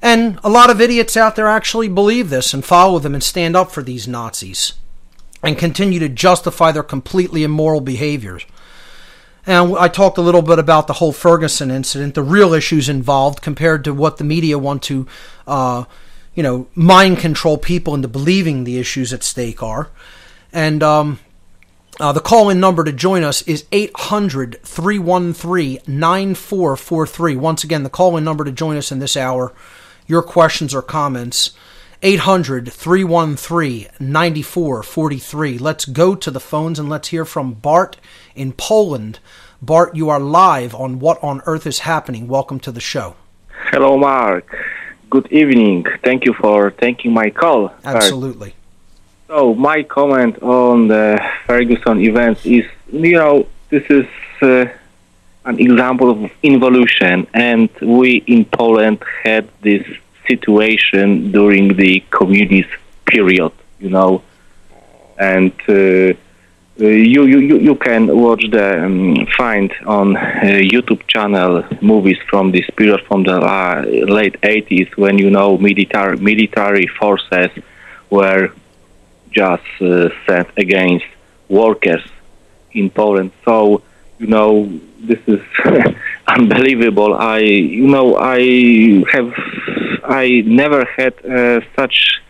And 0.00 0.38
a 0.44 0.48
lot 0.48 0.70
of 0.70 0.80
idiots 0.80 1.16
out 1.16 1.34
there 1.34 1.48
actually 1.48 1.88
believe 1.88 2.30
this 2.30 2.54
and 2.54 2.64
follow 2.64 3.00
them 3.00 3.14
and 3.14 3.22
stand 3.22 3.56
up 3.56 3.72
for 3.72 3.82
these 3.82 4.06
Nazis 4.06 4.74
and 5.42 5.58
continue 5.58 5.98
to 5.98 6.08
justify 6.08 6.70
their 6.70 6.84
completely 6.84 7.42
immoral 7.42 7.80
behaviors. 7.80 8.46
And 9.44 9.76
I 9.76 9.88
talked 9.88 10.16
a 10.16 10.22
little 10.22 10.40
bit 10.40 10.60
about 10.60 10.86
the 10.86 10.92
whole 10.94 11.12
Ferguson 11.12 11.72
incident, 11.72 12.14
the 12.14 12.22
real 12.22 12.54
issues 12.54 12.88
involved 12.88 13.42
compared 13.42 13.82
to 13.84 13.92
what 13.92 14.18
the 14.18 14.24
media 14.24 14.56
want 14.56 14.84
to, 14.84 15.08
uh, 15.48 15.82
you 16.36 16.44
know, 16.44 16.68
mind 16.76 17.18
control 17.18 17.58
people 17.58 17.92
into 17.92 18.06
believing 18.06 18.62
the 18.62 18.78
issues 18.78 19.12
at 19.12 19.24
stake 19.24 19.64
are. 19.64 19.90
And 20.52 20.80
um, 20.84 21.18
uh, 21.98 22.12
the 22.12 22.20
call 22.20 22.50
in 22.50 22.60
number 22.60 22.84
to 22.84 22.92
join 22.92 23.22
us 23.24 23.42
is 23.42 23.64
800 23.72 24.60
313 24.62 25.80
9443. 25.86 27.36
Once 27.36 27.64
again, 27.64 27.82
the 27.82 27.90
call 27.90 28.16
in 28.16 28.24
number 28.24 28.44
to 28.44 28.52
join 28.52 28.76
us 28.76 28.92
in 28.92 28.98
this 28.98 29.16
hour, 29.16 29.52
your 30.06 30.22
questions 30.22 30.74
or 30.74 30.82
comments, 30.82 31.52
800 32.02 32.70
313 32.70 33.88
9443. 33.98 35.58
Let's 35.58 35.84
go 35.86 36.14
to 36.14 36.30
the 36.30 36.40
phones 36.40 36.78
and 36.78 36.88
let's 36.88 37.08
hear 37.08 37.24
from 37.24 37.54
Bart 37.54 37.96
in 38.34 38.52
Poland. 38.52 39.18
Bart, 39.62 39.96
you 39.96 40.10
are 40.10 40.20
live 40.20 40.74
on 40.74 40.98
What 40.98 41.22
on 41.22 41.40
Earth 41.46 41.66
is 41.66 41.80
Happening. 41.80 42.28
Welcome 42.28 42.60
to 42.60 42.72
the 42.72 42.80
show. 42.80 43.16
Hello, 43.70 43.96
Mark. 43.96 44.54
Good 45.08 45.32
evening. 45.32 45.86
Thank 46.04 46.26
you 46.26 46.34
for 46.34 46.72
taking 46.72 47.14
my 47.14 47.30
call. 47.30 47.72
Absolutely. 47.84 48.54
So, 49.28 49.54
my 49.54 49.82
comment 49.82 50.40
on 50.40 50.86
the 50.86 51.20
Ferguson 51.46 52.00
events 52.00 52.46
is, 52.46 52.64
you 52.92 53.14
know, 53.14 53.46
this 53.70 53.82
is 53.90 54.06
uh, 54.40 54.66
an 55.44 55.58
example 55.58 56.10
of 56.10 56.30
involution, 56.44 57.26
and 57.34 57.68
we 57.82 58.22
in 58.28 58.44
Poland 58.44 59.02
had 59.24 59.48
this 59.62 59.84
situation 60.28 61.32
during 61.32 61.76
the 61.76 62.00
communist 62.10 62.70
period, 63.04 63.50
you 63.80 63.90
know, 63.90 64.22
and 65.18 65.52
uh, 65.68 66.12
uh, 66.78 66.84
you, 66.84 67.24
you 67.24 67.40
you 67.58 67.74
can 67.74 68.06
watch 68.16 68.44
the 68.50 68.84
um, 68.84 69.26
find 69.36 69.72
on 69.86 70.16
uh, 70.16 70.20
YouTube 70.74 71.04
channel 71.08 71.64
movies 71.80 72.18
from 72.28 72.52
this 72.52 72.68
period 72.76 73.00
from 73.08 73.24
the 73.24 73.38
uh, 73.40 73.82
late 74.06 74.40
80s 74.42 74.94
when 74.96 75.18
you 75.18 75.30
know 75.30 75.56
military 75.56 76.16
military 76.18 76.86
forces 76.86 77.50
were 78.10 78.52
just 79.30 79.64
uh, 79.80 80.08
sent 80.26 80.48
against 80.56 81.06
workers 81.48 82.04
in 82.72 82.90
Poland. 82.90 83.32
So 83.44 83.82
you 84.18 84.26
know 84.26 84.70
this 85.00 85.20
is 85.26 85.42
unbelievable. 86.26 87.14
I 87.14 87.38
you 87.38 87.86
know 87.86 88.16
I 88.16 89.04
have 89.12 89.32
I 90.04 90.42
never 90.46 90.84
had 90.84 91.14
uh, 91.24 91.60
such 91.76 92.20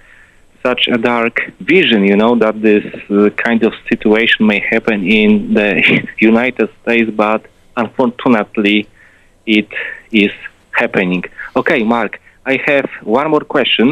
such 0.66 0.88
a 0.88 0.98
dark 0.98 1.36
vision, 1.60 2.00
you 2.10 2.16
know, 2.16 2.34
that 2.44 2.60
this 2.60 2.84
uh, 3.08 3.30
kind 3.46 3.62
of 3.68 3.72
situation 3.90 4.40
may 4.52 4.60
happen 4.74 4.98
in 5.22 5.54
the 5.58 5.70
United 6.32 6.68
States, 6.82 7.08
but 7.24 7.40
unfortunately, 7.76 8.78
it 9.46 9.70
is 10.10 10.32
happening. 10.72 11.22
Okay, 11.60 11.80
Mark, 11.84 12.12
I 12.52 12.54
have 12.70 12.88
one 13.02 13.30
more 13.30 13.46
question. 13.56 13.86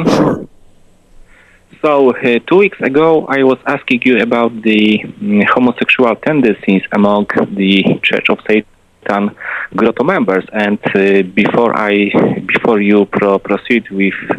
So, 1.83 2.11
uh, 2.11 2.39
two 2.47 2.57
weeks 2.59 2.79
ago, 2.81 3.27
I 3.27 3.43
was 3.43 3.59
asking 3.67 4.03
you 4.05 4.19
about 4.19 4.51
the 4.63 4.99
mm, 4.99 5.45
homosexual 5.55 6.15
tendencies 6.17 6.83
among 6.93 7.27
the 7.55 7.99
Church 8.03 8.29
of 8.29 8.39
Satan 8.49 9.35
grotto 9.77 10.05
members, 10.05 10.45
and 10.53 10.79
uh, 10.95 11.23
before 11.35 11.79
I, 11.79 12.11
before 12.47 12.81
you 12.81 13.07
pro- 13.07 13.39
proceed 13.39 13.89
with 13.91 14.15
uh, 14.33 14.37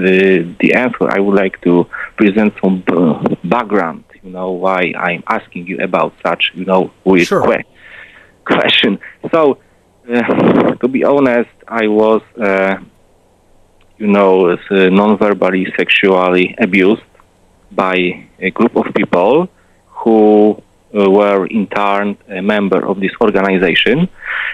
the 0.61 0.73
answer, 0.75 1.07
I 1.09 1.19
would 1.19 1.35
like 1.35 1.61
to 1.61 1.87
present 2.17 2.53
some 2.63 2.83
uh, 2.87 3.23
background. 3.43 4.03
You 4.23 4.31
know, 4.31 4.51
why 4.51 4.93
I'm 4.97 5.23
asking 5.27 5.67
you 5.67 5.77
about 5.79 6.13
such, 6.25 6.51
you 6.55 6.65
know, 6.65 6.91
weird 7.03 7.27
Sure. 7.27 7.43
que- 7.47 7.63
question. 8.45 8.99
So, 9.31 9.59
uh, 10.11 10.75
to 10.81 10.87
be 10.87 11.03
honest, 11.03 11.49
I 11.67 11.87
was, 11.87 12.21
uh, 12.41 12.75
you 13.97 14.07
know, 14.07 14.49
uh, 14.51 14.55
non-verbally 14.89 15.67
sexually 15.77 16.55
abused 16.59 17.01
by 17.75 18.27
a 18.39 18.51
group 18.51 18.75
of 18.75 18.93
people 18.93 19.49
who 19.89 20.61
uh, 20.93 21.09
were 21.09 21.45
in 21.47 21.67
turn 21.67 22.17
a 22.29 22.41
member 22.41 22.85
of 22.85 22.99
this 22.99 23.11
organization, 23.21 24.09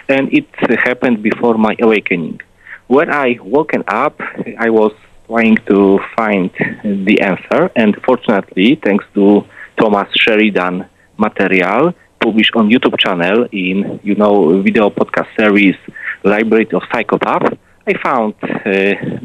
and 0.09 0.33
it 0.33 0.47
happened 0.87 1.21
before 1.21 1.57
my 1.57 1.75
awakening. 1.79 2.41
When 2.87 3.09
I 3.11 3.37
woken 3.41 3.83
up, 3.87 4.19
I 4.59 4.69
was 4.69 4.93
trying 5.27 5.57
to 5.67 5.99
find 6.15 6.49
the 6.83 7.21
answer, 7.21 7.69
and 7.75 7.95
fortunately, 8.03 8.75
thanks 8.83 9.05
to 9.13 9.45
Thomas 9.79 10.09
Sheridan 10.15 10.85
material 11.17 11.93
published 12.19 12.55
on 12.55 12.69
YouTube 12.69 12.97
channel 12.99 13.47
in 13.51 13.99
you 14.03 14.15
know 14.15 14.61
video 14.61 14.89
podcast 14.89 15.29
series 15.37 15.75
Labyrinth 16.23 16.73
of 16.73 16.83
Psychopath, 16.91 17.57
I 17.87 17.93
found 17.97 18.35
uh, 18.43 18.49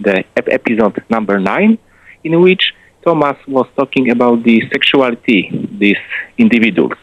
the 0.06 0.24
ep- 0.36 0.48
episode 0.48 1.04
number 1.10 1.38
nine, 1.38 1.78
in 2.24 2.40
which 2.40 2.72
Thomas 3.06 3.38
was 3.46 3.68
talking 3.76 4.10
about 4.10 4.42
the 4.42 4.60
sexuality 4.74 5.40
these 5.84 6.02
individuals. 6.38 6.98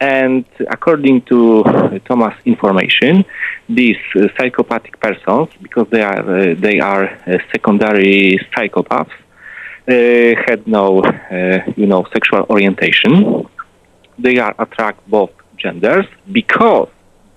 And 0.00 0.44
according 0.76 1.22
to 1.30 1.64
Thomas' 2.08 2.38
information, 2.46 3.24
these 3.68 4.02
uh, 4.16 4.28
psychopathic 4.36 4.98
persons, 5.00 5.48
because 5.60 5.88
they 5.90 6.02
are 6.02 6.22
uh, 6.38 6.54
they 6.66 6.78
are 6.92 7.04
uh, 7.04 7.38
secondary 7.52 8.38
psychopaths, 8.52 9.16
uh, 9.88 10.40
had 10.46 10.60
no 10.66 10.86
uh, 11.02 11.58
you 11.76 11.86
know 11.86 12.06
sexual 12.14 12.46
orientation. 12.48 13.12
They 14.18 14.38
are 14.38 14.54
attract 14.64 15.00
both 15.16 15.32
genders 15.62 16.06
because 16.30 16.88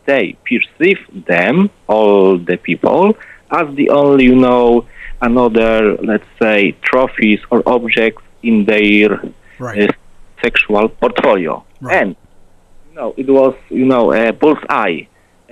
they 0.06 0.38
perceive 0.48 1.02
them, 1.34 1.70
all 1.88 2.38
the 2.38 2.58
people, 2.58 3.18
as 3.60 3.68
the 3.76 3.90
only 3.90 4.26
you 4.26 4.36
know 4.36 4.86
another 5.30 5.74
let's 6.10 6.30
say 6.42 6.58
trophies 6.90 7.40
or 7.52 7.60
objects 7.78 8.24
in 8.50 8.56
their 8.66 9.10
Right. 9.60 9.90
uh, 9.90 9.94
sexual 10.44 10.86
portfolio. 11.02 11.54
Right. 11.82 11.96
And 12.02 12.16
you 12.90 12.96
know, 12.98 13.10
it 13.22 13.30
was 13.40 13.54
you 13.80 13.86
know 13.94 14.06
a 14.12 14.24
bullseye. 14.42 15.00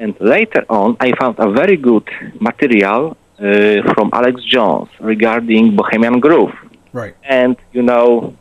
And 0.01 0.11
later 0.19 0.63
on, 0.80 0.97
I 0.99 1.09
found 1.22 1.36
a 1.47 1.49
very 1.61 1.78
good 1.89 2.07
material 2.49 3.01
uh, 3.39 3.93
from 3.93 4.07
Alex 4.19 4.36
Jones 4.53 4.89
regarding 4.99 5.63
Bohemian 5.80 6.19
Grove. 6.26 6.53
Right. 6.99 7.15
And 7.39 7.55
you 7.76 7.84
know, 7.89 8.36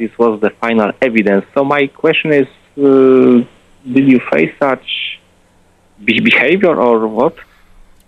this 0.00 0.12
was 0.22 0.32
the 0.44 0.50
final 0.62 0.90
evidence. 1.08 1.44
So 1.54 1.64
my 1.64 1.82
question 2.02 2.28
is, 2.42 2.48
uh, 2.78 3.36
did 3.94 4.04
you 4.12 4.20
face 4.32 4.52
such 4.66 4.86
behavior 6.04 6.74
or 6.88 7.06
what? 7.08 7.36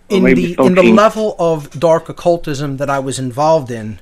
In 0.09 0.25
the 0.25 0.55
in 0.67 0.75
the 0.75 0.83
level 0.95 1.37
of 1.39 1.71
dark 1.79 2.09
occultism 2.09 2.79
that 2.79 2.89
I 2.91 2.99
was 2.99 3.19
involved 3.19 3.71
in, 3.71 4.01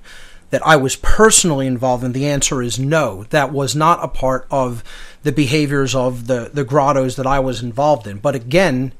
that 0.51 0.65
I 0.67 0.77
was 0.77 0.95
personally 0.97 1.67
involved 1.67 2.05
in, 2.05 2.13
the 2.13 2.27
answer 2.27 2.63
is 2.63 2.79
no. 2.79 3.25
That 3.31 3.53
was 3.53 3.75
not 3.75 4.03
a 4.05 4.09
part 4.09 4.47
of 4.51 4.85
the 5.25 5.33
behaviors 5.33 5.95
of 5.95 6.27
the 6.29 6.51
the 6.53 6.65
grottos 6.65 7.17
that 7.17 7.27
I 7.27 7.41
was 7.41 7.63
involved 7.63 8.07
in. 8.07 8.19
But 8.19 8.35
again, 8.37 8.93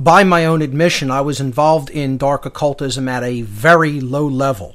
by 0.00 0.24
my 0.24 0.46
own 0.46 0.62
admission, 0.62 1.10
I 1.10 1.20
was 1.20 1.38
involved 1.40 1.90
in 1.90 2.16
dark 2.16 2.46
occultism 2.46 3.08
at 3.08 3.22
a 3.22 3.42
very 3.42 4.00
low 4.00 4.26
level. 4.26 4.74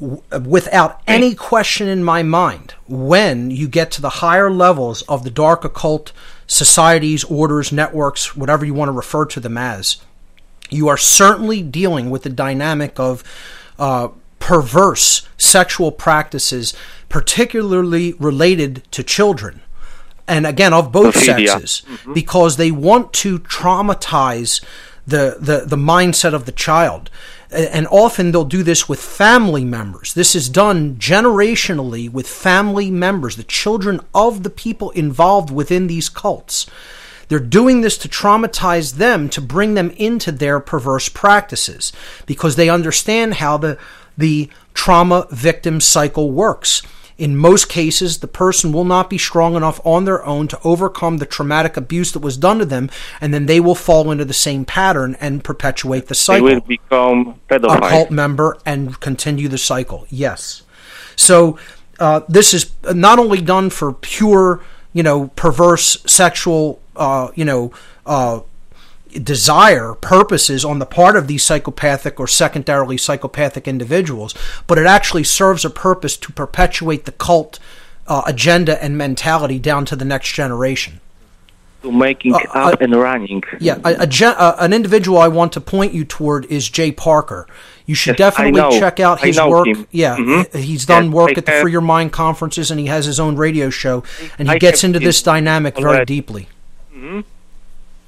W- 0.00 0.22
Without 0.48 1.00
any 1.08 1.34
question 1.34 1.88
in 1.88 2.04
my 2.04 2.22
mind, 2.22 2.74
when 2.86 3.50
you 3.50 3.66
get 3.66 3.90
to 3.92 4.02
the 4.02 4.20
higher 4.20 4.50
levels 4.50 5.02
of 5.02 5.24
the 5.24 5.30
dark 5.30 5.64
occult 5.64 6.12
societies, 6.46 7.24
orders, 7.24 7.72
networks, 7.72 8.36
whatever 8.36 8.64
you 8.64 8.74
want 8.74 8.88
to 8.88 8.92
refer 8.92 9.24
to 9.26 9.40
them 9.40 9.58
as, 9.58 9.96
you 10.70 10.88
are 10.88 10.96
certainly 10.96 11.62
dealing 11.62 12.10
with 12.10 12.22
the 12.22 12.30
dynamic 12.30 12.98
of 12.98 13.22
uh, 13.78 14.08
perverse 14.38 15.28
sexual 15.36 15.92
practices, 15.92 16.74
particularly 17.08 18.14
related 18.14 18.82
to 18.92 19.02
children. 19.02 19.62
And 20.28 20.46
again, 20.46 20.72
of 20.72 20.90
both 20.90 21.16
sexes, 21.16 21.82
because 22.12 22.56
they 22.56 22.72
want 22.72 23.12
to 23.14 23.38
traumatize 23.38 24.62
the, 25.06 25.36
the, 25.38 25.64
the 25.66 25.76
mindset 25.76 26.34
of 26.34 26.46
the 26.46 26.52
child. 26.52 27.10
And 27.50 27.86
often 27.92 28.32
they'll 28.32 28.44
do 28.44 28.64
this 28.64 28.88
with 28.88 29.00
family 29.00 29.64
members. 29.64 30.14
This 30.14 30.34
is 30.34 30.48
done 30.48 30.96
generationally 30.96 32.10
with 32.10 32.26
family 32.26 32.90
members, 32.90 33.36
the 33.36 33.44
children 33.44 34.00
of 34.12 34.42
the 34.42 34.50
people 34.50 34.90
involved 34.90 35.50
within 35.50 35.86
these 35.86 36.08
cults. 36.08 36.66
They're 37.28 37.38
doing 37.38 37.80
this 37.80 37.98
to 37.98 38.08
traumatize 38.08 38.94
them, 38.94 39.28
to 39.30 39.40
bring 39.40 39.74
them 39.74 39.90
into 39.90 40.32
their 40.32 40.60
perverse 40.60 41.08
practices, 41.08 41.92
because 42.26 42.56
they 42.56 42.68
understand 42.68 43.34
how 43.34 43.56
the, 43.58 43.78
the 44.16 44.48
trauma 44.74 45.26
victim 45.30 45.80
cycle 45.80 46.30
works. 46.30 46.82
In 47.18 47.34
most 47.34 47.70
cases, 47.70 48.18
the 48.18 48.28
person 48.28 48.72
will 48.72 48.84
not 48.84 49.08
be 49.08 49.16
strong 49.16 49.56
enough 49.56 49.80
on 49.86 50.04
their 50.04 50.24
own 50.26 50.48
to 50.48 50.60
overcome 50.62 51.16
the 51.16 51.24
traumatic 51.24 51.76
abuse 51.78 52.12
that 52.12 52.18
was 52.20 52.36
done 52.36 52.58
to 52.58 52.66
them, 52.66 52.90
and 53.22 53.32
then 53.32 53.46
they 53.46 53.58
will 53.58 53.74
fall 53.74 54.10
into 54.10 54.26
the 54.26 54.34
same 54.34 54.66
pattern 54.66 55.16
and 55.18 55.42
perpetuate 55.42 56.08
the 56.08 56.14
cycle. 56.14 56.46
They 56.46 56.54
will 56.56 56.60
become 56.60 57.40
a 57.48 57.58
cult 57.58 58.10
member 58.10 58.58
and 58.66 59.00
continue 59.00 59.48
the 59.48 59.56
cycle. 59.56 60.06
Yes. 60.10 60.62
So 61.16 61.58
uh, 61.98 62.20
this 62.28 62.52
is 62.52 62.70
not 62.84 63.18
only 63.18 63.40
done 63.40 63.70
for 63.70 63.94
pure, 63.94 64.60
you 64.92 65.02
know, 65.02 65.28
perverse 65.36 65.96
sexual, 66.06 66.82
uh, 66.96 67.30
you 67.34 67.44
know, 67.44 67.72
uh, 68.04 68.40
desire 69.22 69.94
purposes 69.94 70.64
on 70.64 70.78
the 70.78 70.86
part 70.86 71.16
of 71.16 71.26
these 71.26 71.42
psychopathic 71.42 72.20
or 72.20 72.26
secondarily 72.26 72.96
psychopathic 72.98 73.66
individuals, 73.66 74.34
but 74.66 74.78
it 74.78 74.86
actually 74.86 75.24
serves 75.24 75.64
a 75.64 75.70
purpose 75.70 76.16
to 76.18 76.32
perpetuate 76.32 77.04
the 77.06 77.12
cult 77.12 77.58
uh, 78.08 78.22
agenda 78.26 78.82
and 78.82 78.96
mentality 78.98 79.58
down 79.58 79.84
to 79.86 79.96
the 79.96 80.04
next 80.04 80.32
generation. 80.32 81.00
to 81.82 81.92
making 81.92 82.34
Uh, 82.34 82.38
up 82.54 82.80
and 82.80 82.94
running. 82.96 83.42
Yeah, 83.60 83.78
a, 83.84 83.94
a, 84.00 84.06
gen- 84.06 84.34
uh, 84.36 84.56
an 84.58 84.72
individual 84.72 85.18
I 85.18 85.28
want 85.28 85.52
to 85.52 85.60
point 85.60 85.92
you 85.94 86.04
toward 86.04 86.44
is 86.46 86.68
Jay 86.68 86.90
Parker. 86.90 87.46
You 87.86 87.94
should 87.94 88.18
Yes, 88.18 88.34
definitely 88.34 88.78
check 88.80 88.98
out 88.98 89.20
his 89.20 89.38
work. 89.40 89.66
him. 89.68 89.86
Yeah, 89.92 90.16
Mhm. 90.16 90.54
he's 90.56 90.84
done 90.84 91.04
Yes, 91.06 91.12
work 91.14 91.28
I 91.30 91.34
at 91.38 91.46
the 91.46 91.52
have- 91.52 91.62
Free 91.62 91.72
Your 91.72 91.80
Mind 91.82 92.12
conferences, 92.12 92.70
and 92.72 92.80
he 92.80 92.86
has 92.86 93.06
his 93.06 93.20
own 93.20 93.36
radio 93.36 93.70
show, 93.70 94.02
and 94.38 94.48
he 94.48 94.54
I 94.54 94.58
gets 94.58 94.82
into 94.84 94.98
this 94.98 95.22
dynamic 95.22 95.78
very 95.78 96.04
deeply. 96.04 96.48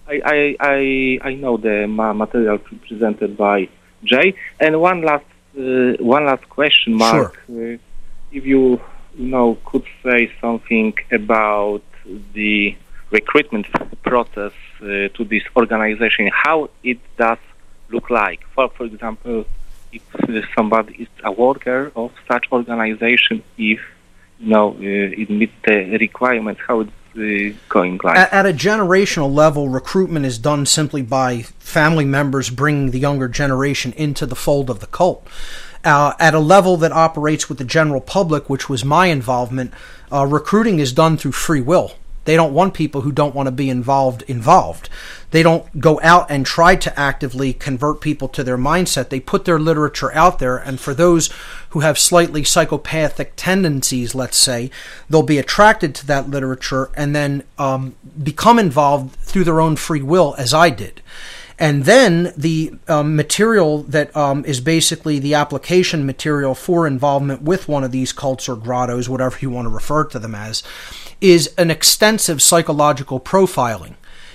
I, 0.09 0.21
I, 0.25 0.57
I, 0.61 1.29
I 1.31 1.35
know 1.35 1.57
the 1.57 1.87
ma- 1.87 2.15
material 2.15 2.59
presented 2.59 3.37
by 3.37 3.69
Jay. 4.05 4.35
And 4.59 4.81
one 4.81 5.03
last, 5.03 5.27
uh, 5.59 6.03
one 6.03 6.25
last 6.25 6.49
question, 6.49 6.95
Mark. 6.95 7.39
Uh, 7.49 7.79
if 8.31 8.45
you, 8.45 8.81
you 9.17 9.27
know, 9.27 9.59
could 9.65 9.85
say 10.03 10.31
something 10.41 10.95
about 11.11 11.83
the 12.33 12.77
recruitment 13.11 13.67
process 14.03 14.53
uh, 14.81 15.09
to 15.17 15.25
this 15.25 15.43
organization, 15.57 16.31
how 16.33 16.71
it 16.83 16.99
does 17.17 17.39
look 17.91 18.11
like. 18.11 18.41
For, 18.55 18.69
for 18.71 18.85
example, 18.85 19.45
if 19.93 20.03
somebody 20.55 20.95
is 21.03 21.09
a 21.25 21.33
worker 21.33 21.93
of 21.97 22.13
such 22.27 22.47
organization, 22.53 23.43
if 23.57 23.81
you 24.39 24.49
know 24.49 24.73
uh, 24.73 25.23
it 25.23 25.31
meets 25.31 25.55
the 25.67 25.97
requirements, 25.99 26.61
how 26.67 26.81
it's 26.81 26.93
like. 28.03 28.17
At, 28.17 28.33
at 28.33 28.47
a 28.47 28.53
generational 28.53 29.33
level, 29.33 29.69
recruitment 29.69 30.25
is 30.25 30.39
done 30.39 30.67
simply 30.67 31.03
by 31.03 31.43
family 31.59 32.05
members 32.05 32.51
bringing 32.51 32.91
the 32.91 32.99
younger 32.99 33.29
generation 33.29 33.93
into 33.93 34.27
the 34.27 34.37
fold 34.37 34.71
of 34.71 34.81
the 34.81 34.87
cult. 34.87 35.27
Uh, 35.85 36.13
at 36.19 36.35
a 36.35 36.41
level 36.41 36.77
that 36.77 36.93
operates 36.93 37.49
with 37.49 37.59
the 37.59 37.65
general 37.65 38.01
public, 38.01 38.51
which 38.51 38.69
was 38.69 38.85
my 38.85 39.07
involvement, 39.07 39.73
uh, 40.13 40.27
recruiting 40.27 40.79
is 40.79 40.93
done 40.93 41.17
through 41.17 41.33
free 41.33 41.61
will. 41.61 41.93
They 42.29 42.37
don't 42.37 42.53
want 42.53 42.75
people 42.75 43.01
who 43.01 43.11
don't 43.11 43.35
want 43.35 43.47
to 43.47 43.51
be 43.51 43.71
involved 43.71 44.21
involved. 44.29 44.91
They 45.31 45.43
don't 45.43 45.81
go 45.81 45.99
out 46.03 46.31
and 46.31 46.45
try 46.45 46.77
to 46.77 47.01
actively 47.01 47.55
convert 47.55 48.03
people 48.03 48.29
to 48.29 48.45
their 48.45 48.59
mindset. 48.59 49.09
They 49.09 49.19
put 49.19 49.47
their 49.47 49.59
literature 49.59 50.13
out 50.13 50.39
there, 50.39 50.59
and 50.59 50.79
for 50.79 50.93
those 50.93 51.31
who 51.71 51.81
have 51.81 51.99
slightly 51.99 52.45
psychopathic 52.45 53.33
tendencies, 53.37 54.15
let's 54.15 54.37
say, 54.37 54.71
they'll 55.09 55.23
be 55.23 55.39
attracted 55.39 55.95
to 55.95 56.07
that 56.09 56.29
literature 56.29 56.91
and 56.95 57.17
then 57.17 57.45
um, 57.57 57.95
become 58.23 58.59
involved 58.59 59.17
through 59.17 59.45
their 59.45 59.63
own 59.63 59.77
free 59.77 60.03
will, 60.03 60.35
as 60.37 60.53
I 60.53 60.69
did. 60.69 61.01
And 61.59 61.85
then 61.85 62.33
the 62.37 62.75
um, 62.87 63.17
material 63.17 63.83
that 63.85 64.17
um, 64.17 64.45
is 64.45 64.61
basically 64.61 65.19
the 65.19 65.35
application 65.35 66.07
material 66.07 66.55
for 66.55 66.87
involvement 66.87 67.43
with 67.43 67.69
one 67.69 67.83
of 67.83 67.91
these 67.91 68.13
cults 68.13 68.49
or 68.49 68.57
grottos, 68.57 69.09
whatever 69.09 69.37
you 69.41 69.51
want 69.51 69.67
to 69.67 69.71
refer 69.71 70.05
to 70.05 70.19
them 70.19 70.35
as, 70.35 70.63
is 71.21 71.53
an 71.59 71.71
extensive 71.71 72.41
psychological 72.41 73.19
profiling. 73.19 73.95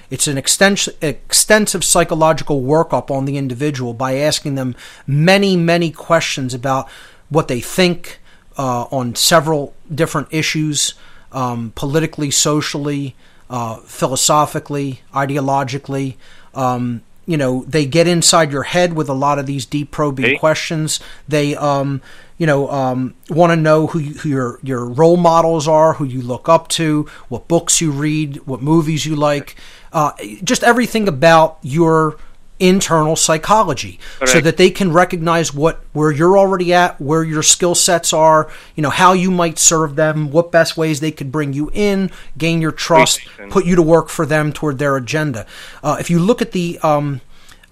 It's 0.09 0.27
an 0.27 0.37
extensive, 0.37 1.83
psychological 1.83 2.61
workup 2.61 3.09
on 3.09 3.25
the 3.25 3.37
individual 3.37 3.93
by 3.93 4.15
asking 4.17 4.55
them 4.55 4.75
many, 5.07 5.55
many 5.55 5.91
questions 5.91 6.53
about 6.53 6.89
what 7.29 7.47
they 7.47 7.61
think 7.61 8.19
uh, 8.57 8.83
on 8.91 9.15
several 9.15 9.73
different 9.89 10.27
issues. 10.29 10.93
um, 11.33 11.73
politically, 11.75 12.31
socially, 12.31 13.15
uh, 13.49 13.77
philosophically, 13.77 15.01
ideologically. 15.13 16.15
Um, 16.53 17.01
you 17.25 17.37
know, 17.37 17.63
they 17.67 17.85
get 17.85 18.07
inside 18.07 18.51
your 18.51 18.63
head 18.63 18.93
with 18.93 19.09
a 19.09 19.13
lot 19.13 19.39
of 19.39 19.45
these 19.45 19.65
deep 19.65 19.91
probing 19.91 20.25
Hey. 20.25 20.37
questions. 20.37 20.99
They, 21.27 21.55
um, 21.55 22.01
you 22.37 22.45
know, 22.47 22.69
um, 22.69 23.13
want 23.29 23.51
to 23.51 23.55
know 23.55 23.87
who, 23.87 23.99
you, 23.99 24.13
who 24.15 24.29
your 24.29 24.59
your 24.63 24.85
role 24.85 25.17
models 25.17 25.67
are, 25.67 25.93
who 25.93 26.03
you 26.05 26.21
look 26.21 26.49
up 26.49 26.67
to, 26.69 27.07
what 27.29 27.47
books 27.47 27.79
you 27.79 27.91
read, 27.91 28.37
what 28.45 28.61
movies 28.61 29.05
you 29.05 29.15
like, 29.15 29.55
uh, 29.93 30.11
just 30.43 30.63
everything 30.63 31.07
about 31.07 31.57
your 31.61 32.17
internal 32.59 33.15
psychology, 33.15 33.99
so 34.25 34.39
that 34.39 34.57
they 34.57 34.69
can 34.69 34.91
recognize 34.93 35.53
what 35.53 35.81
where 35.93 36.11
you're 36.11 36.37
already 36.37 36.73
at, 36.73 36.99
where 37.01 37.23
your 37.23 37.43
skill 37.43 37.75
sets 37.75 38.13
are, 38.13 38.49
you 38.75 38.83
know, 38.83 38.89
how 38.89 39.13
you 39.13 39.31
might 39.31 39.59
serve 39.59 39.95
them, 39.95 40.31
what 40.31 40.51
best 40.51 40.77
ways 40.77 40.99
they 40.99 41.11
could 41.11 41.31
bring 41.31 41.53
you 41.53 41.69
in, 41.73 42.09
gain 42.37 42.61
your 42.61 42.71
trust, 42.71 43.19
put 43.49 43.65
you 43.65 43.75
to 43.75 43.81
work 43.81 44.09
for 44.09 44.25
them 44.25 44.53
toward 44.53 44.79
their 44.79 44.95
agenda. 44.95 45.45
Uh, 45.83 45.97
if 45.99 46.09
you 46.09 46.19
look 46.19 46.41
at 46.41 46.51
the 46.51 46.79
um, 46.83 47.21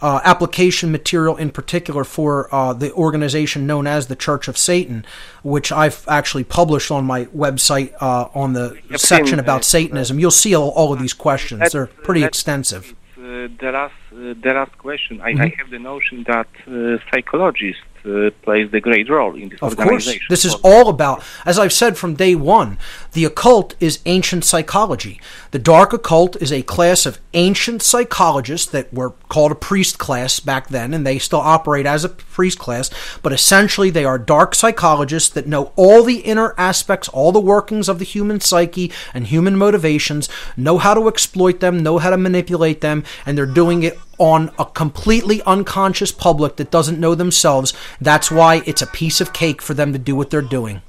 uh, 0.02 0.20
application 0.24 0.92
material 0.92 1.38
in 1.38 1.52
particular 1.52 2.04
for 2.04 2.54
uh, 2.54 2.74
the 2.74 2.92
organization 2.94 3.68
known 3.68 3.86
as 3.86 4.08
the 4.08 4.16
Church 4.16 4.48
of 4.48 4.58
Satan, 4.58 5.06
which 5.44 5.72
I've 5.72 6.04
actually 6.08 6.44
published 6.44 6.92
on 6.92 7.06
my 7.06 7.26
website 7.26 7.94
uh, 8.02 8.28
on 8.34 8.54
the 8.54 8.78
I've 8.92 9.00
section 9.00 9.28
seen, 9.28 9.40
about 9.40 9.64
Satanism. 9.64 10.20
You'll 10.20 10.32
see 10.32 10.56
all, 10.56 10.70
all 10.70 10.92
of 10.92 11.00
these 11.00 11.14
questions. 11.14 11.72
They're 11.72 11.86
pretty 11.86 12.24
extensive. 12.24 12.96
Uh, 13.32 13.48
the 13.62 13.72
last, 13.72 13.94
uh, 14.12 14.34
the 14.46 14.52
last 14.60 14.78
question. 14.78 15.22
I, 15.22 15.32
Mm-hmm. 15.32 15.42
I 15.42 15.54
have 15.60 15.70
the 15.70 15.80
notion 15.80 16.26
that 16.28 16.52
uh, 16.68 16.98
psychologists 17.10 17.91
uh, 18.06 18.30
plays 18.42 18.72
the 18.72 18.80
great 18.80 19.10
role 19.10 19.36
in 19.36 19.50
this 19.50 19.62
Of 19.62 19.76
course. 19.76 19.88
organization. 19.88 20.28
This 20.30 20.46
is 20.46 20.56
all 20.64 20.90
about, 20.90 21.24
as 21.46 21.60
I've 21.60 21.74
said 21.74 21.98
from 21.98 22.16
day 22.16 22.36
one, 22.36 22.78
the 23.14 23.26
occult 23.26 23.76
is 23.80 24.00
ancient 24.06 24.44
psychology. 24.46 25.20
The 25.52 25.60
dark 25.60 25.94
occult 25.94 26.42
is 26.42 26.52
a 26.52 26.62
class 26.64 27.06
of 27.06 27.20
ancient 27.34 27.82
psychologists 27.82 28.70
that 28.72 28.94
were 28.94 29.12
called 29.30 29.52
a 29.52 29.56
priest 29.56 29.98
class 29.98 30.40
back 30.40 30.70
then, 30.70 30.94
and 30.94 31.06
they 31.06 31.20
still 31.20 31.40
operate 31.40 31.86
as 31.86 32.04
a 32.04 32.10
priest 32.10 32.60
class, 32.60 32.90
but 33.22 33.34
essentially 33.34 33.90
they 33.90 34.06
are 34.06 34.18
dark 34.18 34.56
psychologists 34.56 35.30
that 35.30 35.48
know 35.48 35.72
all 35.76 36.04
the 36.04 36.20
inner 36.20 36.54
aspects, 36.58 37.08
all 37.10 37.32
the 37.32 37.40
workings 37.40 37.90
of 37.90 38.00
the 38.00 38.06
human 38.06 38.40
psyche 38.40 38.92
and 39.14 39.28
human 39.28 39.56
motivations, 39.58 40.30
know 40.58 40.78
how 40.78 40.94
to 40.94 41.08
exploit 41.08 41.60
them, 41.60 41.84
know 41.84 41.98
how 41.98 42.10
to 42.10 42.18
manipulate 42.18 42.82
them, 42.82 43.04
and 43.26 43.38
they're 43.38 43.46
doing 43.46 43.84
it 43.84 43.98
on 44.22 44.52
a 44.60 44.66
completely 44.66 45.42
unconscious 45.48 46.12
public 46.12 46.58
that 46.58 46.70
doesn't 46.70 47.00
know 47.00 47.16
themselves. 47.16 47.74
That's 48.00 48.30
why 48.30 48.62
it's 48.68 48.84
a 48.84 48.88
piece 48.88 49.20
of 49.20 49.34
cake 49.34 49.64
for 49.64 49.74
them 49.74 49.94
to 49.94 50.00
do 50.00 50.16
what 50.16 50.30
they're 50.30 50.44
doing. 50.44 50.84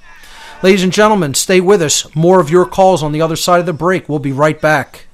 Ladies 0.63 0.85
and 0.85 0.93
gentlemen, 0.93 1.33
stay 1.33 1.59
with 1.59 1.81
us. 1.81 2.15
More 2.15 2.41
of 2.41 2.51
your 2.51 2.67
calls 2.67 3.03
on 3.03 3.13
the 3.13 3.23
other 3.23 3.35
side 3.35 3.61
of 3.61 3.65
the 3.67 3.73
break. 3.73 4.07
We'll 4.07 4.19
be 4.19 4.33
right 4.33 4.61
back. 4.61 5.07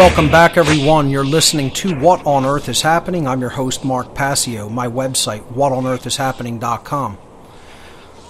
Welcome 0.00 0.30
back, 0.30 0.56
everyone. 0.56 1.10
You're 1.10 1.26
listening 1.26 1.70
to 1.72 1.94
What 1.94 2.24
on 2.24 2.46
Earth 2.46 2.70
is 2.70 2.80
Happening. 2.80 3.28
I'm 3.28 3.42
your 3.42 3.50
host, 3.50 3.84
Mark 3.84 4.14
Passio. 4.14 4.70
My 4.70 4.86
website, 4.88 5.42
whatonearthishappening.com. 5.52 7.18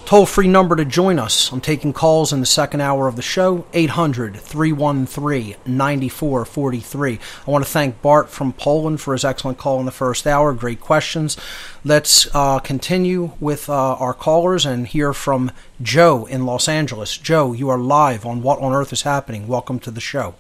Toll 0.05 0.27
free 0.27 0.49
number 0.49 0.75
to 0.75 0.85
join 0.85 1.21
us. 1.21 1.53
I'm 1.53 1.61
taking 1.61 1.93
calls 1.93 2.33
in 2.33 2.41
the 2.41 2.47
second 2.47 2.81
hour 2.81 3.07
of 3.07 3.15
the 3.15 3.23
show, 3.23 3.67
800 3.73 4.37
313 4.37 5.55
9443. 5.65 7.21
I 7.47 7.51
want 7.53 7.65
to 7.65 7.71
thank 7.71 8.03
Bart 8.03 8.31
from 8.31 8.53
Poland 8.53 9.01
for 9.01 9.13
his 9.13 9.25
excellent 9.25 9.59
call 9.59 9.79
in 9.79 9.87
the 9.87 9.93
first 9.93 10.27
hour. 10.27 10.53
Great 10.53 10.81
questions. 10.81 11.37
Let's 11.85 12.27
uh, 12.35 12.59
continue 12.59 13.35
with 13.39 13.71
uh, 13.71 13.95
our 13.95 14.13
callers 14.13 14.67
and 14.67 14.89
hear 14.89 15.13
from 15.13 15.53
Joe 15.81 16.27
in 16.27 16.45
Los 16.47 16.69
Angeles. 16.69 17.17
Joe, 17.17 17.53
you 17.53 17.69
are 17.69 17.79
live 17.79 18.27
on 18.27 18.43
What 18.43 18.59
on 18.59 18.73
Earth 18.73 18.93
is 18.93 19.03
Happening. 19.03 19.47
Welcome 19.47 19.79
to 19.79 19.93
the 19.93 20.01
show. 20.01 20.35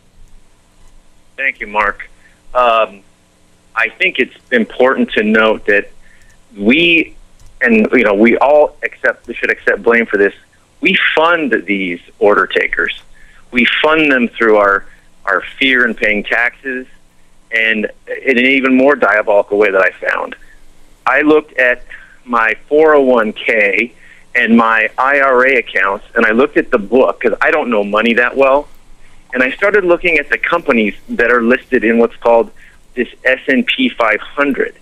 Thank 1.40 1.60
you, 1.60 1.68
Mark. 1.68 2.10
Um, 2.52 3.00
I 3.74 3.88
think 3.88 4.18
it's 4.18 4.36
important 4.52 5.10
to 5.12 5.22
note 5.22 5.64
that 5.64 5.90
we, 6.54 7.16
and 7.62 7.88
you 7.92 8.04
know, 8.04 8.12
we 8.12 8.36
all 8.36 8.76
accept 8.82 9.26
we 9.26 9.32
should 9.32 9.50
accept 9.50 9.82
blame 9.82 10.04
for 10.04 10.18
this. 10.18 10.34
We 10.82 10.98
fund 11.14 11.64
these 11.64 11.98
order 12.18 12.46
takers. 12.46 13.02
We 13.52 13.66
fund 13.82 14.12
them 14.12 14.28
through 14.28 14.58
our 14.58 14.84
our 15.24 15.40
fear 15.58 15.86
in 15.86 15.94
paying 15.94 16.24
taxes, 16.24 16.86
and 17.50 17.90
in 18.22 18.36
an 18.36 18.44
even 18.44 18.76
more 18.76 18.94
diabolical 18.94 19.56
way 19.56 19.70
that 19.70 19.80
I 19.80 19.92
found. 19.92 20.36
I 21.06 21.22
looked 21.22 21.54
at 21.54 21.82
my 22.26 22.54
401k 22.70 23.92
and 24.34 24.58
my 24.58 24.90
IRA 24.98 25.56
accounts, 25.56 26.04
and 26.14 26.26
I 26.26 26.32
looked 26.32 26.58
at 26.58 26.70
the 26.70 26.78
book 26.78 27.18
because 27.18 27.38
I 27.40 27.50
don't 27.50 27.70
know 27.70 27.82
money 27.82 28.12
that 28.12 28.36
well 28.36 28.68
and 29.32 29.42
I 29.42 29.50
started 29.52 29.84
looking 29.84 30.18
at 30.18 30.28
the 30.28 30.38
companies 30.38 30.94
that 31.10 31.30
are 31.30 31.42
listed 31.42 31.84
in 31.84 31.98
what's 31.98 32.16
called 32.16 32.50
this 32.94 33.08
S&P 33.24 33.88
500. 33.90 34.76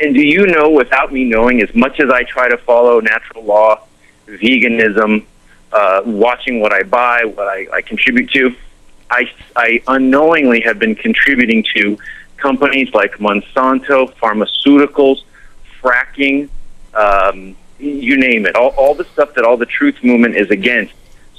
And 0.00 0.14
do 0.14 0.20
you 0.20 0.46
know, 0.46 0.70
without 0.70 1.12
me 1.12 1.24
knowing, 1.24 1.62
as 1.62 1.72
much 1.74 2.00
as 2.00 2.10
I 2.10 2.24
try 2.24 2.48
to 2.48 2.56
follow 2.56 3.00
natural 3.00 3.44
law, 3.44 3.80
veganism, 4.26 5.24
uh, 5.72 6.02
watching 6.04 6.60
what 6.60 6.72
I 6.72 6.82
buy, 6.82 7.24
what 7.24 7.46
I, 7.46 7.66
I 7.72 7.82
contribute 7.82 8.30
to, 8.32 8.54
I, 9.10 9.30
I 9.54 9.82
unknowingly 9.86 10.60
have 10.62 10.78
been 10.78 10.94
contributing 10.94 11.64
to 11.74 11.98
companies 12.36 12.92
like 12.92 13.12
Monsanto, 13.18 14.12
pharmaceuticals, 14.14 15.22
fracking, 15.80 16.48
um, 16.94 17.56
you 17.78 18.16
name 18.16 18.46
it, 18.46 18.56
all, 18.56 18.70
all 18.70 18.94
the 18.94 19.04
stuff 19.04 19.34
that 19.34 19.44
all 19.44 19.56
the 19.56 19.66
truth 19.66 20.02
movement 20.02 20.36
is 20.36 20.50
against. 20.50 20.94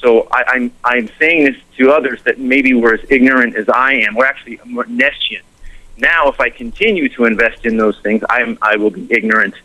So 0.06 0.28
I, 0.30 0.44
I'm 0.50 0.72
I'm 0.84 1.10
saying 1.18 1.46
this 1.46 1.56
to 1.78 1.92
others 1.92 2.22
that 2.26 2.38
maybe 2.38 2.76
were 2.76 2.94
as 2.94 3.00
ignorant 3.10 3.56
as 3.56 3.68
I 3.68 3.94
am. 3.94 4.14
We're 4.14 4.28
actually 4.28 4.60
more 4.64 4.86
nescient. 4.86 5.42
Now, 5.98 6.28
if 6.28 6.40
I 6.40 6.52
continue 6.52 7.10
to 7.10 7.26
invest 7.26 7.66
in 7.66 7.76
those 7.76 8.00
things, 8.02 8.24
I'm 8.30 8.56
I 8.62 8.76
will 8.76 8.92
be 8.92 9.08
ignorant. 9.10 9.56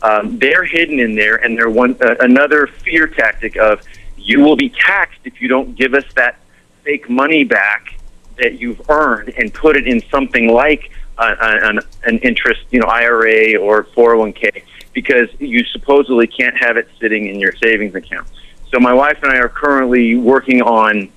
Um, 0.00 0.38
they're 0.38 0.62
hidden 0.62 1.00
in 1.00 1.16
there, 1.16 1.34
and 1.34 1.58
they're 1.58 1.68
one 1.68 1.96
uh, 2.00 2.14
another 2.20 2.68
fear 2.68 3.08
tactic 3.08 3.56
of 3.56 3.82
you 4.16 4.38
will 4.38 4.54
be 4.54 4.68
taxed 4.68 5.18
if 5.24 5.42
you 5.42 5.48
don't 5.48 5.74
give 5.74 5.94
us 5.94 6.04
that 6.14 6.38
fake 6.84 7.10
money 7.10 7.42
back 7.42 7.98
that 8.36 8.60
you've 8.60 8.88
earned 8.88 9.30
and 9.30 9.52
put 9.52 9.76
it 9.76 9.88
in 9.88 10.00
something 10.10 10.46
like 10.46 10.92
uh, 11.16 11.34
an, 11.40 11.80
an 12.04 12.18
interest, 12.18 12.60
you 12.70 12.78
know, 12.78 12.86
IRA 12.86 13.56
or 13.56 13.82
401k, 13.82 14.62
because 14.92 15.28
you 15.40 15.64
supposedly 15.64 16.28
can't 16.28 16.56
have 16.56 16.76
it 16.76 16.88
sitting 17.00 17.26
in 17.26 17.40
your 17.40 17.52
savings 17.56 17.96
account. 17.96 18.28
So 18.70 18.78
my 18.78 18.92
wife 18.92 19.18
and 19.22 19.32
I 19.32 19.38
are 19.38 19.48
currently 19.48 20.14
working 20.14 20.62
on 20.62 21.10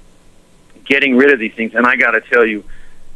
getting 0.85 1.15
rid 1.15 1.31
of 1.31 1.39
these 1.39 1.53
things, 1.53 1.75
and 1.75 1.85
I 1.85 1.95
got 1.95 2.11
to 2.11 2.21
tell 2.21 2.45
you, 2.45 2.63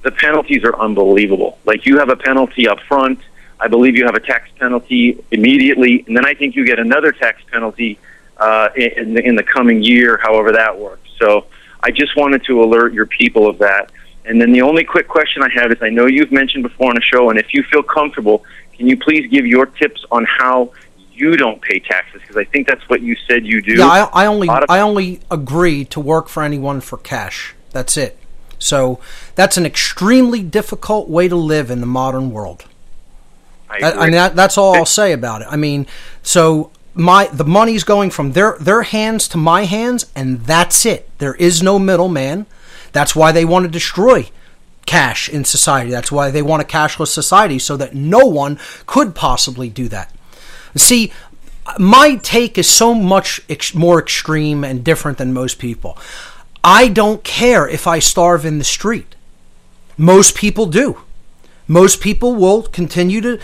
the 0.04 0.12
penalties 0.12 0.64
are 0.64 0.78
unbelievable. 0.80 1.58
Like 1.66 1.86
you 1.86 2.00
have 2.00 2.10
a 2.10 2.16
penalty 2.16 2.68
up 2.68 2.80
front. 2.82 3.20
I 3.60 3.68
believe 3.68 3.96
you 3.96 4.06
have 4.06 4.16
a 4.16 4.20
tax 4.20 4.50
penalty 4.60 5.24
immediately, 5.32 6.04
and 6.06 6.16
then 6.16 6.26
I 6.26 6.34
think 6.34 6.56
you 6.56 6.66
get 6.66 6.80
another 6.80 7.12
tax 7.12 7.42
penalty 7.52 7.98
uh, 8.38 8.70
in, 8.76 9.14
the, 9.14 9.26
in 9.26 9.36
the 9.36 9.44
coming 9.44 9.82
year, 9.82 10.20
however 10.22 10.52
that 10.52 10.78
works. 10.78 11.10
So 11.18 11.46
I 11.82 11.92
just 11.92 12.16
wanted 12.18 12.44
to 12.46 12.62
alert 12.62 12.94
your 12.94 13.06
people 13.06 13.48
of 13.48 13.58
that. 13.60 13.92
And 14.26 14.42
then 14.42 14.52
the 14.52 14.62
only 14.62 14.84
quick 14.84 15.08
question 15.08 15.42
I 15.44 15.50
have 15.50 15.72
is 15.72 15.78
I 15.82 15.90
know 15.90 16.08
you've 16.08 16.32
mentioned 16.32 16.64
before 16.64 16.90
on 16.90 16.96
the 16.96 17.02
show, 17.02 17.30
and 17.30 17.40
if 17.40 17.54
you 17.54 17.64
feel 17.64 17.84
comfortable, 17.84 18.44
can 18.74 18.88
you 18.88 18.98
please 18.98 19.30
give 19.30 19.46
your 19.46 19.68
tips 19.68 20.04
on 20.12 20.26
how 20.26 20.72
you 21.16 21.36
don't 21.38 21.62
pay 21.62 21.80
taxes? 21.80 22.22
Because 22.22 22.38
I 22.38 22.44
think 22.46 22.68
that's 22.68 22.88
what 22.90 23.02
you 23.02 23.16
said 23.28 23.46
you 23.46 23.62
do. 23.62 23.76
Yeah, 23.76 23.88
I, 23.88 24.24
I 24.24 24.26
only 24.26 24.50
of- 24.50 24.66
I 24.70 24.80
only 24.80 25.22
agree 25.32 25.86
to 25.86 26.00
work 26.00 26.28
for 26.28 26.44
anyone 26.44 26.82
for 26.82 26.98
cash. 26.98 27.56
That's 27.72 27.98
it. 27.98 28.18
So 28.60 29.00
that's 29.36 29.58
an 29.58 29.66
extremely 29.66 30.42
difficult 30.42 31.10
way 31.10 31.28
to 31.28 31.36
live 31.36 31.70
in 31.70 31.82
the 31.82 31.86
modern 31.88 32.32
world. 32.32 32.66
I 33.70 33.80
I, 33.82 33.92
I 33.92 34.04
mean, 34.04 34.12
that, 34.14 34.36
that's 34.36 34.58
all 34.58 34.76
I'll 34.76 34.86
say 34.86 35.12
about 35.12 35.42
it. 35.42 35.48
I 35.50 35.56
mean, 35.56 35.88
so 36.24 36.72
my 36.94 37.28
the 37.28 37.44
money's 37.46 37.84
going 37.84 38.10
from 38.12 38.32
their 38.32 38.58
their 38.60 38.84
hands 38.84 39.28
to 39.30 39.38
my 39.38 39.66
hands, 39.66 40.06
and 40.16 40.42
that's 40.42 40.86
it. 40.86 41.10
There 41.18 41.36
is 41.36 41.62
no 41.62 41.78
middleman. 41.78 42.46
That's 42.94 43.16
why 43.16 43.32
they 43.32 43.44
want 43.44 43.66
to 43.66 43.70
destroy 43.70 44.30
cash 44.86 45.28
in 45.28 45.44
society. 45.44 45.92
That's 45.92 46.12
why 46.12 46.32
they 46.32 46.42
want 46.42 46.62
a 46.62 46.66
cashless 46.66 47.08
society, 47.08 47.60
so 47.60 47.76
that 47.76 47.94
no 47.94 48.20
one 48.20 48.58
could 48.86 49.14
possibly 49.16 49.68
do 49.68 49.88
that. 49.90 50.12
See, 50.76 51.12
my 51.80 52.16
take 52.18 52.58
is 52.58 52.70
so 52.70 52.94
much 52.94 53.42
ex- 53.50 53.74
more 53.74 54.00
extreme 54.00 54.64
and 54.64 54.84
different 54.84 55.18
than 55.18 55.34
most 55.34 55.60
people. 55.60 55.98
I 56.64 56.88
don't 56.88 57.24
care 57.24 57.68
if 57.68 57.88
I 57.88 58.00
starve 58.00 58.46
in 58.46 58.58
the 58.58 58.64
street. 58.64 59.16
Most 59.98 60.36
people 60.36 60.66
do. 60.66 61.02
Most 61.68 62.02
people 62.02 62.36
will 62.36 62.64
continue 62.64 63.22
to 63.22 63.40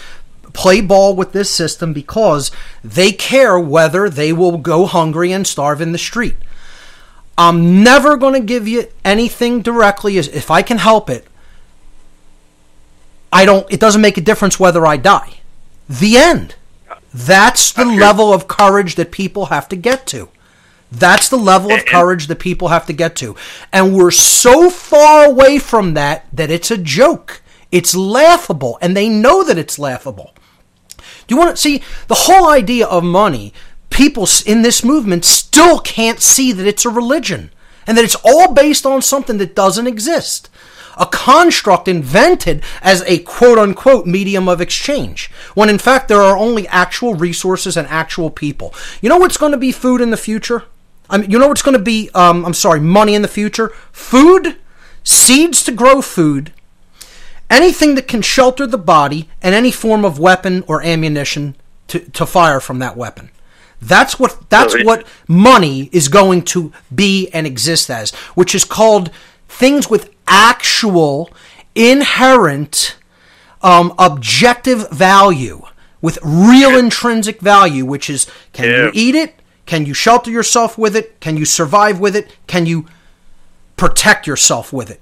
play 0.53 0.81
ball 0.81 1.15
with 1.15 1.31
this 1.31 1.49
system 1.49 1.93
because 1.93 2.51
they 2.83 3.11
care 3.11 3.59
whether 3.59 4.09
they 4.09 4.33
will 4.33 4.57
go 4.57 4.85
hungry 4.85 5.31
and 5.31 5.47
starve 5.47 5.81
in 5.81 5.91
the 5.91 5.97
street. 5.97 6.35
I'm 7.37 7.83
never 7.83 8.17
going 8.17 8.33
to 8.33 8.45
give 8.45 8.67
you 8.67 8.87
anything 9.03 9.61
directly 9.61 10.17
as 10.17 10.27
if 10.27 10.51
I 10.51 10.61
can 10.61 10.77
help 10.77 11.09
it. 11.09 11.25
I 13.33 13.45
don't 13.45 13.65
it 13.71 13.79
doesn't 13.79 14.01
make 14.01 14.17
a 14.17 14.21
difference 14.21 14.59
whether 14.59 14.85
I 14.85 14.97
die. 14.97 15.39
The 15.89 16.17
end. 16.17 16.55
That's 17.13 17.71
the 17.71 17.85
level 17.85 18.33
of 18.33 18.47
courage 18.47 18.95
that 18.95 19.11
people 19.11 19.47
have 19.47 19.67
to 19.69 19.75
get 19.75 20.07
to. 20.07 20.29
That's 20.91 21.29
the 21.29 21.37
level 21.37 21.71
of 21.71 21.85
courage 21.85 22.27
that 22.27 22.39
people 22.39 22.67
have 22.67 22.85
to 22.87 22.93
get 22.93 23.15
to. 23.17 23.35
And 23.71 23.95
we're 23.95 24.11
so 24.11 24.69
far 24.69 25.25
away 25.25 25.57
from 25.57 25.93
that 25.93 26.27
that 26.33 26.51
it's 26.51 26.71
a 26.71 26.77
joke. 26.77 27.41
It's 27.71 27.95
laughable, 27.95 28.77
and 28.81 28.95
they 28.95 29.07
know 29.07 29.43
that 29.45 29.57
it's 29.57 29.79
laughable. 29.79 30.33
Do 30.97 31.35
you 31.35 31.37
want 31.37 31.51
to 31.51 31.61
see 31.61 31.81
the 32.07 32.15
whole 32.15 32.49
idea 32.49 32.85
of 32.85 33.03
money? 33.03 33.53
People 33.89 34.27
in 34.45 34.61
this 34.61 34.83
movement 34.83 35.23
still 35.23 35.79
can't 35.79 36.19
see 36.19 36.51
that 36.51 36.67
it's 36.67 36.85
a 36.85 36.89
religion 36.89 37.51
and 37.87 37.97
that 37.97 38.03
it's 38.03 38.17
all 38.23 38.53
based 38.53 38.85
on 38.85 39.01
something 39.01 39.37
that 39.37 39.55
doesn't 39.55 39.87
exist. 39.87 40.49
A 40.97 41.05
construct 41.05 41.87
invented 41.87 42.63
as 42.81 43.03
a 43.07 43.19
quote 43.19 43.57
unquote 43.57 44.05
medium 44.05 44.47
of 44.47 44.61
exchange, 44.61 45.31
when 45.53 45.69
in 45.69 45.77
fact 45.77 46.07
there 46.07 46.21
are 46.21 46.37
only 46.37 46.67
actual 46.67 47.15
resources 47.15 47.77
and 47.77 47.87
actual 47.87 48.29
people. 48.29 48.73
You 49.01 49.09
know 49.09 49.17
what's 49.17 49.37
going 49.37 49.51
to 49.51 49.57
be 49.57 49.71
food 49.71 50.01
in 50.01 50.11
the 50.11 50.17
future? 50.17 50.63
I 51.09 51.17
mean, 51.17 51.29
you 51.29 51.37
know 51.37 51.47
what's 51.47 51.61
going 51.61 51.77
to 51.77 51.83
be, 51.83 52.09
um, 52.13 52.45
I'm 52.45 52.53
sorry, 52.53 52.79
money 52.79 53.15
in 53.15 53.21
the 53.21 53.27
future? 53.27 53.69
Food, 53.91 54.57
seeds 55.03 55.63
to 55.63 55.71
grow 55.71 56.01
food, 56.01 56.53
anything 57.49 57.95
that 57.95 58.07
can 58.07 58.21
shelter 58.21 58.65
the 58.65 58.77
body, 58.77 59.29
and 59.41 59.53
any 59.53 59.71
form 59.71 60.05
of 60.05 60.19
weapon 60.19 60.63
or 60.67 60.81
ammunition 60.81 61.55
to, 61.87 61.99
to 61.99 62.25
fire 62.25 62.61
from 62.61 62.79
that 62.79 62.95
weapon. 62.95 63.29
That's 63.81 64.19
what 64.19 64.49
that's 64.49 64.75
what 64.83 65.07
money 65.27 65.89
is 65.91 66.07
going 66.07 66.43
to 66.43 66.71
be 66.93 67.29
and 67.29 67.47
exist 67.47 67.89
as, 67.89 68.11
which 68.35 68.53
is 68.53 68.63
called 68.63 69.09
things 69.51 69.89
with 69.89 70.09
actual 70.27 71.29
inherent 71.75 72.97
um, 73.61 73.93
objective 73.99 74.89
value, 74.89 75.61
with 76.01 76.17
real 76.23 76.75
intrinsic 76.77 77.39
value, 77.41 77.85
which 77.85 78.09
is 78.09 78.25
can 78.53 78.65
Yeah. 78.65 78.85
you 78.85 78.91
eat 78.93 79.15
it? 79.15 79.35
Can 79.65 79.85
you 79.85 79.93
shelter 79.93 80.31
yourself 80.31 80.77
with 80.77 80.95
it? 80.95 81.19
Can 81.19 81.37
you 81.37 81.45
survive 81.45 81.99
with 81.99 82.15
it? 82.15 82.35
Can 82.47 82.65
you 82.65 82.85
protect 83.77 84.25
yourself 84.25 84.73
with 84.73 84.89
it? 84.89 84.99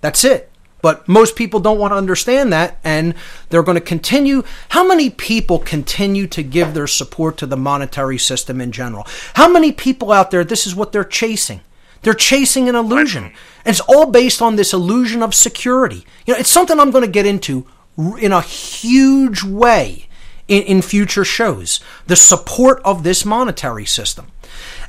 That's 0.00 0.24
it. 0.24 0.48
But 0.82 1.06
most 1.06 1.36
people 1.36 1.60
don't 1.60 1.78
want 1.78 1.92
to 1.92 1.96
understand 1.96 2.52
that, 2.52 2.78
and 2.82 3.14
they're 3.50 3.62
going 3.62 3.76
to 3.76 3.82
continue. 3.82 4.42
How 4.70 4.86
many 4.86 5.10
people 5.10 5.58
continue 5.58 6.26
to 6.28 6.42
give 6.42 6.72
their 6.72 6.86
support 6.86 7.36
to 7.38 7.46
the 7.46 7.56
monetary 7.56 8.18
system 8.18 8.60
in 8.60 8.72
general? 8.72 9.06
How 9.34 9.48
many 9.48 9.72
people 9.72 10.10
out 10.10 10.30
there, 10.30 10.42
this 10.42 10.66
is 10.66 10.74
what 10.74 10.90
they're 10.92 11.04
chasing? 11.04 11.60
They're 12.02 12.14
chasing 12.14 12.68
an 12.68 12.74
illusion. 12.74 13.24
And 13.64 13.76
it's 13.76 13.80
all 13.80 14.06
based 14.06 14.40
on 14.40 14.56
this 14.56 14.72
illusion 14.72 15.22
of 15.22 15.34
security. 15.34 16.06
You 16.26 16.34
know, 16.34 16.40
it's 16.40 16.50
something 16.50 16.78
I'm 16.80 16.90
going 16.90 17.04
to 17.04 17.10
get 17.10 17.26
into 17.26 17.66
in 18.18 18.32
a 18.32 18.40
huge 18.40 19.42
way 19.42 20.08
in, 20.48 20.62
in 20.62 20.82
future 20.82 21.24
shows. 21.24 21.80
The 22.06 22.16
support 22.16 22.80
of 22.84 23.02
this 23.02 23.24
monetary 23.24 23.84
system. 23.84 24.28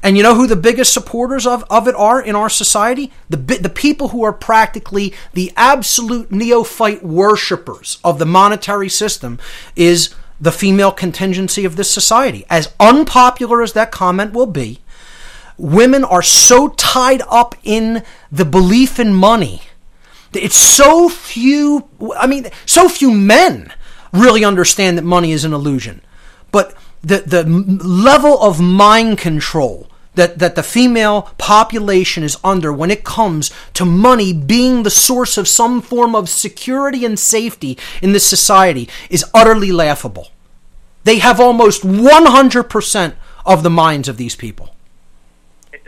And 0.04 0.18
you 0.18 0.24
know 0.24 0.36
who 0.36 0.48
the 0.48 0.56
biggest 0.56 0.94
supporters 0.94 1.46
of, 1.46 1.64
of 1.70 1.88
it 1.88 1.96
are 1.96 2.22
in 2.22 2.36
our 2.36 2.50
society? 2.50 3.12
The, 3.30 3.38
the 3.38 3.70
people 3.70 4.10
who 4.10 4.24
are 4.24 4.34
practically 4.34 5.14
the 5.34 5.54
absolute 5.56 6.32
neophyte 6.32 7.04
worshippers 7.04 8.00
of 8.04 8.18
the 8.18 8.26
monetary 8.26 8.90
system 8.90 9.40
is 9.76 10.14
the 10.40 10.52
female 10.52 10.92
contingency 10.92 11.66
of 11.66 11.76
this 11.76 11.92
society. 11.92 12.46
As 12.50 12.74
unpopular 12.80 13.62
as 13.62 13.74
that 13.74 13.92
comment 13.92 14.34
will 14.34 14.48
be, 14.48 14.80
women 15.62 16.04
are 16.04 16.24
so 16.24 16.70
tied 16.70 17.22
up 17.30 17.56
in 17.64 18.04
the 18.32 18.46
belief 18.46 19.00
in 19.00 19.14
money. 19.14 19.62
It's 20.34 20.58
so 20.58 21.10
few, 21.10 21.88
I 22.18 22.26
mean, 22.26 22.48
so 22.66 22.90
few 22.90 23.12
men 23.12 23.74
really 24.12 24.44
understand 24.44 24.98
that 24.98 25.04
money 25.04 25.32
is 25.32 25.46
an 25.46 25.54
illusion. 25.54 26.02
But 26.52 26.76
the, 27.02 27.20
the 27.20 27.44
level 27.44 28.42
of 28.42 28.60
mind 28.60 29.18
control 29.18 29.88
that, 30.16 30.40
that 30.40 30.56
the 30.56 30.64
female 30.64 31.24
population 31.38 32.24
is 32.24 32.38
under 32.44 32.74
when 32.74 32.92
it 32.92 33.04
comes 33.04 33.52
to 33.74 33.86
money 33.86 34.34
being 34.34 34.84
the 34.84 34.90
source 34.90 35.38
of 35.38 35.48
some 35.48 35.82
form 35.82 36.16
of 36.16 36.28
security 36.28 37.06
and 37.06 37.18
safety 37.18 37.78
in 38.02 38.12
this 38.12 38.26
society 38.26 38.90
is 39.10 39.26
utterly 39.34 39.72
laughable. 39.72 40.30
They 41.04 41.20
have 41.20 41.40
almost 41.40 41.84
100% 41.84 43.16
of 43.46 43.64
the 43.64 43.70
minds 43.70 44.08
of 44.08 44.18
these 44.18 44.36
people. 44.36 44.76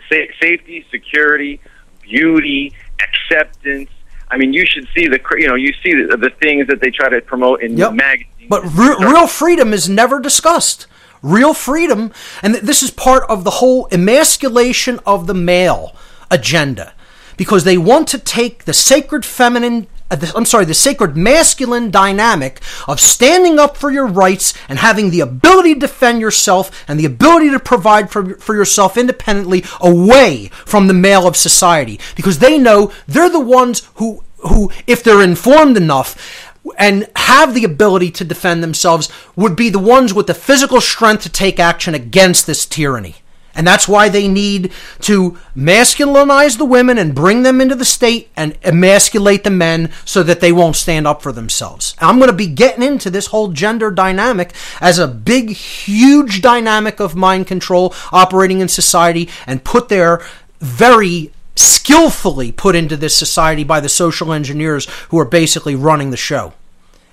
Sa- 0.09 0.31
safety, 0.41 0.85
security, 0.91 1.59
beauty, 2.01 2.73
acceptance. 3.01 3.89
I 4.29 4.37
mean, 4.37 4.53
you 4.53 4.65
should 4.65 4.87
see 4.95 5.07
the 5.07 5.19
you 5.37 5.47
know 5.47 5.55
you 5.55 5.73
see 5.83 5.93
the, 5.93 6.17
the 6.17 6.29
things 6.41 6.67
that 6.67 6.81
they 6.81 6.89
try 6.91 7.09
to 7.09 7.21
promote 7.21 7.61
in 7.61 7.77
Yep. 7.77 7.93
magazines. 7.93 8.49
But 8.49 8.63
re- 8.63 8.95
real 8.99 9.27
freedom 9.27 9.73
is 9.73 9.87
never 9.87 10.19
discussed. 10.19 10.87
Real 11.21 11.53
freedom, 11.53 12.11
and 12.41 12.53
th- 12.55 12.65
this 12.65 12.83
is 12.83 12.91
part 12.91 13.23
of 13.29 13.43
the 13.45 13.51
whole 13.51 13.87
emasculation 13.91 14.99
of 15.05 15.25
the 15.27 15.33
male 15.33 15.95
agenda, 16.29 16.93
because 17.37 17.63
they 17.63 17.77
want 17.77 18.07
to 18.09 18.17
take 18.19 18.65
the 18.65 18.73
sacred 18.73 19.23
feminine. 19.25 19.87
Uh, 20.11 20.31
I'm 20.35 20.45
sorry, 20.45 20.65
the 20.65 20.73
sacred 20.73 21.15
masculine 21.17 21.91
dynamic 21.91 22.61
of 22.87 22.99
standing 22.99 23.59
up 23.59 23.77
for 23.77 23.91
your 23.91 24.07
rights 24.07 24.53
and 24.69 24.79
having 24.79 25.09
the 25.09 25.21
ability 25.21 25.73
to 25.73 25.79
defend 25.79 26.21
yourself 26.21 26.83
and 26.87 26.99
the 26.99 27.05
ability 27.05 27.49
to 27.51 27.59
provide 27.59 28.11
for, 28.11 28.35
for 28.35 28.55
yourself 28.55 28.97
independently 28.97 29.63
away 29.81 30.47
from 30.65 30.87
the 30.87 30.93
male 30.93 31.27
of 31.27 31.35
society 31.35 31.99
because 32.15 32.39
they 32.39 32.57
know 32.57 32.91
they're 33.07 33.29
the 33.29 33.39
ones 33.39 33.89
who 33.95 34.23
who 34.39 34.69
if 34.87 35.03
they're 35.03 35.23
informed 35.23 35.77
enough 35.77 36.51
and 36.77 37.09
have 37.15 37.53
the 37.53 37.63
ability 37.63 38.11
to 38.11 38.23
defend 38.23 38.63
themselves 38.63 39.09
would 39.35 39.55
be 39.55 39.69
the 39.69 39.79
ones 39.79 40.13
with 40.13 40.27
the 40.27 40.33
physical 40.33 40.79
strength 40.79 41.23
to 41.23 41.29
take 41.29 41.59
action 41.59 41.93
against 41.93 42.47
this 42.47 42.65
tyranny. 42.65 43.15
And 43.55 43.67
that's 43.67 43.87
why 43.87 44.09
they 44.09 44.27
need 44.27 44.71
to 45.01 45.37
masculinize 45.55 46.57
the 46.57 46.65
women 46.65 46.97
and 46.97 47.13
bring 47.13 47.43
them 47.43 47.61
into 47.61 47.75
the 47.75 47.85
state 47.85 48.29
and 48.35 48.57
emasculate 48.63 49.43
the 49.43 49.51
men 49.51 49.91
so 50.05 50.23
that 50.23 50.39
they 50.39 50.51
won't 50.51 50.75
stand 50.75 51.05
up 51.05 51.21
for 51.21 51.31
themselves. 51.31 51.95
I'm 51.99 52.17
going 52.17 52.31
to 52.31 52.35
be 52.35 52.47
getting 52.47 52.83
into 52.83 53.09
this 53.09 53.27
whole 53.27 53.49
gender 53.49 53.91
dynamic 53.91 54.53
as 54.81 54.97
a 54.97 55.07
big, 55.07 55.51
huge 55.51 56.41
dynamic 56.41 56.99
of 56.99 57.15
mind 57.15 57.47
control 57.47 57.93
operating 58.11 58.59
in 58.59 58.67
society 58.67 59.29
and 59.45 59.63
put 59.63 59.89
there 59.89 60.25
very 60.59 61.31
skillfully 61.55 62.51
put 62.51 62.75
into 62.75 62.97
this 62.97 63.15
society 63.15 63.63
by 63.63 63.79
the 63.79 63.89
social 63.89 64.33
engineers 64.33 64.87
who 65.09 65.19
are 65.19 65.25
basically 65.25 65.75
running 65.75 66.09
the 66.09 66.17
show. 66.17 66.53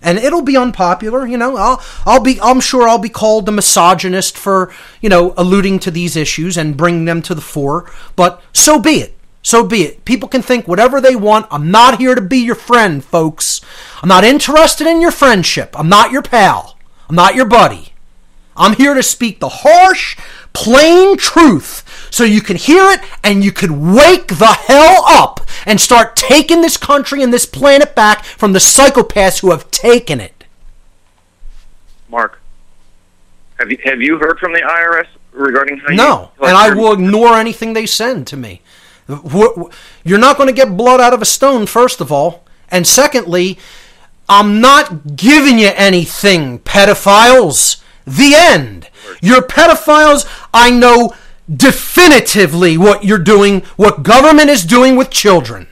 And 0.03 0.19
it'll 0.19 0.43
be 0.43 0.57
unpopular, 0.57 1.27
you 1.27 1.37
know. 1.37 1.57
I'll, 1.57 1.83
I'll 2.07 2.23
be, 2.23 2.41
I'm 2.41 2.61
sure 2.61 2.89
I'll 2.89 2.99
be 2.99 3.09
called 3.09 3.49
a 3.49 3.53
misogynist 3.53 4.37
for, 4.37 4.73
you 5.01 5.09
know, 5.09 5.35
alluding 5.37 5.79
to 5.81 5.91
these 5.91 6.17
issues 6.17 6.57
and 6.57 6.77
bringing 6.77 7.05
them 7.05 7.23
to 7.23 7.35
the 7.35 7.41
fore. 7.41 7.91
But 8.17 8.43
so 8.53 8.79
be 8.79 9.01
it. 9.01 9.17
So 9.43 9.65
be 9.65 9.83
it. 9.83 10.05
People 10.05 10.29
can 10.29 10.43
think 10.43 10.69
whatever 10.69 11.01
they 11.01 11.17
want. 11.17 11.47
I'm 11.51 11.71
not 11.71 11.99
here 11.99 12.15
to 12.15 12.21
be 12.21 12.39
your 12.39 12.55
friend, 12.55 13.05
folks. 13.05 13.61
I'm 14.03 14.09
not 14.09 14.25
interested 14.25 14.87
in 14.87 15.01
your 15.01 15.11
friendship. 15.11 15.79
I'm 15.79 15.89
not 15.89 16.13
your 16.13 16.23
pal. 16.23 16.79
I'm 17.09 17.17
not 17.17 17.35
your 17.35 17.47
buddy. 17.47 17.93
I'm 18.57 18.77
here 18.77 18.95
to 18.95 19.03
speak 19.03 19.41
the 19.41 19.49
harsh, 19.49 20.19
plain 20.53 21.17
truth 21.17 21.85
so 22.11 22.25
you 22.25 22.41
can 22.41 22.57
hear 22.57 22.85
it 22.91 23.01
and 23.23 23.45
you 23.45 23.53
can 23.53 23.95
wake 23.95 24.29
the 24.29 24.59
hell 24.67 25.05
up 25.07 25.41
and 25.67 25.81
start 25.81 26.17
taking 26.17 26.61
this 26.61 26.77
country 26.77 27.23
and 27.23 27.33
this 27.33 27.47
planet 27.47 27.95
back 27.95 28.25
from 28.25 28.53
the 28.53 28.59
psychopaths 28.59 29.41
who 29.41 29.51
have 29.51 29.71
taken 29.71 30.21
it. 30.21 30.45
Mark, 32.09 32.41
have 33.59 33.71
you 33.71 33.79
have 33.85 34.01
you 34.01 34.19
heard 34.19 34.39
from 34.39 34.53
the 34.53 34.61
IRS 34.61 35.07
regarding 35.33 35.79
how 35.79 35.95
No, 35.95 36.31
and 36.41 36.57
I 36.57 36.75
will 36.75 36.93
ignore 36.93 37.37
anything 37.37 37.73
they 37.73 37.87
send 37.87 38.27
to 38.29 38.37
me. 38.37 38.63
You're 40.05 40.19
not 40.19 40.37
going 40.37 40.49
to 40.49 40.53
get 40.53 40.77
blood 40.77 41.01
out 41.01 41.13
of 41.13 41.23
a 41.23 41.25
stone, 41.25 41.67
first 41.67 42.01
of 42.01 42.13
all. 42.13 42.45
And 42.71 42.87
secondly, 42.87 43.59
I'm 44.29 44.61
not 44.61 45.17
giving 45.17 45.59
you 45.59 45.71
anything, 45.75 46.61
pedophiles. 46.61 47.83
The 48.07 48.35
end. 48.35 48.89
You're 49.21 49.43
pedophiles. 49.43 50.27
I 50.55 50.71
know 50.71 51.15
definitively 51.55 52.77
what 52.79 53.05
you're 53.05 53.19
doing, 53.19 53.61
what 53.77 54.03
government 54.03 54.51
is 54.51 54.65
doing 54.65 54.97
with 54.97 55.11
children. 55.11 55.67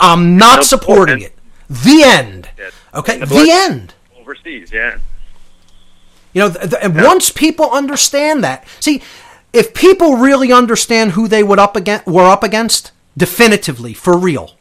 I'm 0.00 0.36
not 0.36 0.64
supporting 0.64 1.20
it. 1.20 1.36
The 1.68 2.02
end. 2.04 2.48
Okay, 2.92 3.18
The 3.18 3.26
the 3.26 3.50
end. 3.50 3.94
overseas? 4.20 4.70
Yeah. 4.72 4.98
You 6.32 6.42
know, 6.42 6.50
th- 6.50 6.70
th- 6.70 6.82
and 6.82 6.94
once 6.96 7.30
people 7.30 7.70
understand 7.70 8.42
that, 8.44 8.66
see, 8.80 9.02
if 9.52 9.72
people 9.72 10.16
really 10.16 10.52
understand 10.52 11.12
who 11.12 11.28
they 11.28 11.42
would 11.44 11.58
up 11.60 11.76
against, 11.76 12.06
were 12.06 12.24
up 12.28 12.42
against, 12.42 12.90
definitively, 13.16 13.94
for 13.94 14.16
real, 14.18 14.56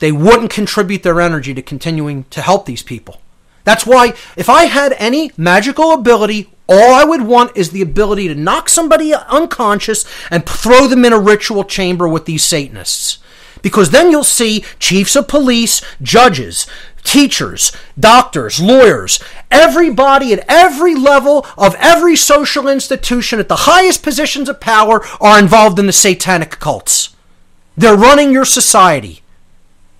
they 0.00 0.12
wouldn't 0.12 0.50
contribute 0.50 1.02
their 1.02 1.20
energy 1.20 1.54
to 1.54 1.62
continuing 1.62 2.24
to 2.24 2.42
help 2.42 2.66
these 2.66 2.82
people. 2.82 3.22
That's 3.64 3.86
why, 3.86 4.08
if 4.36 4.48
I 4.48 4.64
had 4.64 4.94
any 4.98 5.32
magical 5.36 5.92
ability, 5.92 6.50
all 6.68 6.94
I 6.94 7.04
would 7.04 7.22
want 7.22 7.56
is 7.56 7.70
the 7.70 7.82
ability 7.82 8.28
to 8.28 8.34
knock 8.34 8.68
somebody 8.68 9.14
unconscious 9.14 10.04
and 10.30 10.46
throw 10.46 10.86
them 10.86 11.04
in 11.04 11.12
a 11.12 11.18
ritual 11.18 11.64
chamber 11.64 12.06
with 12.06 12.26
these 12.26 12.44
Satanists. 12.44 13.18
Because 13.62 13.90
then 13.90 14.10
you'll 14.10 14.24
see 14.24 14.64
chiefs 14.78 15.16
of 15.16 15.28
police, 15.28 15.82
judges, 16.00 16.66
teachers, 17.02 17.72
doctors, 17.98 18.60
lawyers, 18.60 19.18
everybody 19.50 20.32
at 20.32 20.44
every 20.48 20.94
level 20.94 21.46
of 21.56 21.74
every 21.78 22.14
social 22.14 22.68
institution 22.68 23.40
at 23.40 23.48
the 23.48 23.56
highest 23.60 24.02
positions 24.02 24.48
of 24.48 24.60
power 24.60 25.04
are 25.20 25.38
involved 25.38 25.78
in 25.78 25.86
the 25.86 25.92
satanic 25.92 26.50
cults. 26.60 27.16
They're 27.76 27.96
running 27.96 28.32
your 28.32 28.44
society. 28.44 29.22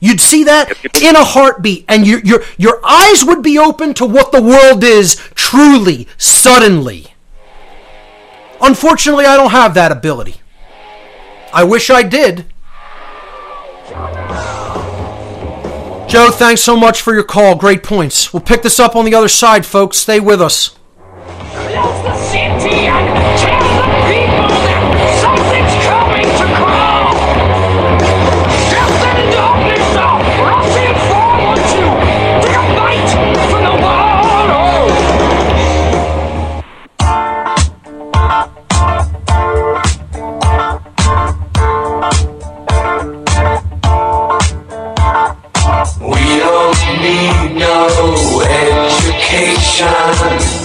You'd 0.00 0.20
see 0.20 0.44
that 0.44 0.72
in 1.02 1.16
a 1.16 1.24
heartbeat, 1.24 1.84
and 1.88 2.06
your, 2.06 2.20
your, 2.20 2.42
your 2.56 2.80
eyes 2.84 3.24
would 3.24 3.42
be 3.42 3.58
open 3.58 3.94
to 3.94 4.06
what 4.06 4.30
the 4.30 4.40
world 4.40 4.84
is 4.84 5.16
truly, 5.34 6.06
suddenly. 6.16 7.08
Unfortunately, 8.60 9.24
I 9.24 9.36
don't 9.36 9.50
have 9.50 9.74
that 9.74 9.90
ability. 9.90 10.36
I 11.52 11.64
wish 11.64 11.90
I 11.90 12.02
did. 12.02 12.46
Joe, 16.08 16.30
thanks 16.30 16.62
so 16.62 16.76
much 16.76 17.02
for 17.02 17.12
your 17.12 17.24
call. 17.24 17.56
Great 17.56 17.82
points. 17.82 18.32
We'll 18.32 18.40
pick 18.40 18.62
this 18.62 18.80
up 18.80 18.96
on 18.96 19.04
the 19.04 19.14
other 19.14 19.28
side, 19.28 19.66
folks. 19.66 19.98
Stay 19.98 20.20
with 20.20 20.40
us. 20.40 20.76
Education. 49.80 50.58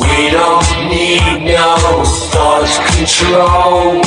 We 0.00 0.30
don't 0.30 0.68
need 0.88 1.44
no 1.44 2.04
thought 2.30 2.72
control. 2.92 4.02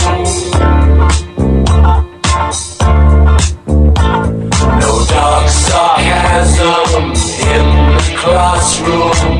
No 4.80 4.92
dark 5.10 5.48
sarcasm 5.50 7.06
in 7.52 7.66
the 7.96 8.04
classroom. 8.18 9.40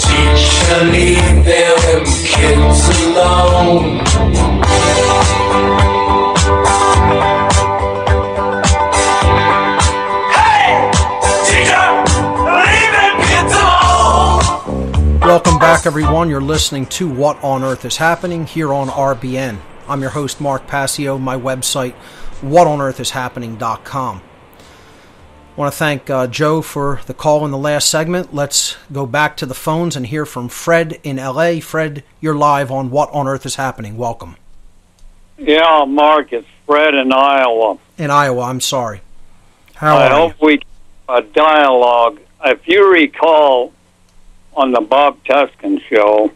Teacher, 0.00 0.80
leave 0.90 1.44
them 1.44 2.04
kids 2.24 2.82
alone. 3.02 4.04
Welcome 15.34 15.58
back, 15.58 15.84
everyone. 15.84 16.30
You're 16.30 16.40
listening 16.40 16.86
to 16.86 17.12
What 17.12 17.42
on 17.42 17.64
Earth 17.64 17.84
is 17.84 17.96
Happening 17.96 18.46
here 18.46 18.72
on 18.72 18.86
RBN. 18.86 19.58
I'm 19.88 20.00
your 20.00 20.10
host, 20.10 20.40
Mark 20.40 20.68
Passio. 20.68 21.18
My 21.18 21.36
website, 21.36 21.96
is 22.34 22.40
whatonearthishappening.com. 22.40 24.22
I 24.22 25.60
want 25.60 25.72
to 25.72 25.76
thank 25.76 26.08
uh, 26.08 26.28
Joe 26.28 26.62
for 26.62 27.00
the 27.06 27.14
call 27.14 27.44
in 27.44 27.50
the 27.50 27.58
last 27.58 27.90
segment. 27.90 28.32
Let's 28.32 28.76
go 28.92 29.06
back 29.06 29.36
to 29.38 29.44
the 29.44 29.54
phones 29.54 29.96
and 29.96 30.06
hear 30.06 30.24
from 30.24 30.48
Fred 30.48 31.00
in 31.02 31.16
LA. 31.16 31.58
Fred, 31.58 32.04
you're 32.20 32.36
live 32.36 32.70
on 32.70 32.92
What 32.92 33.10
on 33.10 33.26
Earth 33.26 33.44
is 33.44 33.56
Happening. 33.56 33.96
Welcome. 33.96 34.36
Yeah, 35.36 35.84
Mark, 35.84 36.32
it's 36.32 36.46
Fred 36.64 36.94
in 36.94 37.12
Iowa. 37.12 37.78
In 37.98 38.12
Iowa, 38.12 38.42
I'm 38.42 38.60
sorry. 38.60 39.00
How 39.74 39.96
I 39.96 40.12
are 40.12 40.28
you? 40.28 40.34
we 40.40 40.60
a 41.08 41.22
dialogue. 41.22 42.20
If 42.44 42.68
you 42.68 42.88
recall, 42.88 43.72
on 44.56 44.72
the 44.72 44.80
Bob 44.80 45.22
Tuskin 45.24 45.80
show, 45.82 46.32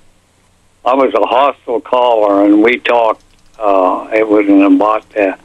I 0.84 0.94
was 0.94 1.12
a 1.14 1.26
hostile 1.26 1.80
caller, 1.80 2.44
and 2.44 2.62
we 2.62 2.78
talked. 2.78 3.22
Uh, 3.58 4.08
it 4.12 4.26
was 4.28 4.46
in 4.46 4.62
about 4.62 5.16
uh, 5.16 5.36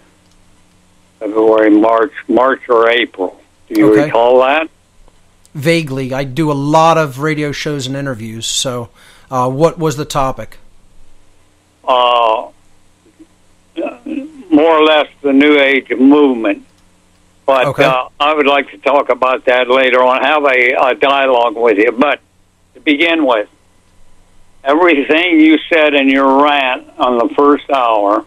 February, 1.19 1.71
March, 1.71 2.13
March 2.27 2.61
or 2.69 2.89
April. 2.89 3.41
Do 3.67 3.79
you 3.79 3.91
Okay. 3.91 4.05
recall 4.05 4.39
that? 4.41 4.69
Vaguely, 5.55 6.13
I 6.13 6.23
do 6.23 6.51
a 6.51 6.53
lot 6.53 6.97
of 6.97 7.19
radio 7.19 7.51
shows 7.51 7.87
and 7.87 7.95
interviews. 7.95 8.45
So, 8.45 8.89
uh, 9.31 9.49
what 9.49 9.77
was 9.79 9.97
the 9.97 10.05
topic? 10.05 10.57
uh, 11.85 12.47
more 14.49 14.77
or 14.77 14.83
less 14.83 15.07
the 15.21 15.33
New 15.33 15.59
Age 15.59 15.89
movement. 15.89 16.65
But 17.45 17.67
Okay. 17.67 17.83
uh, 17.83 18.07
I 18.19 18.33
would 18.33 18.47
like 18.47 18.71
to 18.71 18.77
talk 18.77 19.09
about 19.09 19.45
that 19.45 19.69
later 19.69 20.01
on, 20.01 20.21
have 20.23 20.45
a, 20.45 20.91
a 20.91 20.95
dialogue 20.95 21.55
with 21.57 21.77
you. 21.77 21.91
But 21.91 22.21
to 22.73 22.79
begin 22.79 23.25
with, 23.25 23.49
everything 24.63 25.39
you 25.39 25.57
said 25.71 25.93
in 25.93 26.09
your 26.09 26.43
rant 26.43 26.87
on 26.97 27.17
the 27.17 27.33
first 27.35 27.69
hour 27.69 28.25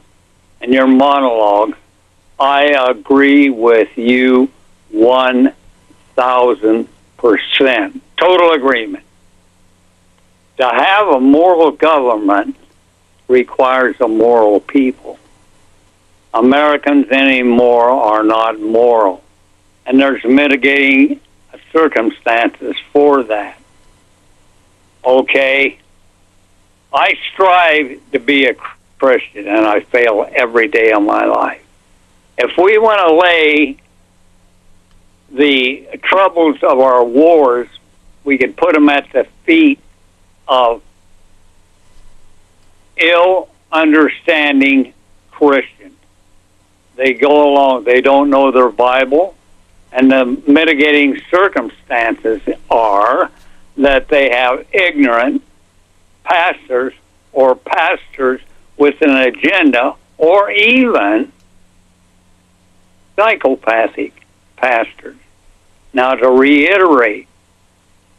and 0.60 0.72
your 0.72 0.86
monologue, 0.86 1.74
I 2.38 2.90
agree 2.90 3.50
with 3.50 3.96
you 3.96 4.50
1,000%. 4.92 6.86
Total 8.16 8.52
agreement. 8.52 9.04
To 10.58 10.64
have 10.64 11.08
a 11.08 11.20
moral 11.20 11.70
government 11.72 12.56
requires 13.28 14.00
a 14.00 14.08
moral 14.08 14.60
people. 14.60 15.18
Americans 16.32 17.08
anymore 17.10 17.90
are 17.90 18.22
not 18.22 18.60
moral. 18.60 19.22
And 19.84 20.00
there's 20.00 20.24
mitigating 20.24 21.20
circumstances 21.72 22.74
for 22.92 23.22
that. 23.24 23.58
Okay? 25.06 25.78
I 26.92 27.16
strive 27.32 28.00
to 28.12 28.18
be 28.18 28.46
a 28.46 28.56
Christian, 28.98 29.46
and 29.46 29.64
I 29.64 29.80
fail 29.80 30.28
every 30.34 30.68
day 30.68 30.92
of 30.92 31.02
my 31.02 31.24
life. 31.24 31.62
If 32.36 32.56
we 32.58 32.76
want 32.78 33.00
to 33.06 33.14
lay 33.14 33.76
the 35.30 35.98
troubles 36.02 36.62
of 36.62 36.80
our 36.80 37.04
wars, 37.04 37.68
we 38.24 38.36
could 38.38 38.56
put 38.56 38.74
them 38.74 38.88
at 38.88 39.10
the 39.12 39.24
feet 39.44 39.78
of 40.48 40.82
ill 42.96 43.48
understanding 43.70 44.92
Christians. 45.30 45.94
They 46.96 47.12
go 47.12 47.52
along, 47.52 47.84
they 47.84 48.00
don't 48.00 48.30
know 48.30 48.50
their 48.50 48.70
Bible, 48.70 49.36
and 49.92 50.10
the 50.10 50.24
mitigating 50.46 51.20
circumstances 51.30 52.40
are 52.70 53.30
that 53.76 54.08
they 54.08 54.30
have 54.30 54.66
ignorant 54.72 55.42
pastors 56.24 56.94
or 57.32 57.54
pastors 57.54 58.40
with 58.76 59.00
an 59.02 59.16
agenda 59.16 59.94
or 60.18 60.50
even 60.50 61.32
psychopathic 63.16 64.12
pastors. 64.56 65.16
Now, 65.92 66.14
to 66.14 66.28
reiterate, 66.28 67.28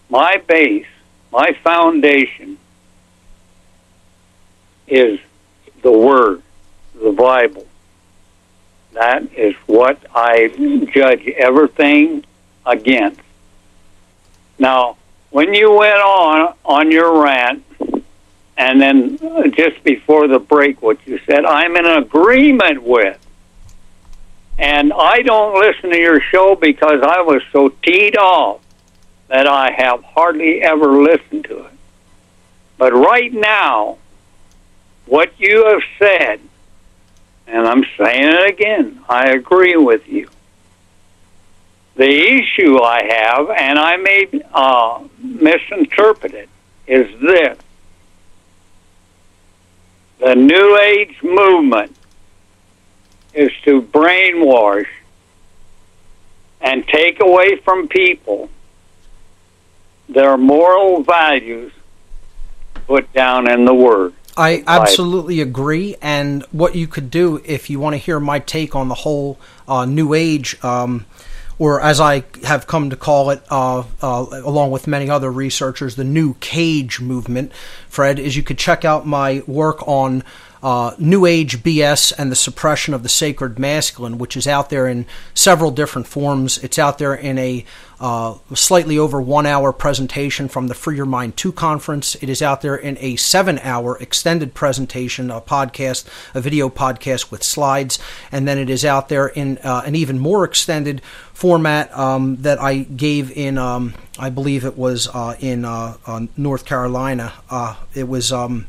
my 0.10 0.38
base, 0.38 0.88
my 1.32 1.54
foundation 1.64 2.58
is 4.88 5.20
the 5.82 5.92
Word, 5.92 6.42
the 6.96 7.12
Bible. 7.12 7.68
That 8.94 9.32
is 9.34 9.54
what 9.68 10.00
I 10.16 10.48
judge 10.92 11.28
everything 11.28 12.26
against. 12.66 13.22
Now, 14.58 14.97
when 15.30 15.54
you 15.54 15.72
went 15.72 15.98
on 15.98 16.54
on 16.66 16.92
your 16.92 17.22
rant, 17.22 17.64
and 18.58 18.82
then 18.82 19.18
just 19.52 19.84
before 19.84 20.28
the 20.28 20.40
break, 20.40 20.82
what 20.82 21.06
you 21.06 21.20
said, 21.26 21.46
I'm 21.46 21.76
in 21.76 21.86
agreement 21.86 22.82
with. 22.82 23.20
And 24.58 24.92
I 24.92 25.22
don't 25.22 25.60
listen 25.60 25.92
to 25.92 25.98
your 25.98 26.20
show 26.20 26.56
because 26.56 27.02
I 27.04 27.22
was 27.22 27.44
so 27.52 27.70
teed 27.70 28.18
off 28.18 28.62
that 29.28 29.46
I 29.46 29.72
have 29.72 30.04
hardly 30.04 30.64
ever 30.64 31.00
listened 31.04 31.44
to 31.46 31.66
it. 31.66 31.74
But 32.80 32.94
right 32.94 33.32
now, 33.32 33.98
what 35.06 35.32
you 35.40 35.66
have 35.66 35.84
said 36.00 36.40
and 37.48 37.66
I'm 37.66 37.84
saying 37.98 38.26
it 38.26 38.50
again, 38.50 39.00
I 39.08 39.30
agree 39.30 39.78
with 39.78 40.08
you. 40.08 40.30
The 41.98 42.06
issue 42.06 42.80
I 42.80 43.04
have, 43.10 43.50
and 43.50 43.80
I 43.80 43.98
may 43.98 44.28
uh, 44.54 45.04
misinterpret 45.20 46.34
it, 46.34 46.50
is 46.86 47.20
this. 47.20 47.58
The 50.20 50.36
New 50.36 50.80
Age 50.80 51.18
movement 51.24 51.96
is 53.34 53.52
to 53.64 53.82
brainwash 53.82 54.88
and 56.62 56.88
take 56.88 57.20
away 57.20 57.58
from 57.58 57.88
people 57.88 58.50
their 60.10 60.38
moral 60.38 61.04
values 61.04 61.72
put 62.86 63.12
down 63.14 63.50
in 63.50 63.66
the 63.66 63.74
Word. 63.74 64.14
I 64.38 64.64
absolutely 64.68 65.42
agree. 65.42 65.96
And 66.02 66.44
what 66.52 66.76
you 66.76 66.88
could 66.88 67.10
do 67.10 67.42
if 67.44 67.70
you 67.70 67.80
want 67.80 67.96
to 67.96 67.98
hear 67.98 68.20
my 68.20 68.40
take 68.40 68.76
on 68.76 68.88
the 68.88 68.96
whole 68.96 69.40
uh, 69.68 69.86
New 69.86 70.14
Age, 70.14 70.64
um, 70.64 71.06
or 71.60 71.82
as 71.82 72.00
I 72.00 72.24
have 72.44 72.68
come 72.68 72.90
to 72.92 72.96
call 72.96 73.32
it, 73.32 73.42
uh, 73.50 73.84
uh, 74.02 74.26
along 74.32 74.72
with 74.72 74.88
many 74.88 75.10
other 75.10 75.32
researchers, 75.32 75.96
the 75.96 76.04
New 76.04 76.36
Cage 76.36 77.00
movement, 77.00 77.52
Fred, 77.90 78.20
is 78.20 78.36
you 78.36 78.44
could 78.44 78.58
check 78.58 78.86
out 78.86 79.08
my 79.08 79.44
work 79.48 79.88
on 79.88 80.24
uh, 80.62 80.96
New 80.98 81.26
Age 81.26 81.64
BS 81.64 82.14
and 82.18 82.32
the 82.32 82.36
suppression 82.36 82.94
of 82.94 83.04
the 83.04 83.10
sacred 83.10 83.60
masculine, 83.60 84.18
which 84.18 84.38
is 84.38 84.48
out 84.48 84.70
there 84.70 84.88
in 84.88 85.06
several 85.34 85.72
different 85.72 86.08
forms. 86.08 86.58
It's 86.64 86.80
out 86.80 86.98
there 86.98 87.14
in 87.14 87.38
a 87.38 87.66
uh, 88.00 88.38
slightly 88.54 88.98
over 88.98 89.20
one 89.20 89.46
hour 89.46 89.74
presentation 89.74 90.48
from 90.48 90.68
the 90.68 90.76
Free 90.76 90.96
Your 90.96 91.06
Mind 91.06 91.36
2 91.36 91.52
conference. 91.52 92.16
It 92.22 92.30
is 92.30 92.42
out 92.42 92.62
there 92.62 92.76
in 92.76 92.98
a 93.00 93.16
seven 93.16 93.58
hour 93.60 93.98
extended 93.98 94.54
presentation, 94.54 95.32
a 95.32 95.42
podcast, 95.42 96.06
a 96.36 96.42
video 96.42 96.70
podcast 96.70 97.32
with 97.32 97.44
slides. 97.44 97.98
And 98.32 98.48
then 98.48 98.58
it 98.58 98.70
is 98.70 98.86
out 98.86 99.10
there 99.10 99.28
in 99.28 99.58
uh, 99.60 99.84
an 99.86 99.96
even 99.96 100.20
more 100.20 100.44
extended 100.44 101.02
format 101.34 101.96
um, 101.98 102.38
that 102.38 102.60
I 102.62 102.78
gave 102.80 103.32
in, 103.32 103.58
um, 103.58 103.94
I 104.20 104.30
believe 104.30 104.66
it 104.66 104.78
was 104.78 105.08
uh, 105.08 105.36
in 105.40 105.66
uh, 105.66 105.98
uh, 106.06 106.28
North 106.36 106.66
Carolina. 106.66 107.34
Uh, 107.50 107.76
it 107.94 108.08
was. 108.08 108.32
Um, 108.32 108.68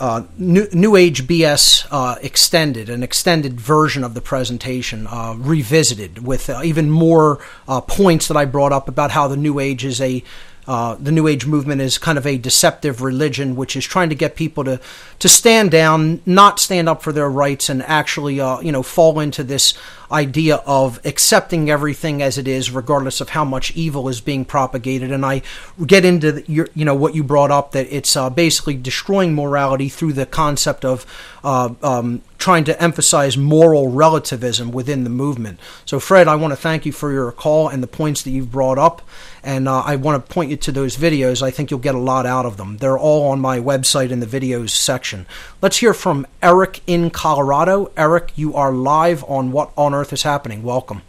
uh, 0.00 0.22
New, 0.36 0.66
New 0.72 0.96
Age 0.96 1.26
BS 1.26 1.86
uh, 1.90 2.16
extended, 2.22 2.88
an 2.88 3.02
extended 3.02 3.60
version 3.60 4.04
of 4.04 4.14
the 4.14 4.20
presentation, 4.20 5.06
uh, 5.06 5.34
revisited 5.36 6.26
with 6.26 6.48
uh, 6.48 6.60
even 6.62 6.90
more 6.90 7.40
uh, 7.66 7.80
points 7.80 8.28
that 8.28 8.36
I 8.36 8.44
brought 8.44 8.72
up 8.72 8.88
about 8.88 9.10
how 9.10 9.28
the 9.28 9.36
New 9.36 9.58
Age 9.58 9.84
is 9.84 10.00
a 10.00 10.22
uh, 10.68 10.96
the 11.00 11.10
New 11.10 11.26
Age 11.26 11.46
movement 11.46 11.80
is 11.80 11.96
kind 11.96 12.18
of 12.18 12.26
a 12.26 12.36
deceptive 12.36 13.00
religion, 13.00 13.56
which 13.56 13.74
is 13.74 13.86
trying 13.86 14.10
to 14.10 14.14
get 14.14 14.36
people 14.36 14.64
to 14.64 14.78
to 15.18 15.28
stand 15.28 15.70
down, 15.70 16.20
not 16.26 16.60
stand 16.60 16.90
up 16.90 17.02
for 17.02 17.10
their 17.10 17.30
rights, 17.30 17.70
and 17.70 17.82
actually, 17.84 18.38
uh, 18.38 18.60
you 18.60 18.70
know, 18.70 18.82
fall 18.82 19.18
into 19.18 19.42
this 19.42 19.72
idea 20.12 20.56
of 20.66 21.00
accepting 21.06 21.70
everything 21.70 22.20
as 22.20 22.36
it 22.36 22.46
is, 22.46 22.70
regardless 22.70 23.22
of 23.22 23.30
how 23.30 23.46
much 23.46 23.74
evil 23.74 24.08
is 24.10 24.20
being 24.20 24.44
propagated. 24.44 25.10
And 25.10 25.24
I 25.24 25.40
get 25.86 26.04
into 26.04 26.32
the, 26.32 26.52
your, 26.52 26.68
you 26.74 26.84
know, 26.84 26.94
what 26.94 27.14
you 27.14 27.24
brought 27.24 27.50
up 27.50 27.72
that 27.72 27.86
it's 27.90 28.14
uh, 28.14 28.28
basically 28.28 28.76
destroying 28.76 29.34
morality 29.34 29.88
through 29.88 30.12
the 30.12 30.26
concept 30.26 30.84
of 30.84 31.06
uh, 31.42 31.72
um, 31.82 32.20
trying 32.38 32.64
to 32.64 32.82
emphasize 32.82 33.36
moral 33.36 33.90
relativism 33.90 34.70
within 34.70 35.04
the 35.04 35.10
movement. 35.10 35.58
So, 35.84 36.00
Fred, 36.00 36.28
I 36.28 36.36
want 36.36 36.52
to 36.52 36.56
thank 36.56 36.86
you 36.86 36.92
for 36.92 37.12
your 37.12 37.32
call 37.32 37.68
and 37.68 37.82
the 37.82 37.88
points 37.88 38.22
that 38.22 38.30
you've 38.30 38.52
brought 38.52 38.78
up. 38.78 39.02
And 39.42 39.68
uh, 39.68 39.80
I 39.80 39.96
want 39.96 40.24
to 40.24 40.32
point 40.32 40.50
you 40.50 40.56
to 40.56 40.72
those 40.72 40.96
videos. 40.96 41.42
I 41.42 41.50
think 41.50 41.70
you'll 41.70 41.80
get 41.80 41.94
a 41.94 41.98
lot 41.98 42.26
out 42.26 42.46
of 42.46 42.56
them. 42.56 42.78
They're 42.78 42.98
all 42.98 43.28
on 43.28 43.40
my 43.40 43.58
website 43.58 44.10
in 44.10 44.20
the 44.20 44.26
videos 44.26 44.70
section. 44.70 45.26
Let's 45.60 45.78
hear 45.78 45.92
from 45.92 46.26
Eric 46.42 46.80
in 46.86 47.10
Colorado. 47.10 47.90
Eric, 47.96 48.32
you 48.36 48.54
are 48.54 48.72
live 48.72 49.24
on 49.24 49.52
What 49.52 49.72
on 49.76 49.92
Earth 49.92 50.12
is 50.12 50.22
Happening. 50.22 50.62
Welcome. 50.62 51.02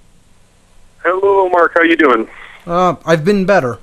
Hello, 1.03 1.47
Mark. 1.49 1.73
How 1.75 1.83
you 1.83 1.95
doing? 1.95 2.27
Uh, 2.65 2.95
I've 3.05 3.23
been 3.23 3.45
better. 3.45 3.79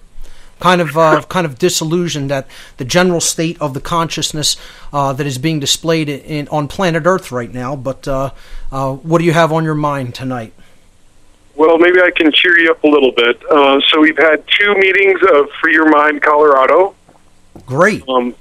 Kind 0.59 0.81
of, 0.81 0.97
uh, 0.97 1.21
kind 1.29 1.45
of 1.45 1.59
disillusioned 1.59 2.33
at 2.33 2.47
the 2.79 2.85
general 2.85 3.21
state 3.21 3.61
of 3.61 3.75
the 3.75 3.81
consciousness 3.81 4.57
uh, 4.91 5.13
that 5.13 5.27
is 5.27 5.37
being 5.37 5.61
displayed 5.61 6.09
in, 6.09 6.49
on 6.49 6.67
planet 6.67 7.05
Earth 7.07 7.31
right 7.31 7.53
now. 7.53 7.77
But 7.77 8.09
uh, 8.09 8.31
uh, 8.73 8.95
what 8.95 9.19
do 9.19 9.25
you 9.25 9.33
have 9.33 9.53
on 9.53 9.65
your 9.65 9.75
mind 9.75 10.15
tonight? 10.15 10.55
Well, 11.57 11.79
maybe 11.79 12.01
I 12.01 12.11
can 12.11 12.33
cheer 12.33 12.59
you 12.59 12.71
up 12.71 12.83
a 12.85 12.89
little 12.89 13.13
bit. 13.13 13.43
Uh, 13.51 13.81
so 13.89 14.01
we've 14.01 14.17
had 14.17 14.45
two 14.47 14.75
meetings 14.77 15.21
of 15.33 15.51
Free 15.61 15.73
Your 15.73 15.91
Mind 15.91 16.23
Colorado. 16.23 16.95
Great. 17.65 18.07
Um, 18.09 18.35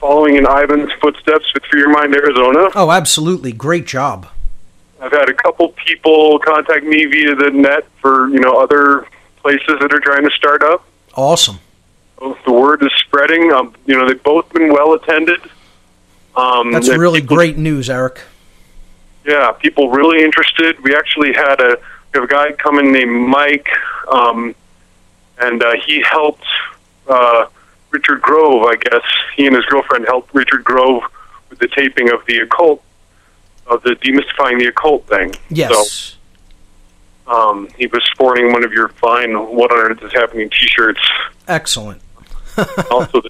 following 0.00 0.36
in 0.36 0.46
Ivan's 0.46 0.92
footsteps 1.00 1.52
with 1.54 1.64
Free 1.64 1.80
Your 1.80 1.90
Mind 1.90 2.14
Arizona. 2.14 2.70
Oh, 2.74 2.90
absolutely. 2.90 3.52
Great 3.52 3.86
job. 3.86 4.28
I've 5.00 5.12
had 5.12 5.28
a 5.28 5.34
couple 5.34 5.68
people 5.86 6.38
contact 6.40 6.84
me 6.84 7.04
via 7.06 7.34
the 7.34 7.50
net 7.50 7.86
for 8.00 8.28
you 8.28 8.40
know 8.40 8.60
other 8.60 9.06
places 9.36 9.78
that 9.80 9.92
are 9.92 10.00
trying 10.00 10.24
to 10.24 10.30
start 10.30 10.62
up. 10.62 10.84
Awesome. 11.18 11.58
The 12.20 12.52
word 12.52 12.80
is 12.84 12.92
spreading. 13.00 13.52
Um, 13.52 13.74
you 13.86 13.96
know, 13.96 14.06
they've 14.06 14.22
both 14.22 14.48
been 14.52 14.72
well 14.72 14.92
attended. 14.92 15.40
Um, 16.36 16.70
That's 16.70 16.88
really 16.88 17.20
people- 17.20 17.36
great 17.36 17.56
news, 17.58 17.90
Eric. 17.90 18.20
Yeah, 19.26 19.50
people 19.50 19.90
really 19.90 20.22
interested. 20.24 20.80
We 20.84 20.94
actually 20.94 21.32
had 21.32 21.60
a 21.60 21.76
we 22.14 22.20
have 22.20 22.22
a 22.22 22.32
guy 22.32 22.52
coming 22.52 22.92
named 22.92 23.28
Mike, 23.28 23.68
um, 24.10 24.54
and 25.38 25.60
uh, 25.62 25.74
he 25.84 26.02
helped 26.02 26.46
uh, 27.08 27.46
Richard 27.90 28.22
Grove. 28.22 28.64
I 28.64 28.76
guess 28.76 29.02
he 29.36 29.46
and 29.48 29.56
his 29.56 29.64
girlfriend 29.66 30.06
helped 30.06 30.32
Richard 30.32 30.62
Grove 30.64 31.02
with 31.50 31.58
the 31.58 31.68
taping 31.68 32.10
of 32.10 32.24
the 32.26 32.38
occult, 32.38 32.82
of 33.66 33.82
the 33.82 33.90
demystifying 33.96 34.60
the 34.60 34.66
occult 34.68 35.06
thing. 35.08 35.34
Yes. 35.50 35.72
So, 35.72 36.17
um, 37.28 37.68
he 37.76 37.86
was 37.86 38.02
sporting 38.10 38.52
one 38.52 38.64
of 38.64 38.72
your 38.72 38.88
fine 38.88 39.32
"What 39.34 39.70
on 39.70 39.78
Earth 39.78 40.02
is 40.02 40.12
Happening" 40.12 40.50
T-shirts. 40.50 41.00
Excellent. 41.46 42.00
also, 42.90 43.22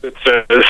that 0.00 0.14
says 0.24 0.64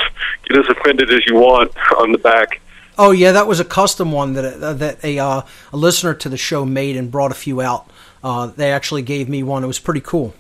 "Get 0.44 0.58
as 0.58 0.68
offended 0.68 1.12
as 1.12 1.24
you 1.26 1.36
want" 1.36 1.72
on 1.98 2.12
the 2.12 2.18
back. 2.18 2.60
Oh 2.96 3.10
yeah, 3.10 3.32
that 3.32 3.46
was 3.46 3.60
a 3.60 3.64
custom 3.64 4.12
one 4.12 4.34
that 4.34 4.62
uh, 4.62 4.72
that 4.74 5.04
a 5.04 5.18
uh, 5.18 5.42
a 5.72 5.76
listener 5.76 6.14
to 6.14 6.28
the 6.28 6.36
show 6.36 6.64
made 6.64 6.96
and 6.96 7.10
brought 7.10 7.30
a 7.30 7.34
few 7.34 7.60
out. 7.60 7.90
Uh, 8.22 8.46
they 8.46 8.72
actually 8.72 9.02
gave 9.02 9.28
me 9.28 9.42
one. 9.42 9.64
It 9.64 9.66
was 9.66 9.78
pretty 9.78 10.00
cool. 10.00 10.34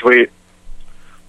Sweet. 0.00 0.30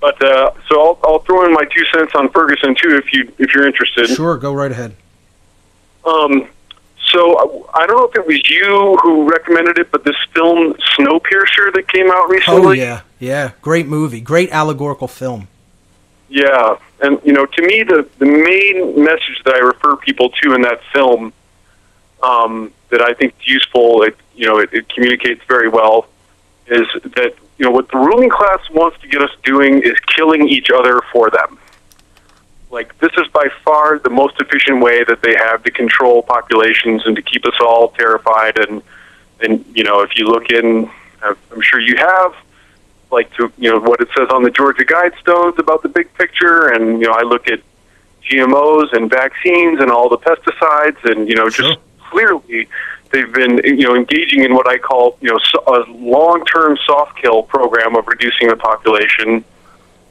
But 0.02 0.22
uh, 0.22 0.52
so 0.68 0.82
I'll, 0.82 1.00
I'll 1.04 1.20
throw 1.20 1.46
in 1.46 1.54
my 1.54 1.64
two 1.64 1.86
cents 1.94 2.12
on 2.14 2.30
Ferguson 2.30 2.76
too, 2.76 2.98
if 2.98 3.14
you 3.14 3.32
if 3.38 3.54
you're 3.54 3.66
interested. 3.66 4.08
Sure, 4.08 4.38
go 4.38 4.54
right 4.54 4.72
ahead. 4.72 4.96
Um, 6.04 6.50
so 7.14 7.38
I, 7.74 7.84
I 7.84 7.88
don't 7.88 7.98
know 7.98 8.06
if 8.06 8.16
it 8.16 8.28
was 8.28 8.50
you 8.50 8.98
who 9.02 9.30
recommended 9.30 9.78
it, 9.78 9.92
but 9.92 10.04
this 10.04 10.16
film 10.34 10.74
Snowpiercer 10.98 11.74
that 11.74 11.86
came 11.88 12.10
out 12.12 12.30
recently. 12.30 12.62
Oh 12.62 12.72
yeah, 12.72 13.02
yeah, 13.20 13.52
great 13.62 13.88
movie, 13.88 14.20
great 14.20 14.52
allegorical 14.52 15.08
film. 15.08 15.48
Yeah, 16.30 16.78
and 17.02 17.20
you 17.24 17.34
know, 17.34 17.46
to 17.46 17.62
me, 17.62 17.84
the 17.84 18.08
the 18.18 18.26
main 18.26 19.04
message 19.04 19.42
that 19.46 19.56
I 19.56 19.60
refer 19.60 19.96
people 19.98 20.30
to 20.42 20.54
in 20.54 20.62
that 20.64 20.82
film, 20.92 21.32
um, 22.24 22.74
that 22.90 23.02
I 23.02 23.14
think 23.14 23.36
is 23.40 23.48
useful, 23.48 24.02
it 24.04 24.18
you 24.36 24.48
know, 24.48 24.58
it, 24.58 24.74
it 24.74 24.90
communicates 24.90 25.44
very 25.48 25.70
well, 25.70 26.08
is 26.68 26.88
that 27.16 27.36
you 27.58 27.66
know 27.66 27.72
what 27.72 27.90
the 27.90 27.98
ruling 27.98 28.30
class 28.30 28.68
wants 28.72 29.00
to 29.02 29.08
get 29.08 29.22
us 29.22 29.30
doing 29.44 29.84
is 29.84 29.98
killing 30.16 30.50
each 30.50 30.70
other 30.72 31.02
for 31.12 31.30
them. 31.30 31.60
Like 32.74 32.98
this 32.98 33.12
is 33.18 33.28
by 33.28 33.50
far 33.64 34.00
the 34.00 34.10
most 34.10 34.42
efficient 34.42 34.82
way 34.82 35.04
that 35.04 35.22
they 35.22 35.36
have 35.36 35.64
to 35.64 35.72
control 35.72 36.24
populations 36.24 37.06
and 37.06 37.16
to 37.16 37.22
keep 37.22 37.46
us 37.46 37.54
all 37.62 37.90
terrified. 37.90 38.58
And 38.58 38.82
and 39.42 39.64
you 39.76 39.84
know, 39.84 40.02
if 40.02 40.18
you 40.18 40.26
look 40.26 40.50
in, 40.50 40.90
I'm 41.22 41.62
sure 41.62 41.80
you 41.80 41.96
have 41.98 42.36
like 43.12 43.32
to 43.36 43.52
you 43.60 43.70
know 43.70 43.80
what 43.80 44.02
it 44.02 44.10
says 44.18 44.28
on 44.32 44.42
the 44.42 44.50
Georgia 44.50 44.84
Guidestones 44.84 45.60
about 45.60 45.84
the 45.84 45.90
big 45.90 46.12
picture, 46.16 46.70
and 46.70 47.00
you 47.00 47.06
know 47.06 47.14
I 47.14 47.22
look 47.22 47.48
at 47.48 47.62
GMOs 48.28 48.92
and 48.92 49.08
vaccines 49.08 49.80
and 49.80 49.92
all 49.92 50.10
the 50.10 50.18
pesticides, 50.18 51.04
and 51.04 51.30
you 51.30 51.36
know 51.36 51.52
just 51.52 51.78
clearly 52.10 52.68
they've 53.12 53.32
been 53.32 53.62
you 53.64 53.88
know 53.88 53.96
engaging 53.96 54.44
in 54.44 54.56
what 54.56 54.68
I 54.68 54.80
call 54.80 55.20
you 55.22 55.30
know 55.30 55.40
a 55.68 55.92
long-term 55.92 56.80
soft 56.88 57.22
kill 57.22 57.44
program 57.44 57.96
of 57.96 58.08
reducing 58.08 58.48
the 58.48 58.56
population. 58.56 59.46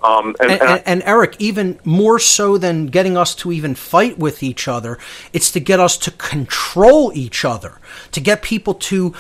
Um, 0.05 0.35
and, 0.41 0.51
And, 0.51 0.63
and 0.63 0.83
and 0.87 1.03
Eric, 1.05 1.37
even 1.39 1.79
more 1.85 2.19
so 2.19 2.59
than 2.59 2.87
getting 2.87 3.17
us 3.17 3.35
to 3.37 3.53
even 3.53 3.75
fight 3.75 4.19
with 4.19 4.43
each 4.43 4.69
other, 4.69 4.99
it's 5.33 5.51
to 5.53 5.61
get 5.61 5.81
us 5.81 5.97
to 5.99 6.11
control 6.11 7.13
each 7.15 7.45
other, 7.45 7.79
to 8.11 8.21
get 8.21 8.43
people 8.43 8.75
to 8.75 9.15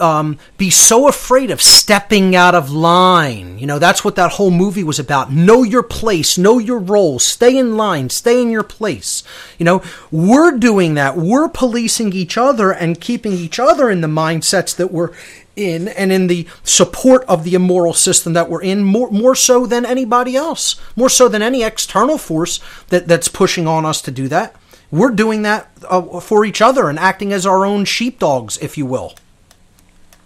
um, 0.00 0.38
be 0.58 0.68
so 0.68 1.06
afraid 1.06 1.50
of 1.50 1.62
stepping 1.62 2.34
out 2.34 2.54
of 2.54 2.70
line. 2.70 3.58
You 3.58 3.66
know, 3.66 3.78
that's 3.78 4.04
what 4.04 4.16
that 4.16 4.32
whole 4.32 4.50
movie 4.50 4.82
was 4.82 4.98
about. 4.98 5.30
Know 5.30 5.62
your 5.62 5.82
place, 5.82 6.36
know 6.36 6.58
your 6.58 6.78
role, 6.78 7.18
stay 7.18 7.56
in 7.56 7.76
line, 7.76 8.10
stay 8.10 8.42
in 8.42 8.50
your 8.50 8.64
place. 8.64 9.22
You 9.58 9.64
know, 9.64 9.82
we're 10.10 10.58
doing 10.58 10.94
that. 10.94 11.16
We're 11.16 11.48
policing 11.48 12.12
each 12.12 12.36
other 12.36 12.72
and 12.72 13.00
keeping 13.00 13.32
each 13.32 13.60
other 13.60 13.90
in 13.90 14.00
the 14.00 14.08
mindsets 14.08 14.74
that 14.76 14.90
we're 14.90 15.12
in 15.54 15.88
and 15.88 16.10
in 16.10 16.26
the 16.28 16.46
support 16.62 17.24
of 17.24 17.44
the 17.44 17.54
immoral 17.54 17.92
system 17.92 18.32
that 18.32 18.48
we're 18.48 18.62
in 18.62 18.82
more 18.82 19.10
more 19.10 19.34
so 19.34 19.66
than 19.66 19.84
anybody 19.84 20.34
else 20.34 20.80
more 20.96 21.10
so 21.10 21.28
than 21.28 21.42
any 21.42 21.62
external 21.62 22.16
force 22.16 22.58
that 22.88 23.06
that's 23.06 23.28
pushing 23.28 23.66
on 23.66 23.84
us 23.84 24.00
to 24.00 24.10
do 24.10 24.28
that 24.28 24.56
we're 24.92 25.10
doing 25.10 25.42
that 25.42 25.70
uh, 25.88 26.20
for 26.20 26.44
each 26.44 26.60
other 26.60 26.88
and 26.88 26.98
acting 26.98 27.32
as 27.32 27.46
our 27.46 27.64
own 27.64 27.86
sheepdogs, 27.86 28.58
if 28.58 28.76
you 28.76 28.84
will. 28.84 29.14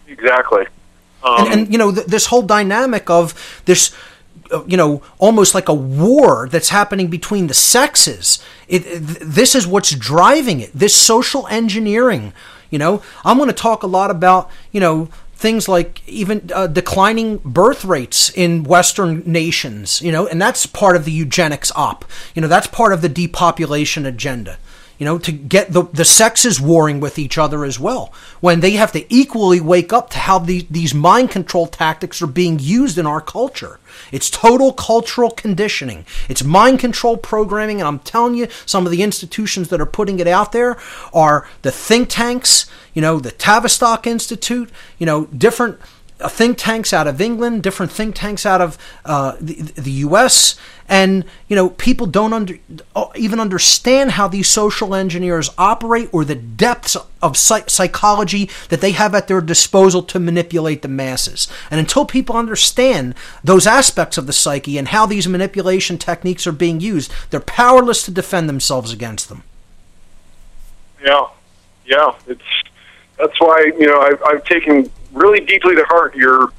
Exactly. 0.08 0.66
Um, 1.22 1.46
and, 1.46 1.52
and 1.52 1.72
you 1.72 1.78
know 1.78 1.94
th- 1.94 2.06
this 2.08 2.26
whole 2.26 2.42
dynamic 2.42 3.08
of 3.08 3.62
this 3.64 3.94
uh, 4.52 4.64
you 4.66 4.76
know 4.76 5.02
almost 5.18 5.54
like 5.54 5.68
a 5.68 5.74
war 5.74 6.48
that's 6.50 6.68
happening 6.68 7.08
between 7.08 7.46
the 7.46 7.54
sexes 7.54 8.38
it, 8.68 8.82
th- 8.84 9.18
this 9.20 9.54
is 9.54 9.66
what's 9.66 9.90
driving 9.90 10.60
it 10.60 10.70
this 10.72 10.94
social 10.94 11.48
engineering 11.48 12.32
you 12.70 12.78
know? 12.78 13.02
I'm 13.24 13.36
going 13.36 13.48
to 13.48 13.55
talk 13.55 13.82
a 13.82 13.86
lot 13.86 14.10
about 14.10 14.51
you 14.72 14.80
know 14.80 15.09
things 15.34 15.68
like 15.68 16.06
even 16.09 16.51
uh, 16.55 16.66
declining 16.66 17.38
birth 17.44 17.84
rates 17.84 18.30
in 18.30 18.64
western 18.64 19.22
nations 19.26 20.01
you 20.01 20.10
know? 20.10 20.26
And 20.26 20.40
that's 20.40 20.66
part 20.66 20.97
of 20.97 21.05
the 21.05 21.12
eugenics 21.12 21.70
op. 21.74 22.05
You 22.34 22.43
know 22.43 22.48
that's 22.48 22.66
part 22.66 22.93
of 22.93 23.02
the 23.02 23.09
depopulation 23.09 24.06
agenda 24.06 24.59
you 24.98 25.05
know, 25.05 25.18
to 25.18 25.32
get 25.32 25.73
the, 25.73 25.85
the 25.93 26.05
sexes 26.05 26.60
warring 26.60 27.01
with 27.01 27.18
each 27.18 27.36
other 27.36 27.64
as 27.64 27.78
well, 27.78 28.12
when 28.40 28.60
they 28.60 28.73
have 28.73 28.93
to 28.93 29.14
equally 29.14 29.60
wake 29.60 29.93
up 29.93 30.10
to 30.10 30.18
how 30.18 30.39
the, 30.39 30.66
these 30.70 30.94
mind 30.94 31.31
control 31.31 31.66
tactics 31.66 32.23
are 32.23 32.27
being 32.27 32.59
used 32.59 32.97
in 32.97 33.06
our 33.06 33.20
culture. 33.20 33.78
It's 34.10 34.31
total 34.31 34.73
cultural 34.73 35.31
conditioning. 35.31 36.06
It's 36.28 36.43
mind 36.43 36.78
control 36.81 37.16
programming, 37.16 37.81
and 37.81 37.89
I'm 37.89 37.98
telling 38.01 38.35
you, 38.35 38.48
some 38.64 38.86
of 38.86 38.93
the 38.93 39.02
institutions 39.02 39.68
that 39.68 39.81
are 39.81 39.86
putting 39.86 40.18
it 40.18 40.27
out 40.27 40.52
there 40.52 40.77
are 41.12 41.48
the 41.62 41.70
think 41.70 42.09
tanks, 42.09 42.66
you 42.94 43.02
know, 43.02 43.18
the 43.18 43.32
Tavistock 43.32 44.06
Institute, 44.06 44.70
you 44.98 45.06
know, 45.06 45.27
different 45.27 45.78
think 46.18 46.56
tanks 46.56 46.93
out 46.93 47.06
of 47.06 47.20
England, 47.20 47.62
different 47.62 47.93
think 47.93 48.14
tanks 48.14 48.47
out 48.47 48.60
of 48.60 48.78
uh, 49.05 49.36
the, 49.40 49.55
the 49.76 49.90
U.S., 49.93 50.56
and 50.88 51.24
you 51.48 51.56
know 51.56 51.70
people 51.70 52.06
don't 52.06 52.32
under, 52.32 52.59
uh, 52.94 53.06
even 53.16 53.40
understand 53.40 54.12
how 54.12 54.28
these 54.28 54.48
social 54.48 54.94
engineers 54.94 55.51
operate 55.59 56.09
or 56.12 56.24
the 56.24 56.34
depths 56.34 56.97
of 57.20 57.36
psych- 57.36 57.68
psychology 57.68 58.48
that 58.68 58.80
they 58.80 58.93
have 58.93 59.14
at 59.14 59.26
their 59.26 59.40
disposal 59.40 60.02
to 60.05 60.20
manipulate 60.20 60.82
the 60.82 60.88
masses. 60.88 61.48
And 61.70 61.80
until 61.80 62.06
people 62.06 62.36
understand 62.36 63.14
those 63.43 63.66
aspects 63.66 64.16
of 64.16 64.26
the 64.26 64.32
psyche 64.32 64.78
and 64.78 64.88
how 64.88 65.06
these 65.06 65.26
manipulation 65.26 65.98
techniques 65.98 66.47
are 66.47 66.52
being 66.52 66.80
used, 66.80 67.12
they're 67.30 67.40
powerless 67.40 68.05
to 68.05 68.10
defend 68.12 68.48
themselves 68.48 68.93
against 68.93 69.28
them. 69.28 69.43
Yeah, 71.05 71.26
yeah. 71.84 72.14
It's 72.26 72.43
that's 73.18 73.38
why 73.40 73.72
you 73.78 73.86
know 73.86 74.01
I've, 74.01 74.22
I've 74.22 74.44
taken 74.44 74.90
really 75.16 75.40
deeply 75.40 75.74
to 75.74 75.84
heart 75.84 76.14
your 76.14 76.52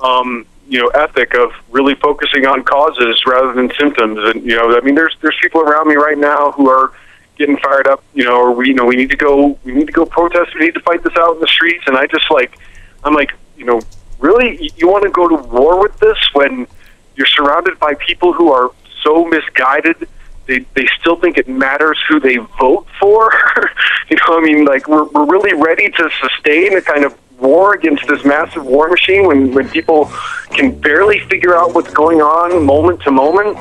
um, 0.00 0.46
you 0.66 0.80
know 0.80 0.88
ethic 0.88 1.34
of 1.34 1.52
really 1.70 1.94
focusing 1.94 2.46
on 2.46 2.62
causes 2.62 3.22
rather 3.26 3.52
than 3.52 3.70
symptoms. 3.78 4.18
And 4.18 4.44
you 4.44 4.56
know, 4.56 4.76
I 4.76 4.80
mean, 4.80 4.94
there's 4.94 5.16
there's 5.20 5.36
people 5.40 5.60
around 5.60 5.88
me 5.88 5.96
right 5.96 6.18
now 6.18 6.52
who 6.52 6.68
are 6.68 6.92
getting 7.36 7.56
fired 7.58 7.86
up. 7.86 8.02
You 8.14 8.24
know, 8.24 8.36
or 8.40 8.52
we 8.52 8.68
you 8.68 8.74
know 8.74 8.86
we 8.86 8.96
need 8.96 9.10
to 9.10 9.16
go 9.16 9.58
we 9.64 9.72
need 9.72 9.86
to 9.86 9.92
go 9.92 10.06
protest. 10.06 10.54
We 10.54 10.66
need 10.66 10.74
to 10.74 10.80
fight 10.80 11.02
this 11.02 11.14
out 11.16 11.34
in 11.34 11.40
the 11.40 11.48
streets. 11.48 11.84
And 11.86 11.96
I 11.96 12.06
just 12.06 12.30
like 12.30 12.58
I'm 13.04 13.14
like 13.14 13.32
you 13.56 13.64
know 13.64 13.80
really 14.18 14.70
you 14.76 14.88
want 14.88 15.04
to 15.04 15.10
go 15.10 15.28
to 15.28 15.36
war 15.36 15.80
with 15.80 15.98
this 15.98 16.18
when 16.32 16.66
you're 17.16 17.26
surrounded 17.26 17.78
by 17.78 17.94
people 17.94 18.32
who 18.32 18.50
are 18.50 18.70
so 19.02 19.24
misguided 19.24 20.08
they 20.50 20.58
they 20.74 20.86
still 20.98 21.16
think 21.16 21.38
it 21.38 21.48
matters 21.48 21.98
who 22.08 22.18
they 22.18 22.36
vote 22.58 22.86
for. 22.98 23.32
you 24.10 24.16
know, 24.16 24.38
I 24.38 24.40
mean, 24.42 24.64
like 24.64 24.88
we're 24.88 25.04
we're 25.04 25.26
really 25.26 25.54
ready 25.54 25.90
to 25.90 26.10
sustain 26.20 26.76
a 26.76 26.80
kind 26.80 27.04
of 27.04 27.16
war 27.40 27.74
against 27.74 28.06
this 28.06 28.24
massive 28.24 28.64
war 28.64 28.88
machine 28.88 29.26
when 29.26 29.52
when 29.52 29.68
people 29.68 30.06
can 30.50 30.78
barely 30.78 31.20
figure 31.20 31.56
out 31.56 31.74
what's 31.74 31.92
going 31.92 32.20
on 32.20 32.64
moment 32.64 33.02
to 33.02 33.10
moment. 33.10 33.58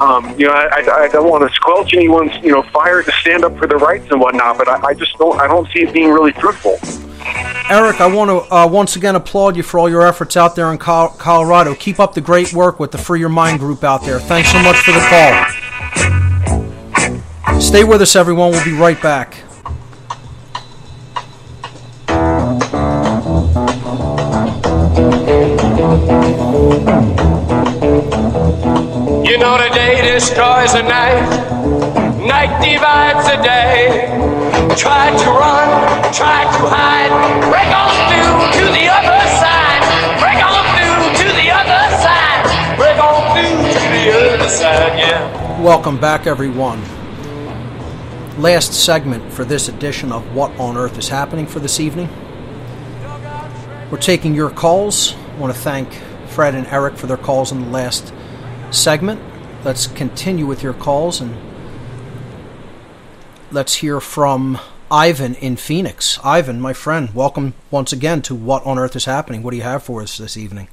Um, 0.00 0.34
you 0.38 0.46
know, 0.46 0.52
I, 0.54 0.80
I, 0.80 1.02
I 1.04 1.08
don't 1.08 1.28
want 1.28 1.46
to 1.46 1.54
squelch 1.54 1.92
anyone's 1.92 2.34
you 2.42 2.52
know 2.52 2.62
fire 2.62 3.02
to 3.02 3.12
stand 3.20 3.44
up 3.44 3.56
for 3.58 3.66
their 3.66 3.78
rights 3.78 4.10
and 4.10 4.20
whatnot, 4.20 4.56
but 4.58 4.68
I, 4.68 4.88
I 4.88 4.94
just 4.94 5.16
don't 5.18 5.38
I 5.38 5.46
don't 5.46 5.68
see 5.72 5.80
it 5.80 5.92
being 5.92 6.10
really 6.10 6.32
fruitful. 6.32 6.78
Eric, 7.68 8.00
I 8.00 8.06
want 8.06 8.30
to 8.30 8.52
uh, 8.52 8.66
once 8.66 8.96
again 8.96 9.14
applaud 9.14 9.56
you 9.56 9.62
for 9.62 9.78
all 9.78 9.88
your 9.88 10.04
efforts 10.06 10.36
out 10.36 10.56
there 10.56 10.72
in 10.72 10.78
Col- 10.78 11.10
Colorado. 11.10 11.74
Keep 11.74 12.00
up 12.00 12.14
the 12.14 12.20
great 12.20 12.52
work 12.52 12.80
with 12.80 12.90
the 12.92 12.98
Free 12.98 13.20
Your 13.20 13.28
Mind 13.28 13.60
group 13.60 13.84
out 13.84 14.02
there. 14.02 14.18
Thanks 14.18 14.50
so 14.50 14.60
much 14.62 14.76
for 14.78 14.92
the 14.92 15.00
call. 17.48 17.60
Stay 17.60 17.84
with 17.84 18.00
us, 18.00 18.16
everyone. 18.16 18.50
We'll 18.50 18.64
be 18.64 18.72
right 18.72 19.00
back. 19.00 19.36
You 25.80 25.86
know 29.38 29.56
the 29.56 29.70
day 29.72 30.12
destroys 30.12 30.74
the 30.74 30.82
night, 30.82 31.24
night 32.20 32.60
divides 32.62 33.26
the 33.26 33.42
day. 33.42 34.04
Try 34.76 35.08
to 35.08 35.30
run, 35.30 36.12
try 36.12 36.44
to 36.44 36.68
hide, 36.68 37.08
break 37.48 37.72
on 37.72 37.96
through 38.12 38.60
to 38.60 38.66
the 38.76 38.88
other 38.92 39.24
side, 39.40 39.80
break 40.20 40.44
on 40.44 40.60
through 40.76 41.16
to 41.16 41.32
the 41.40 41.48
other 41.48 41.82
side, 41.96 42.44
break 42.76 42.98
on 43.02 43.32
through 43.32 43.72
to 43.72 43.80
the 43.88 44.34
other 44.36 44.50
side, 44.50 44.98
yeah. 44.98 45.62
Welcome 45.62 45.98
back, 45.98 46.26
everyone. 46.26 46.82
Last 48.36 48.74
segment 48.74 49.32
for 49.32 49.46
this 49.46 49.66
edition 49.70 50.12
of 50.12 50.34
What 50.34 50.50
on 50.60 50.76
Earth 50.76 50.98
is 50.98 51.08
Happening 51.08 51.46
for 51.46 51.58
this 51.58 51.80
evening. 51.80 52.10
We're 53.90 53.96
taking 53.96 54.34
your 54.34 54.50
calls. 54.50 55.16
I 55.40 55.42
want 55.42 55.54
to 55.54 55.60
thank 55.62 55.94
Fred 56.28 56.54
and 56.54 56.66
Eric 56.66 56.98
for 56.98 57.06
their 57.06 57.16
calls 57.16 57.50
in 57.50 57.62
the 57.62 57.70
last 57.70 58.12
segment. 58.70 59.22
Let's 59.64 59.86
continue 59.86 60.44
with 60.44 60.62
your 60.62 60.74
calls 60.74 61.18
and 61.18 61.34
let's 63.50 63.76
hear 63.76 64.00
from 64.00 64.58
Ivan 64.90 65.34
in 65.36 65.56
Phoenix. 65.56 66.18
Ivan, 66.22 66.60
my 66.60 66.74
friend, 66.74 67.14
welcome 67.14 67.54
once 67.70 67.90
again 67.90 68.20
to 68.20 68.34
What 68.34 68.66
on 68.66 68.78
Earth 68.78 68.94
is 68.94 69.06
Happening. 69.06 69.42
What 69.42 69.52
do 69.52 69.56
you 69.56 69.62
have 69.62 69.82
for 69.82 70.02
us 70.02 70.18
this 70.18 70.36
evening? 70.36 70.68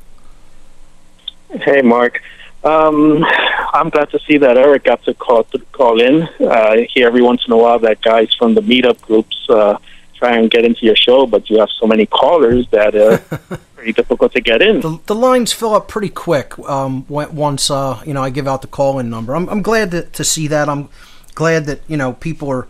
Hey, 1.49 1.81
Mark. 1.81 2.21
Um, 2.65 3.23
I'm 3.71 3.89
glad 3.89 4.09
to 4.09 4.19
see 4.27 4.37
that 4.37 4.57
Eric 4.57 4.83
got 4.83 5.01
to 5.03 5.13
call 5.13 5.45
to 5.45 5.59
call 5.71 6.01
in. 6.01 6.23
Uh, 6.41 6.49
I 6.49 6.89
hear 6.93 7.07
every 7.07 7.21
once 7.21 7.45
in 7.47 7.53
a 7.53 7.57
while 7.57 7.79
that 7.79 8.01
guys 8.01 8.33
from 8.33 8.53
the 8.53 8.61
meetup 8.61 8.99
groups 8.99 9.47
uh, 9.49 9.77
try 10.15 10.35
and 10.35 10.51
get 10.51 10.65
into 10.65 10.85
your 10.85 10.97
show, 10.97 11.25
but 11.25 11.49
you 11.49 11.57
have 11.59 11.69
so 11.79 11.87
many 11.87 12.05
callers 12.05 12.67
that 12.71 12.95
uh, 12.95 13.57
pretty 13.77 13.93
difficult 13.93 14.33
to 14.33 14.41
get 14.41 14.59
in. 14.59 14.81
The, 14.81 14.99
the 15.05 15.13
lines 15.13 15.53
fill 15.53 15.75
up 15.75 15.87
pretty 15.87 16.09
quick 16.09 16.57
um, 16.67 17.05
once 17.07 17.69
uh, 17.69 18.01
you 18.07 18.13
know 18.13 18.23
I 18.23 18.31
give 18.31 18.47
out 18.47 18.63
the 18.63 18.67
call-in 18.67 19.07
number. 19.07 19.35
I'm, 19.35 19.47
I'm 19.49 19.61
glad 19.61 19.91
to, 19.91 20.01
to 20.01 20.23
see 20.23 20.47
that. 20.47 20.67
I'm 20.67 20.89
glad 21.35 21.65
that 21.65 21.81
you 21.87 21.95
know 21.95 22.13
people 22.13 22.49
are 22.49 22.67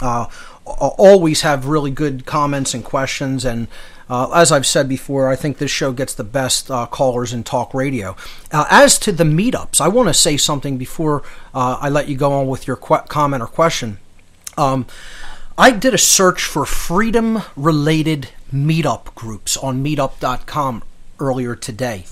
uh, 0.00 0.26
always 0.64 1.42
have 1.42 1.66
really 1.66 1.90
good 1.90 2.24
comments 2.24 2.72
and 2.72 2.82
questions. 2.82 3.44
And 3.44 3.68
uh, 4.08 4.30
as 4.30 4.50
I've 4.50 4.66
said 4.66 4.88
before, 4.88 5.28
I 5.28 5.36
think 5.36 5.58
this 5.58 5.70
show 5.70 5.92
gets 5.92 6.14
the 6.14 6.24
best 6.24 6.70
uh, 6.70 6.86
callers 6.86 7.34
in 7.34 7.44
talk 7.44 7.74
radio. 7.74 8.16
Uh, 8.50 8.64
as 8.70 8.98
to 9.00 9.12
the 9.12 9.24
meetups, 9.24 9.82
I 9.82 9.88
want 9.88 10.08
to 10.08 10.14
say 10.14 10.38
something 10.38 10.78
before 10.78 11.24
uh, 11.52 11.76
I 11.78 11.90
let 11.90 12.08
you 12.08 12.16
go 12.16 12.32
on 12.32 12.46
with 12.46 12.66
your 12.66 12.76
comment 12.76 13.42
or 13.42 13.48
question. 13.48 13.98
Um, 14.56 14.86
I 15.58 15.72
did 15.72 15.92
a 15.92 15.98
search 15.98 16.42
for 16.42 16.64
freedom 16.64 17.42
related 17.54 18.30
meetup 18.52 19.14
groups 19.14 19.56
on 19.56 19.82
meetup.com 19.84 20.82
earlier 21.20 21.54
today. 21.54 22.04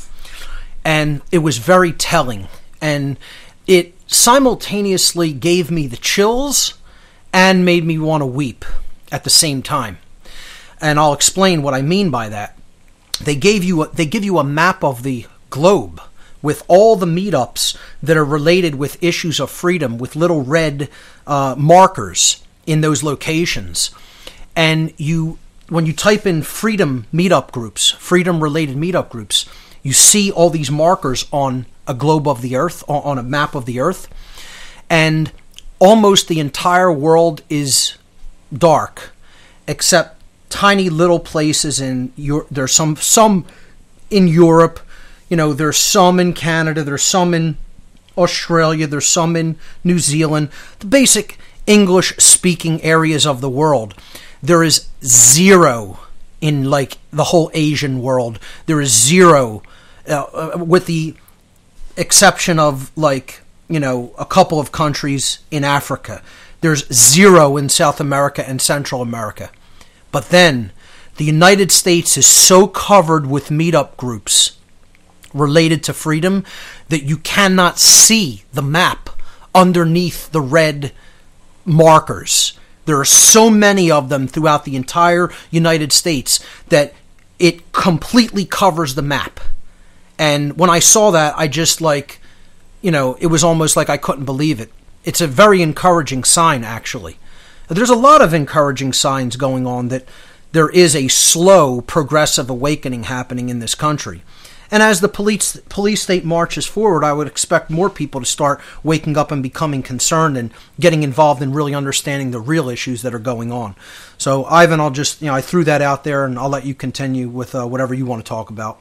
And 0.85 1.21
it 1.33 1.39
was 1.39 1.59
very 1.59 1.93
telling. 1.93 2.49
And 2.81 3.19
it 3.67 3.95
simultaneously 4.07 5.33
gave 5.33 5.71
me 5.71 5.87
the 5.87 5.97
chills 5.97 6.75
and 7.33 7.65
made 7.65 7.85
me 7.85 7.99
want 7.99 8.23
to 8.23 8.27
weep 8.27 8.65
at 9.11 9.25
the 9.25 9.31
same 9.31 9.63
time. 9.63 9.99
And 10.81 10.99
I'll 10.99 11.13
explain 11.13 11.63
what 11.63 11.75
I 11.75 11.83
mean 11.83 12.11
by 12.11 12.29
that. 12.29 12.57
They 13.21 13.35
gave 13.35 13.65
you 13.65 13.83
a, 13.83 13.89
they 13.89 14.07
give 14.07 14.25
you 14.25 14.39
a 14.39 14.45
map 14.45 14.85
of 14.85 15.03
the 15.03 15.27
globe 15.51 16.01
with 16.43 16.63
all 16.69 16.97
the 16.97 17.07
meetups 17.07 17.77
that 18.03 18.17
are 18.17 18.25
related 18.25 18.75
with 18.75 19.03
issues 19.03 19.41
of 19.41 19.51
freedom 19.51 19.99
with 19.99 20.17
little 20.17 20.43
red 20.43 20.89
uh, 21.27 21.55
markers 21.59 22.45
in 22.67 22.83
those 22.83 23.03
locations. 23.03 23.91
And 24.55 24.93
you 24.97 25.39
when 25.68 25.86
you 25.86 25.93
type 25.93 26.26
in 26.26 26.43
freedom 26.43 27.06
meetup 27.12 27.52
groups, 27.52 27.90
freedom 27.93 28.43
related 28.43 28.76
meetup 28.76 29.09
groups, 29.09 29.47
you 29.82 29.93
see 29.93 30.30
all 30.30 30.51
these 30.51 30.70
markers 30.70 31.26
on 31.32 31.66
a 31.86 31.94
globe 31.94 32.26
of 32.26 32.43
the 32.43 32.56
earth, 32.56 32.82
on 32.88 33.18
a 33.18 33.22
map 33.22 33.55
of 33.55 33.66
the 33.66 33.80
earth, 33.80 34.09
and 34.90 35.32
almost 35.78 36.28
the 36.28 36.40
entire 36.40 36.93
world 36.93 37.43
is 37.48 37.97
dark, 38.52 39.10
except 39.66 40.20
tiny 40.48 40.88
little 40.88 41.20
places 41.20 41.80
in 41.80 42.12
Europe. 42.16 42.48
There's 42.51 42.72
some 42.72 42.97
some 42.97 43.44
in 44.10 44.28
Europe, 44.28 44.80
you 45.28 45.36
know. 45.36 45.52
There's 45.52 45.76
some 45.76 46.20
in 46.20 46.32
Canada. 46.32 46.82
There's 46.82 47.02
some 47.02 47.34
in 47.34 47.56
Australia. 48.16 48.86
There's 48.86 49.06
some 49.06 49.36
in 49.36 49.56
New 49.84 49.98
Zealand. 49.98 50.48
The 50.78 50.86
basic 50.86 51.38
English 51.66 52.16
speaking 52.18 52.82
areas 52.82 53.26
of 53.26 53.40
the 53.40 53.51
world. 53.51 53.94
There 54.47 54.62
is 54.62 54.86
zero 55.05 55.98
in 56.40 56.70
like 56.70 56.98
the 57.10 57.24
whole 57.24 57.51
Asian 57.52 58.01
world. 58.01 58.39
There 58.66 58.81
is 58.81 58.93
zero, 58.93 59.64
uh, 60.09 60.23
uh, 60.23 60.64
with 60.64 60.86
the 60.86 61.14
exception 61.97 62.60
of 62.60 62.93
like 62.97 63.40
you 63.68 63.81
know 63.81 64.14
a 64.16 64.24
couple 64.24 64.60
of 64.60 64.70
countries 64.70 65.40
in 65.51 65.64
Africa. 65.64 66.23
There's 66.60 66.86
zero 66.93 67.56
in 67.56 67.68
South 67.68 68.01
America 68.01 68.48
and 68.48 68.62
Central 68.62 69.02
America. 69.02 69.51
But 70.12 70.28
then, 70.28 70.70
the 71.16 71.24
United 71.24 71.73
States 71.73 72.16
is 72.16 72.27
so 72.27 72.68
covered 72.68 73.27
with 73.27 73.48
meetup 73.48 73.97
groups 73.97 74.59
related 75.35 75.82
to 75.85 75.93
freedom 75.93 76.44
that 76.89 77.02
you 77.02 77.16
cannot 77.18 77.81
see 77.81 78.44
the 78.52 78.62
map 78.62 79.10
underneath 79.56 80.31
the 80.31 80.40
red 80.40 80.93
markers. 81.64 82.56
There 82.87 82.99
are 82.99 83.05
so 83.05 83.51
many 83.51 83.91
of 83.91 84.09
them 84.09 84.27
throughout 84.27 84.65
the 84.65 84.77
entire 84.77 85.31
United 85.51 85.93
States 85.93 86.41
that 86.69 86.95
it 87.39 87.73
completely 87.73 88.45
covers 88.45 88.95
the 88.95 89.03
map. 89.03 89.41
And 90.19 90.57
when 90.57 90.71
I 90.71 90.79
saw 90.79 91.11
that, 91.11 91.35
I 91.37 91.49
just 91.49 91.81
like, 91.81 92.21
you 92.81 92.91
know, 92.91 93.17
it 93.21 93.27
was 93.27 93.45
almost 93.45 93.77
like 93.77 93.91
I 93.91 93.97
couldn't 93.97 94.25
believe 94.25 94.61
it. 94.61 94.73
It's 95.05 95.21
a 95.21 95.27
very 95.27 95.63
encouraging 95.63 96.25
sign, 96.25 96.65
actually. 96.65 97.19
There's 97.69 97.91
a 97.91 97.97
lot 97.97 98.23
of 98.23 98.33
encouraging 98.33 98.93
signs 98.93 99.37
going 99.37 99.67
on 99.67 99.89
that 99.89 100.07
there 100.53 100.71
is 100.71 100.97
a 100.97 101.09
slow, 101.09 101.81
progressive 101.81 102.49
awakening 102.49 103.05
happening 103.05 103.49
in 103.49 103.59
this 103.59 103.75
country. 103.75 104.23
And 104.70 104.82
as 104.82 105.01
the 105.01 105.09
police 105.09 105.56
police 105.68 106.02
state 106.02 106.24
marches 106.24 106.66
forward, 106.66 107.05
I 107.05 107.12
would 107.12 107.26
expect 107.26 107.70
more 107.70 107.88
people 107.88 108.20
to 108.20 108.26
start 108.26 108.60
waking 108.82 109.16
up 109.16 109.30
and 109.30 109.43
becoming 109.43 109.82
concerned 109.82 110.36
and 110.36 110.52
getting 110.80 111.02
involved 111.02 111.43
in 111.43 111.52
really 111.52 111.74
understanding 111.74 112.30
the 112.30 112.40
real 112.40 112.68
issues 112.68 113.02
that 113.02 113.14
are 113.14 113.20
going 113.20 113.52
on. 113.52 113.76
So, 114.18 114.44
Ivan, 114.47 114.80
I'll 114.80 114.90
just 114.90 115.22
you 115.22 115.28
know 115.28 115.34
I 115.34 115.40
threw 115.40 115.64
that 115.64 115.82
out 115.82 116.05
there, 116.05 116.24
and 116.24 116.38
I'll 116.38 116.48
let 116.48 116.66
you 116.66 116.74
continue 116.74 117.28
with 117.28 117.55
uh, 117.55 117.66
whatever 117.66 117.94
you 117.94 118.06
want 118.06 118.24
to 118.24 118.28
talk 118.28 118.51
about. 118.51 118.80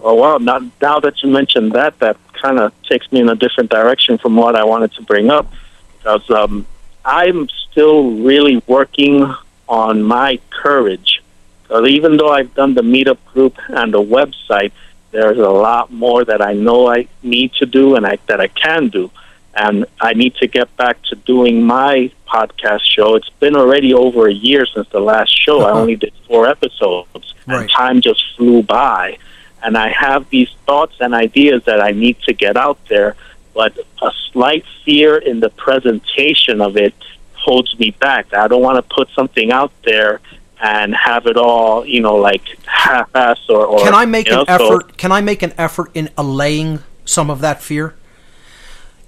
Oh! 0.00 0.36
Now, 0.38 0.58
now 0.80 1.00
that 1.00 1.22
you 1.22 1.30
mentioned 1.30 1.72
that, 1.72 1.98
that 2.00 2.16
kind 2.34 2.58
of 2.58 2.72
takes 2.82 3.10
me 3.10 3.20
in 3.20 3.28
a 3.28 3.34
different 3.34 3.70
direction 3.70 4.18
from 4.18 4.36
what 4.36 4.54
I 4.54 4.64
wanted 4.64 4.92
to 4.92 5.02
bring 5.02 5.30
up, 5.30 5.50
because 5.98 6.28
um, 6.30 6.66
I'm 7.04 7.48
still 7.70 8.10
really 8.10 8.62
working 8.66 9.34
on 9.68 10.02
my 10.02 10.38
courage. 10.50 11.22
Because 11.66 11.88
even 11.88 12.16
though 12.16 12.28
I've 12.30 12.54
done 12.54 12.74
the 12.74 12.82
meetup 12.82 13.18
group 13.32 13.56
and 13.68 13.92
the 13.92 14.02
website, 14.02 14.70
there's 15.10 15.38
a 15.38 15.48
lot 15.48 15.92
more 15.92 16.24
that 16.24 16.40
I 16.40 16.52
know 16.52 16.88
I 16.88 17.08
need 17.22 17.52
to 17.54 17.66
do 17.66 17.96
and 17.96 18.06
I, 18.06 18.18
that 18.26 18.40
I 18.40 18.48
can 18.48 18.88
do. 18.88 19.10
And 19.54 19.86
I 20.00 20.12
need 20.12 20.36
to 20.36 20.46
get 20.46 20.74
back 20.76 21.02
to 21.04 21.16
doing 21.16 21.62
my 21.62 22.12
podcast 22.28 22.82
show. 22.82 23.16
It's 23.16 23.30
been 23.40 23.56
already 23.56 23.94
over 23.94 24.28
a 24.28 24.32
year 24.32 24.66
since 24.66 24.88
the 24.90 25.00
last 25.00 25.30
show. 25.30 25.62
I 25.62 25.70
uh-huh. 25.70 25.80
only 25.80 25.96
did 25.96 26.12
four 26.28 26.46
episodes, 26.46 27.34
and 27.46 27.68
time 27.70 28.00
just 28.00 28.22
flew 28.36 28.62
by. 28.62 29.18
And 29.62 29.76
I 29.76 29.88
have 29.88 30.28
these 30.28 30.50
thoughts 30.66 30.96
and 31.00 31.14
ideas 31.14 31.64
that 31.64 31.80
I 31.80 31.92
need 31.92 32.20
to 32.26 32.32
get 32.32 32.56
out 32.56 32.78
there, 32.88 33.16
but 33.54 33.76
a 34.02 34.12
slight 34.30 34.64
fear 34.84 35.16
in 35.16 35.40
the 35.40 35.48
presentation 35.48 36.60
of 36.60 36.76
it 36.76 36.94
holds 37.32 37.76
me 37.78 37.90
back. 37.92 38.34
I 38.34 38.48
don't 38.48 38.62
want 38.62 38.76
to 38.76 38.94
put 38.94 39.08
something 39.10 39.50
out 39.50 39.72
there 39.84 40.20
and 40.60 40.94
have 40.94 41.26
it 41.26 41.36
all, 41.36 41.84
you 41.84 42.00
know, 42.00 42.16
like 42.16 42.42
half-ass 42.66 43.40
or. 43.48 43.66
or 43.66 43.80
Can 43.80 43.94
I 43.94 44.06
make 44.06 44.26
you 44.26 44.32
know, 44.34 44.40
an 44.42 44.46
so- 44.46 44.54
effort? 44.54 44.96
Can 44.96 45.12
I 45.12 45.20
make 45.20 45.42
an 45.42 45.52
effort 45.58 45.90
in 45.94 46.10
allaying 46.16 46.82
some 47.04 47.30
of 47.30 47.40
that 47.40 47.62
fear? 47.62 47.94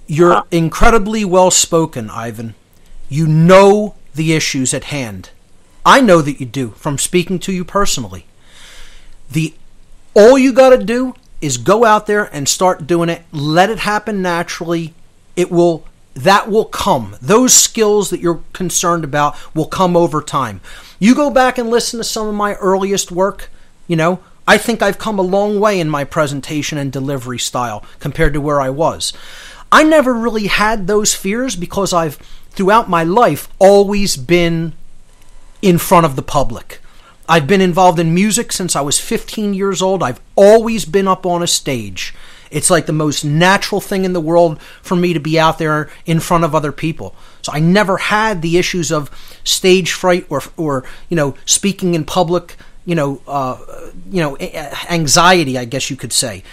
You're 0.07 0.43
incredibly 0.51 1.23
well 1.23 1.51
spoken, 1.51 2.09
Ivan. 2.09 2.55
You 3.09 3.27
know 3.27 3.95
the 4.15 4.33
issues 4.33 4.73
at 4.73 4.85
hand. 4.85 5.29
I 5.85 6.01
know 6.01 6.21
that 6.21 6.39
you 6.39 6.45
do 6.45 6.69
from 6.71 6.97
speaking 6.97 7.39
to 7.39 7.51
you 7.51 7.63
personally. 7.63 8.25
The 9.31 9.53
all 10.15 10.37
you 10.37 10.51
got 10.51 10.69
to 10.69 10.83
do 10.83 11.13
is 11.41 11.57
go 11.57 11.85
out 11.85 12.07
there 12.07 12.25
and 12.33 12.49
start 12.49 12.87
doing 12.87 13.09
it. 13.09 13.23
Let 13.31 13.69
it 13.69 13.79
happen 13.79 14.21
naturally. 14.21 14.93
It 15.35 15.51
will 15.51 15.85
that 16.13 16.49
will 16.49 16.65
come. 16.65 17.15
Those 17.21 17.53
skills 17.53 18.09
that 18.09 18.19
you're 18.19 18.43
concerned 18.53 19.03
about 19.03 19.37
will 19.55 19.67
come 19.67 19.95
over 19.95 20.21
time. 20.21 20.61
You 20.99 21.15
go 21.15 21.29
back 21.29 21.57
and 21.57 21.69
listen 21.69 21.99
to 21.99 22.03
some 22.03 22.27
of 22.27 22.35
my 22.35 22.55
earliest 22.55 23.11
work, 23.11 23.49
you 23.87 23.95
know, 23.95 24.19
I 24.49 24.57
think 24.57 24.81
I've 24.81 24.97
come 24.97 25.19
a 25.19 25.21
long 25.21 25.59
way 25.59 25.79
in 25.79 25.91
my 25.91 26.03
presentation 26.03 26.79
and 26.79 26.91
delivery 26.91 27.37
style 27.37 27.85
compared 27.99 28.33
to 28.33 28.41
where 28.41 28.59
I 28.59 28.71
was. 28.71 29.13
I 29.71 29.83
never 29.83 30.11
really 30.11 30.47
had 30.47 30.87
those 30.87 31.13
fears 31.13 31.55
because 31.55 31.93
I've 31.93 32.15
throughout 32.49 32.89
my 32.89 33.03
life 33.03 33.47
always 33.59 34.17
been 34.17 34.73
in 35.61 35.77
front 35.77 36.07
of 36.07 36.15
the 36.15 36.23
public. 36.23 36.79
I've 37.27 37.45
been 37.45 37.61
involved 37.61 37.99
in 37.99 38.11
music 38.11 38.51
since 38.51 38.75
I 38.75 38.81
was 38.81 38.99
15 38.99 39.53
years 39.53 39.83
old. 39.83 40.01
I've 40.01 40.19
always 40.35 40.83
been 40.83 41.07
up 41.07 41.27
on 41.27 41.43
a 41.43 41.47
stage. 41.47 42.15
It's 42.51 42.69
like 42.69 42.85
the 42.85 42.93
most 42.93 43.23
natural 43.23 43.81
thing 43.81 44.05
in 44.05 44.13
the 44.13 44.21
world 44.21 44.61
for 44.81 44.95
me 44.95 45.13
to 45.13 45.19
be 45.19 45.39
out 45.39 45.57
there 45.57 45.89
in 46.05 46.19
front 46.19 46.43
of 46.43 46.55
other 46.55 46.71
people. 46.71 47.15
So 47.41 47.51
I 47.51 47.59
never 47.59 47.97
had 47.97 48.41
the 48.41 48.57
issues 48.57 48.91
of 48.91 49.09
stage 49.43 49.91
fright 49.91 50.25
or, 50.29 50.41
or 50.57 50.83
you 51.09 51.15
know, 51.15 51.35
speaking 51.45 51.93
in 51.93 52.05
public, 52.05 52.55
you 52.85 52.95
know, 52.95 53.21
uh, 53.27 53.57
you 54.09 54.21
know, 54.21 54.37
anxiety, 54.89 55.57
I 55.57 55.65
guess 55.65 55.89
you 55.89 55.95
could 55.95 56.13
say. 56.13 56.43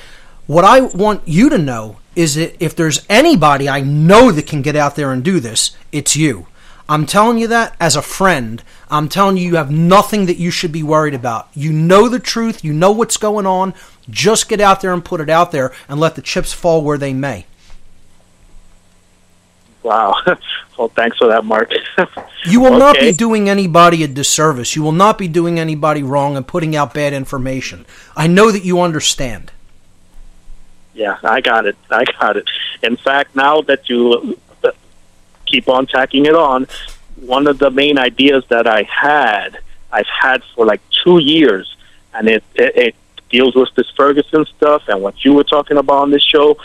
What 0.47 0.65
I 0.65 0.81
want 0.81 1.27
you 1.27 1.49
to 1.49 1.59
know 1.59 1.99
is 2.15 2.37
that 2.37 2.63
if 2.63 2.77
there's 2.77 3.05
anybody 3.09 3.69
I 3.69 3.81
know 3.81 4.31
that 4.31 4.47
can 4.47 4.63
get 4.63 4.77
out 4.77 4.97
there 4.97 5.13
and 5.13 5.25
do 5.25 5.41
this, 5.41 5.77
it's 5.93 6.17
you. 6.17 6.47
I'm 6.89 7.05
telling 7.05 7.39
you 7.39 7.49
that 7.49 7.75
as 7.81 7.97
a 7.97 8.03
friend. 8.03 8.63
I'm 8.89 9.09
telling 9.09 9.37
you, 9.37 9.49
you 9.49 9.57
have 9.57 9.73
nothing 9.73 10.27
that 10.27 10.37
you 10.37 10.53
should 10.53 10.71
be 10.71 10.85
worried 10.85 11.15
about. 11.15 11.49
You 11.53 11.73
know 11.73 12.09
the 12.09 12.21
truth. 12.21 12.63
You 12.63 12.73
know 12.73 12.93
what's 12.93 13.17
going 13.17 13.45
on. 13.45 13.75
Just 14.09 14.49
get 14.49 14.61
out 14.61 14.81
there 14.81 14.93
and 14.93 15.05
put 15.05 15.21
it 15.21 15.29
out 15.29 15.53
there 15.53 15.73
and 15.89 15.99
let 15.99 16.15
the 16.15 16.23
chips 16.23 16.53
fall 16.53 16.83
where 16.83 16.99
they 16.99 17.13
may. 17.13 17.47
Wow. 19.83 20.15
well, 20.79 20.89
thanks 20.89 21.17
for 21.17 21.29
that, 21.29 21.45
Mark. 21.45 21.71
You 22.49 22.61
will 22.61 22.79
not 22.79 22.95
be 22.95 23.11
doing 23.11 23.49
anybody 23.49 24.05
a 24.05 24.07
disservice. 24.07 24.77
You 24.77 24.83
will 24.85 24.93
not 24.93 25.19
be 25.19 25.27
doing 25.27 25.59
anybody 25.59 26.05
wrong 26.05 26.37
and 26.37 26.47
putting 26.47 26.77
out 26.77 26.95
bad 26.95 27.13
information. 27.13 27.85
I 28.17 28.29
know 28.29 28.53
that 28.53 28.65
you 28.65 28.81
understand. 28.81 29.51
Yeah, 30.95 31.19
I 31.25 31.41
got 31.41 31.67
it. 31.67 31.77
I 31.91 32.05
got 32.05 32.37
it. 32.37 32.49
In 32.85 32.97
fact, 32.97 33.35
now 33.35 33.63
that 33.63 33.89
you 33.89 34.39
keep 35.45 35.69
on 35.69 35.87
tacking 35.87 36.27
it 36.27 36.37
on, 36.37 36.69
one 37.17 37.49
of 37.49 37.59
the 37.59 37.71
main 37.71 37.99
ideas 37.99 38.45
that 38.49 38.69
I 38.69 38.85
had, 38.85 39.59
I've 39.91 40.07
had 40.07 40.45
for 40.55 40.65
like 40.65 40.81
two 41.05 41.19
years, 41.19 41.77
and 42.15 42.29
it, 42.29 42.45
it, 42.55 42.77
it 42.77 42.95
deals 43.37 43.55
with 43.55 43.73
this 43.75 43.91
Ferguson 43.91 44.47
stuff 44.57 44.83
and 44.89 45.03
what 45.03 45.17
you 45.25 45.33
were 45.35 45.49
talking 45.57 45.77
about 45.77 45.99
on 46.05 46.11
this 46.11 46.27
show. 46.35 46.57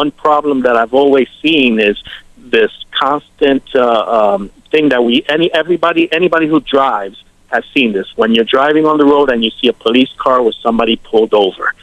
One 0.00 0.10
problem 0.10 0.62
that 0.62 0.76
I've 0.76 0.94
always 0.94 1.28
seen 1.42 1.78
is 1.78 1.96
this 2.36 2.72
constant 3.02 3.64
uh, 3.74 4.04
um, 4.18 4.48
thing 4.70 4.88
that 4.92 5.02
we 5.04 5.14
any 5.28 5.52
everybody 5.52 6.02
anybody 6.20 6.46
who 6.46 6.60
drives 6.60 7.18
has 7.48 7.64
seen 7.74 7.92
this. 7.92 8.08
When 8.16 8.30
you're 8.34 8.50
driving 8.58 8.84
on 8.86 8.96
the 9.02 9.08
road 9.14 9.28
and 9.32 9.44
you 9.44 9.50
see 9.58 9.68
a 9.68 9.76
police 9.86 10.12
car 10.24 10.42
with 10.42 10.56
somebody 10.66 10.96
pulled 10.96 11.34
over, 11.34 11.74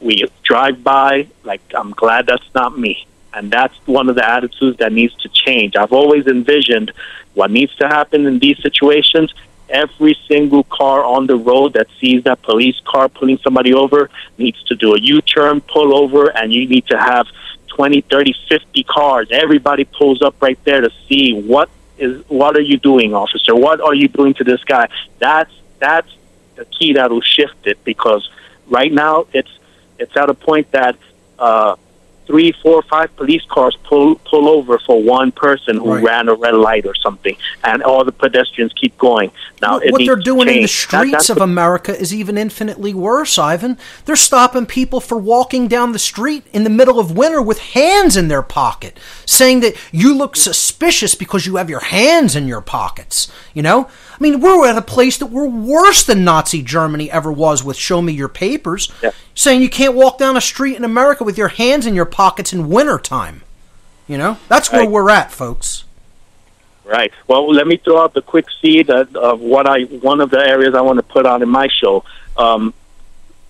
we 0.00 0.14
drive 0.42 0.76
by 0.82 1.28
like 1.44 1.62
I'm 1.80 1.92
glad 2.02 2.26
that's 2.26 2.50
not 2.54 2.78
me. 2.78 2.94
And 3.34 3.50
that's 3.50 3.76
one 3.86 4.08
of 4.10 4.14
the 4.14 4.26
attitudes 4.36 4.76
that 4.78 4.92
needs 4.92 5.14
to 5.24 5.28
change. 5.44 5.74
I've 5.76 5.92
always 5.92 6.26
envisioned 6.26 6.92
what 7.34 7.50
needs 7.50 7.74
to 7.76 7.88
happen 7.88 8.26
in 8.26 8.38
these 8.38 8.58
situations. 8.66 9.32
Every 9.72 10.16
single 10.28 10.64
car 10.64 11.02
on 11.02 11.26
the 11.26 11.36
road 11.36 11.72
that 11.72 11.88
sees 11.98 12.22
that 12.24 12.42
police 12.42 12.78
car 12.84 13.08
pulling 13.08 13.38
somebody 13.38 13.72
over 13.72 14.10
needs 14.38 14.62
to 14.64 14.74
do 14.76 14.94
a 14.94 15.00
U 15.00 15.20
turn, 15.22 15.60
pull 15.62 15.96
over, 15.96 16.26
and 16.36 16.52
you 16.52 16.68
need 16.68 16.86
to 16.88 16.98
have 16.98 17.26
20, 17.68 18.02
30, 18.02 18.34
50 18.48 18.84
cars. 18.84 19.28
Everybody 19.30 19.84
pulls 19.84 20.20
up 20.22 20.40
right 20.40 20.62
there 20.64 20.82
to 20.82 20.90
see 21.08 21.32
what 21.32 21.70
is 21.98 22.22
what 22.28 22.56
are 22.56 22.60
you 22.60 22.78
doing, 22.78 23.14
officer? 23.14 23.54
What 23.54 23.80
are 23.80 23.94
you 23.94 24.08
doing 24.08 24.34
to 24.34 24.44
this 24.44 24.62
guy? 24.64 24.88
That's 25.18 25.52
that's 25.78 26.08
the 26.56 26.64
key 26.66 26.92
that 26.94 27.10
will 27.10 27.20
shift 27.22 27.66
it 27.66 27.82
because 27.84 28.28
right 28.68 28.92
now 28.92 29.26
it's 29.32 29.50
it's 29.98 30.16
at 30.16 30.28
a 30.28 30.34
point 30.34 30.70
that 30.72 30.96
uh, 31.38 31.76
three, 32.26 32.52
four, 32.62 32.82
five 32.82 33.14
police 33.16 33.42
cars 33.48 33.76
pull 33.84 34.14
pull 34.30 34.48
over 34.48 34.78
for 34.78 35.02
one 35.02 35.32
person 35.32 35.76
who 35.78 35.94
Right. 35.94 36.04
ran 36.04 36.28
a 36.28 36.34
red 36.34 36.54
light 36.54 36.86
or 36.86 36.94
something, 36.94 37.36
and 37.64 37.82
all 37.82 38.04
the 38.04 38.12
pedestrians 38.12 38.72
keep 38.74 38.96
going. 38.98 39.30
Now 39.60 39.74
what 39.74 39.98
needs 39.98 40.06
they're 40.06 40.16
doing 40.16 40.48
in 40.48 40.54
the 40.54 40.60
change. 40.60 40.88
That- 40.88 41.06
streets 41.06 41.30
of 41.30 41.38
America 41.38 41.98
is 41.98 42.14
even 42.14 42.38
infinitely 42.38 42.94
worse, 42.94 43.38
Ivan. 43.38 43.76
They're 44.04 44.16
stopping 44.16 44.66
people 44.66 45.00
for 45.00 45.18
walking 45.18 45.68
down 45.68 45.92
the 45.92 45.98
street 45.98 46.44
in 46.52 46.64
the 46.64 46.70
middle 46.70 46.98
of 46.98 47.16
winter 47.16 47.42
with 47.42 47.58
hands 47.58 48.16
in 48.16 48.28
their 48.28 48.42
pocket, 48.42 48.98
saying 49.26 49.60
that 49.60 49.74
you 49.90 50.14
look 50.14 50.36
suspicious 50.36 51.14
because 51.14 51.46
you 51.46 51.56
have 51.56 51.68
your 51.68 51.80
hands 51.80 52.34
in 52.36 52.46
your 52.46 52.60
pockets. 52.60 53.28
You 53.54 53.62
know? 53.62 53.88
I 54.22 54.30
mean, 54.30 54.40
we're 54.40 54.68
at 54.68 54.78
a 54.78 54.82
place 54.82 55.18
that 55.18 55.26
we're 55.26 55.48
worse 55.48 56.04
than 56.04 56.22
Nazi 56.22 56.62
Germany 56.62 57.10
ever 57.10 57.32
was 57.32 57.64
with 57.64 57.76
show 57.76 58.00
me 58.00 58.12
your 58.12 58.28
papers, 58.28 58.88
saying 59.34 59.62
you 59.62 59.68
can't 59.68 59.96
walk 59.96 60.18
down 60.18 60.36
a 60.36 60.40
street 60.40 60.76
in 60.76 60.84
America 60.84 61.24
with 61.24 61.36
your 61.36 61.48
hands 61.48 61.86
in 61.86 61.96
your 61.96 62.04
pockets 62.04 62.52
in 62.52 62.68
wintertime. 62.68 63.42
You 64.06 64.18
know? 64.18 64.38
That's 64.46 64.70
where 64.70 64.82
Right. 64.82 64.90
we're 64.90 65.10
at, 65.10 65.32
folks. 65.32 65.82
Right. 66.84 67.10
Well, 67.26 67.52
let 67.52 67.66
me 67.66 67.78
throw 67.78 68.00
out 68.00 68.14
the 68.14 68.22
quick 68.22 68.46
seed 68.60 68.90
of, 68.90 69.16
of 69.16 69.40
what 69.40 69.68
I 69.68 69.82
one 70.10 70.20
of 70.20 70.30
the 70.30 70.38
areas 70.38 70.76
I 70.76 70.82
want 70.82 70.98
to 71.00 71.02
put 71.02 71.26
on 71.26 71.42
in 71.42 71.48
my 71.48 71.66
show. 71.66 72.04
Um, 72.36 72.74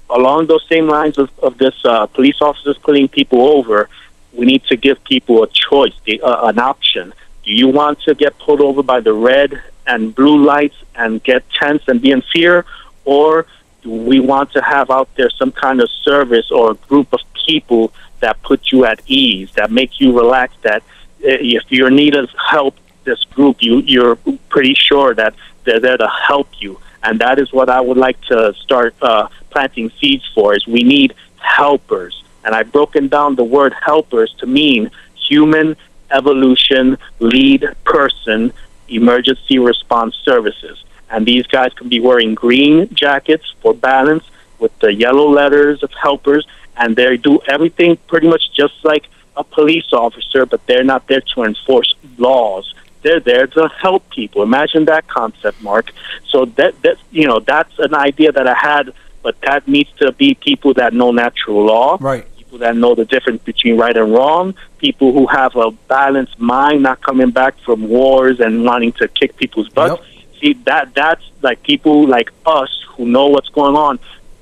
along 0.09 0.47
those 0.47 0.65
same 0.71 0.89
lines 0.89 1.19
of, 1.19 1.29
of 1.41 1.59
this 1.59 1.75
uh, 1.85 2.07
police 2.07 2.41
officers 2.41 2.79
pulling 2.79 3.09
people 3.09 3.43
over, 3.43 3.91
we 4.33 4.47
need 4.47 4.65
to 4.65 4.77
give 4.77 5.05
people 5.05 5.43
a 5.43 5.49
choice, 5.49 5.93
the, 6.07 6.23
uh, 6.23 6.49
an 6.49 6.59
option. 6.59 7.13
Do 7.45 7.53
you 7.53 7.69
want 7.69 8.01
to 8.03 8.15
get 8.15 8.39
pulled 8.39 8.63
over 8.63 8.83
by 8.83 9.01
the 9.01 9.13
red 9.13 9.63
and 9.87 10.15
blue 10.15 10.43
lights 10.45 10.77
and 10.95 11.23
get 11.23 11.49
tense 11.51 11.83
and 11.89 12.01
be 12.01 12.11
in 12.11 12.23
fear, 12.23 12.65
or 13.05 13.47
do 13.83 13.91
we 13.91 14.21
want 14.21 14.53
to 14.53 14.63
have 14.63 14.91
out 14.91 15.09
there 15.17 15.31
some 15.31 15.53
kind 15.53 15.81
of 15.81 15.91
service 15.91 16.51
or 16.51 16.73
a 16.73 16.75
group 16.75 17.13
of 17.13 17.21
people 17.47 17.93
that 18.21 18.41
put 18.43 18.71
you 18.71 18.85
at 18.85 19.01
ease, 19.07 19.51
that 19.55 19.71
make 19.71 20.01
you 20.01 20.17
relax, 20.17 20.55
that 20.63 20.83
uh, 20.83 21.39
if 21.57 21.65
you 21.71 21.91
need 21.91 22.15
us 22.17 22.31
help, 22.51 22.77
this 23.05 23.25
group, 23.25 23.57
you, 23.61 23.81
you're 23.81 24.17
pretty 24.49 24.75
sure 24.75 25.13
that 25.15 25.35
they're 25.65 25.81
there 25.81 25.97
to 25.97 26.09
help 26.09 26.49
you. 26.61 26.79
And 27.03 27.21
that 27.21 27.41
is 27.41 27.53
what 27.53 27.69
I 27.69 27.81
would 27.81 27.97
like 27.97 28.21
to 28.27 28.55
start 28.55 28.95
uh, 29.03 29.27
planting 29.51 29.91
seeds 29.99 30.25
for, 30.35 30.55
is 30.55 30.67
we 30.67 30.85
need 30.85 31.15
helpers. 31.39 32.23
And 32.45 32.55
I've 32.55 32.71
broken 32.71 33.09
down 33.09 33.35
the 33.35 33.45
word 33.45 33.73
helpers 33.73 34.33
to 34.39 34.47
mean 34.47 34.91
human 35.17 35.77
evolution 36.13 36.99
lead 37.19 37.69
person 37.85 38.53
emergency 38.95 39.59
response 39.59 40.15
services. 40.17 40.85
And 41.11 41.27
these 41.27 41.47
guys 41.47 41.73
can 41.75 41.89
be 41.89 42.01
wearing 42.01 42.35
green 42.35 42.89
jackets 42.95 43.55
for 43.61 43.75
balance 43.75 44.25
with 44.59 44.77
the 44.79 44.93
yellow 44.95 45.29
letters 45.29 45.83
of 45.83 45.93
helpers, 45.93 46.47
and 46.77 46.97
they 46.97 47.17
do 47.17 47.41
everything 47.47 47.99
pretty 48.07 48.29
much 48.29 48.53
just 48.53 48.85
like 48.85 49.05
a 49.37 49.45
police 49.45 49.93
officer, 49.93 50.47
but 50.47 50.65
they're 50.67 50.85
not 50.85 51.07
there 51.09 51.21
to 51.35 51.43
enforce 51.43 51.95
laws. 52.19 52.75
They're 53.03 53.21
there 53.21 53.47
to 53.49 53.69
help 53.69 54.09
people. 54.11 54.43
Imagine 54.43 54.85
that 54.87 55.09
concept, 55.09 55.61
Mark. 55.63 55.91
So 56.29 56.45
that 56.59 56.81
that 56.83 56.97
you 57.11 57.27
know 57.27 57.41
that's 57.41 57.77
an 57.79 57.95
idea 57.95 58.31
that 58.33 58.47
I 58.47 58.55
had, 58.55 58.93
but 59.23 59.41
that 59.41 59.67
needs 59.67 59.91
to 59.99 60.13
be 60.13 60.35
people 60.35 60.75
that 60.75 60.95
know 60.95 61.11
natural 61.11 61.65
law, 61.65 61.99
right? 62.01 62.27
People 62.53 62.67
that 62.67 62.77
know 62.77 62.95
the 62.95 63.07
difference 63.07 63.43
between 63.45 63.79
right 63.79 63.97
and 63.97 64.13
wrong. 64.13 64.55
People 64.77 65.15
who 65.15 65.27
have 65.27 65.57
a 65.57 65.71
balanced 65.71 66.39
mind, 66.39 66.83
not 66.83 67.01
coming 67.01 67.31
back 67.31 67.59
from 67.61 67.89
wars 67.89 68.41
and 68.41 68.63
wanting 68.63 68.93
to 68.93 69.09
kick 69.09 69.39
people's 69.39 69.71
butts. 69.71 70.05
See 70.39 70.53
that 70.65 70.93
that's 70.93 71.25
like 71.41 71.63
people 71.63 72.07
like 72.07 72.31
us 72.45 72.85
who 72.91 73.07
know 73.07 73.29
what's 73.29 73.49
going 73.49 73.75
on 73.75 73.99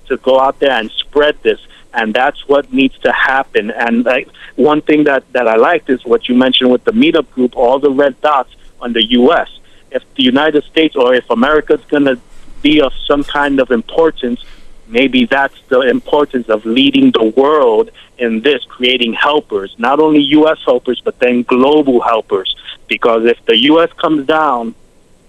to 0.09 0.17
go 0.17 0.41
out 0.41 0.59
there 0.59 0.73
and 0.73 0.91
spread 0.91 1.41
this 1.45 1.61
and 1.95 2.13
that's 2.13 2.49
what 2.49 2.73
needs 2.73 2.99
to 2.99 3.13
happen. 3.13 3.71
And 3.71 4.05
like 4.05 4.29
one 4.57 4.83
thing 4.83 5.05
that 5.05 5.23
that 5.31 5.47
I 5.47 5.55
liked 5.55 5.89
is 5.89 6.05
what 6.05 6.29
you 6.29 6.35
mentioned 6.35 6.73
with 6.73 6.83
the 6.83 6.93
meetup 6.93 7.31
group, 7.31 7.57
all 7.57 7.79
the 7.79 7.93
red 7.93 8.21
dots 8.21 8.53
on 8.81 8.93
the 8.93 9.05
U.S. 9.21 9.49
If 9.93 10.03
the 10.17 10.25
United 10.25 10.65
States 10.65 10.97
or 10.97 11.15
if 11.15 11.31
America's 11.31 11.85
going 11.85 12.07
to 12.07 12.19
be 12.61 12.81
of 12.81 12.93
some 13.07 13.23
kind 13.23 13.61
of 13.61 13.71
importance, 13.71 14.45
maybe 14.91 15.25
that's 15.25 15.61
the 15.69 15.81
importance 15.81 16.49
of 16.49 16.65
leading 16.65 17.11
the 17.13 17.25
world 17.37 17.91
in 18.19 18.41
this, 18.43 18.65
creating 18.65 19.15
helpers, 19.15 19.75
not 19.79 20.01
only 20.01 20.21
U.S. 20.39 20.59
helpers, 20.65 21.01
but 21.01 21.19
then 21.19 21.43
global 21.43 22.01
helpers. 22.01 22.55
Because 22.87 23.25
if 23.25 23.45
the 23.47 23.57
U.S. 23.73 23.91
comes 23.95 24.27
down, 24.27 24.75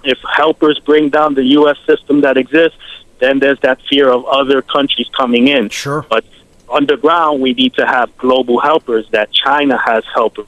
if 0.03 0.19
helpers 0.35 0.79
bring 0.79 1.09
down 1.09 1.35
the 1.35 1.43
U.S. 1.59 1.77
system 1.85 2.21
that 2.21 2.37
exists, 2.37 2.77
then 3.19 3.39
there's 3.39 3.59
that 3.59 3.79
fear 3.83 4.09
of 4.09 4.25
other 4.25 4.61
countries 4.61 5.09
coming 5.15 5.47
in. 5.47 5.69
Sure. 5.69 6.05
But 6.09 6.25
underground, 6.69 7.41
we 7.41 7.53
need 7.53 7.73
to 7.75 7.85
have 7.85 8.15
global 8.17 8.59
helpers 8.59 9.07
that 9.11 9.31
China 9.31 9.77
has 9.77 10.03
helpers. 10.13 10.47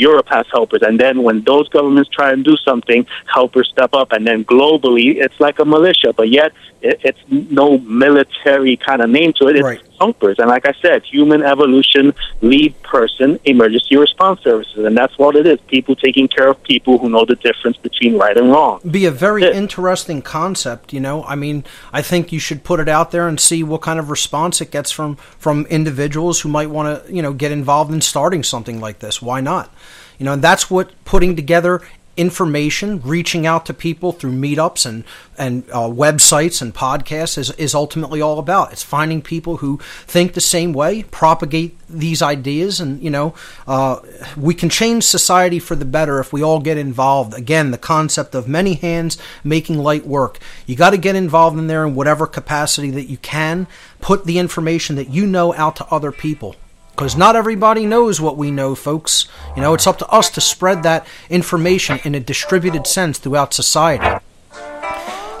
Europe 0.00 0.28
has 0.30 0.46
helpers, 0.50 0.82
and 0.82 0.98
then 0.98 1.22
when 1.22 1.38
those 1.42 1.68
governments 1.68 2.10
try 2.18 2.32
and 2.32 2.44
do 2.44 2.56
something, 2.68 3.06
helpers 3.26 3.68
step 3.68 3.92
up, 3.94 4.12
and 4.12 4.26
then 4.26 4.44
globally, 4.44 5.16
it's 5.24 5.38
like 5.46 5.58
a 5.58 5.64
militia, 5.64 6.12
but 6.20 6.28
yet 6.28 6.52
it, 6.82 6.98
it's 7.02 7.22
no 7.60 7.78
military 7.78 8.76
kind 8.76 9.02
of 9.02 9.10
name 9.10 9.32
to 9.38 9.48
it. 9.48 9.56
It's 9.56 9.64
Right. 9.70 9.89
And 10.00 10.48
like 10.48 10.66
I 10.66 10.72
said, 10.80 11.02
human 11.04 11.42
evolution 11.42 12.14
lead 12.40 12.80
person 12.82 13.38
emergency 13.44 13.96
response 13.96 14.40
services, 14.42 14.84
and 14.84 14.96
that's 14.96 15.16
what 15.18 15.36
it 15.36 15.46
is. 15.46 15.60
People 15.68 15.94
taking 15.94 16.26
care 16.26 16.48
of 16.48 16.62
people 16.62 16.98
who 16.98 17.10
know 17.10 17.24
the 17.24 17.36
difference 17.36 17.76
between 17.76 18.16
right 18.18 18.36
and 18.36 18.50
wrong. 18.50 18.80
be 18.90 19.04
a 19.04 19.10
very 19.10 19.44
interesting 19.44 20.22
concept 20.22 20.92
you 20.92 21.00
know. 21.00 21.22
I 21.24 21.34
mean 21.34 21.64
i 21.92 22.02
think 22.02 22.32
you 22.32 22.38
should 22.38 22.64
put 22.64 22.80
it 22.80 22.88
out 22.88 23.10
there 23.10 23.28
and 23.28 23.38
see 23.38 23.62
what 23.62 23.82
kind 23.82 23.98
of 23.98 24.10
response 24.10 24.60
it 24.60 24.70
gets 24.70 24.90
from 24.90 25.16
from 25.16 25.66
individuals 25.66 26.40
who 26.40 26.48
might 26.48 26.70
want 26.70 26.86
to 27.06 27.14
you 27.14 27.22
know 27.22 27.32
get 27.32 27.52
involved 27.52 27.92
in 27.92 28.00
starting 28.00 28.42
something 28.42 28.80
like 28.80 29.00
this. 29.00 29.20
Why 29.20 29.40
not? 29.40 29.72
You 30.18 30.24
know 30.24 30.32
and 30.32 30.42
that's 30.42 30.70
what 30.70 30.92
putting 31.04 31.36
together 31.36 31.82
information 32.20 33.00
reaching 33.00 33.46
out 33.46 33.64
to 33.64 33.72
people 33.72 34.12
through 34.12 34.32
meetups 34.32 34.84
and 34.84 35.04
and 35.38 35.64
uh, 35.70 35.88
websites 35.88 36.60
and 36.60 36.74
podcasts 36.74 37.38
is, 37.38 37.50
is 37.52 37.74
ultimately 37.74 38.20
all 38.20 38.38
about. 38.38 38.72
It's 38.72 38.82
finding 38.82 39.22
people 39.22 39.56
who 39.56 39.78
think 40.06 40.34
the 40.34 40.40
same 40.42 40.74
way 40.74 41.04
propagate 41.04 41.78
these 41.88 42.20
ideas 42.20 42.78
and 42.78 43.02
you 43.02 43.08
know 43.08 43.34
uh, 43.66 44.00
we 44.36 44.52
can 44.52 44.68
change 44.68 45.04
society 45.04 45.58
for 45.58 45.74
the 45.74 45.86
better 45.86 46.20
if 46.20 46.30
we 46.30 46.42
all 46.42 46.60
get 46.60 46.76
involved. 46.76 47.32
Again 47.32 47.70
the 47.70 47.78
concept 47.78 48.34
of 48.34 48.46
many 48.46 48.74
hands 48.74 49.16
making 49.42 49.78
light 49.78 50.06
work. 50.06 50.38
You 50.66 50.76
got 50.76 50.90
to 50.90 50.98
get 50.98 51.16
involved 51.16 51.58
in 51.58 51.68
there 51.68 51.86
in 51.86 51.94
whatever 51.94 52.26
capacity 52.26 52.90
that 52.90 53.08
you 53.08 53.16
can. 53.16 53.66
Put 54.02 54.26
the 54.26 54.38
information 54.38 54.96
that 54.96 55.08
you 55.08 55.24
know 55.24 55.54
out 55.54 55.76
to 55.76 55.86
other 55.86 56.12
people 56.12 56.56
because 57.00 57.16
not 57.16 57.34
everybody 57.34 57.86
knows 57.86 58.20
what 58.20 58.36
we 58.36 58.50
know, 58.50 58.74
folks. 58.74 59.26
You 59.56 59.62
know, 59.62 59.72
it's 59.72 59.86
up 59.86 59.96
to 60.00 60.08
us 60.08 60.28
to 60.32 60.40
spread 60.42 60.82
that 60.82 61.06
information 61.30 61.98
in 62.04 62.14
a 62.14 62.20
distributed 62.20 62.86
sense 62.86 63.18
throughout 63.18 63.54
society. 63.54 64.22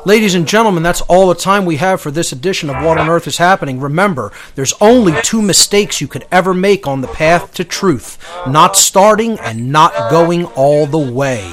Ladies 0.06 0.34
and 0.34 0.48
gentlemen, 0.48 0.82
that's 0.82 1.02
all 1.02 1.28
the 1.28 1.34
time 1.34 1.66
we 1.66 1.76
have 1.76 2.00
for 2.00 2.10
this 2.10 2.32
edition 2.32 2.70
of 2.70 2.82
What 2.82 2.96
on 2.96 3.10
Earth 3.10 3.26
is 3.26 3.36
Happening. 3.36 3.78
Remember, 3.78 4.32
there's 4.54 4.72
only 4.80 5.12
two 5.20 5.42
mistakes 5.42 6.00
you 6.00 6.08
could 6.08 6.26
ever 6.32 6.54
make 6.54 6.86
on 6.86 7.02
the 7.02 7.08
path 7.08 7.52
to 7.52 7.64
truth 7.64 8.16
not 8.46 8.74
starting 8.74 9.38
and 9.38 9.70
not 9.70 9.92
going 10.10 10.46
all 10.46 10.86
the 10.86 11.12
way. 11.12 11.52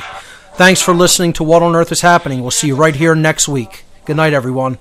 Thanks 0.54 0.82
for 0.82 0.94
listening 0.94 1.34
to 1.34 1.44
What 1.44 1.64
on 1.64 1.76
Earth 1.76 1.92
is 1.92 2.00
Happening. 2.00 2.40
We'll 2.40 2.52
see 2.52 2.68
you 2.68 2.78
right 2.78 2.96
here 2.96 3.14
next 3.14 3.50
week. 3.50 3.84
Good 4.06 4.16
night, 4.16 4.32
everyone. 4.32 4.78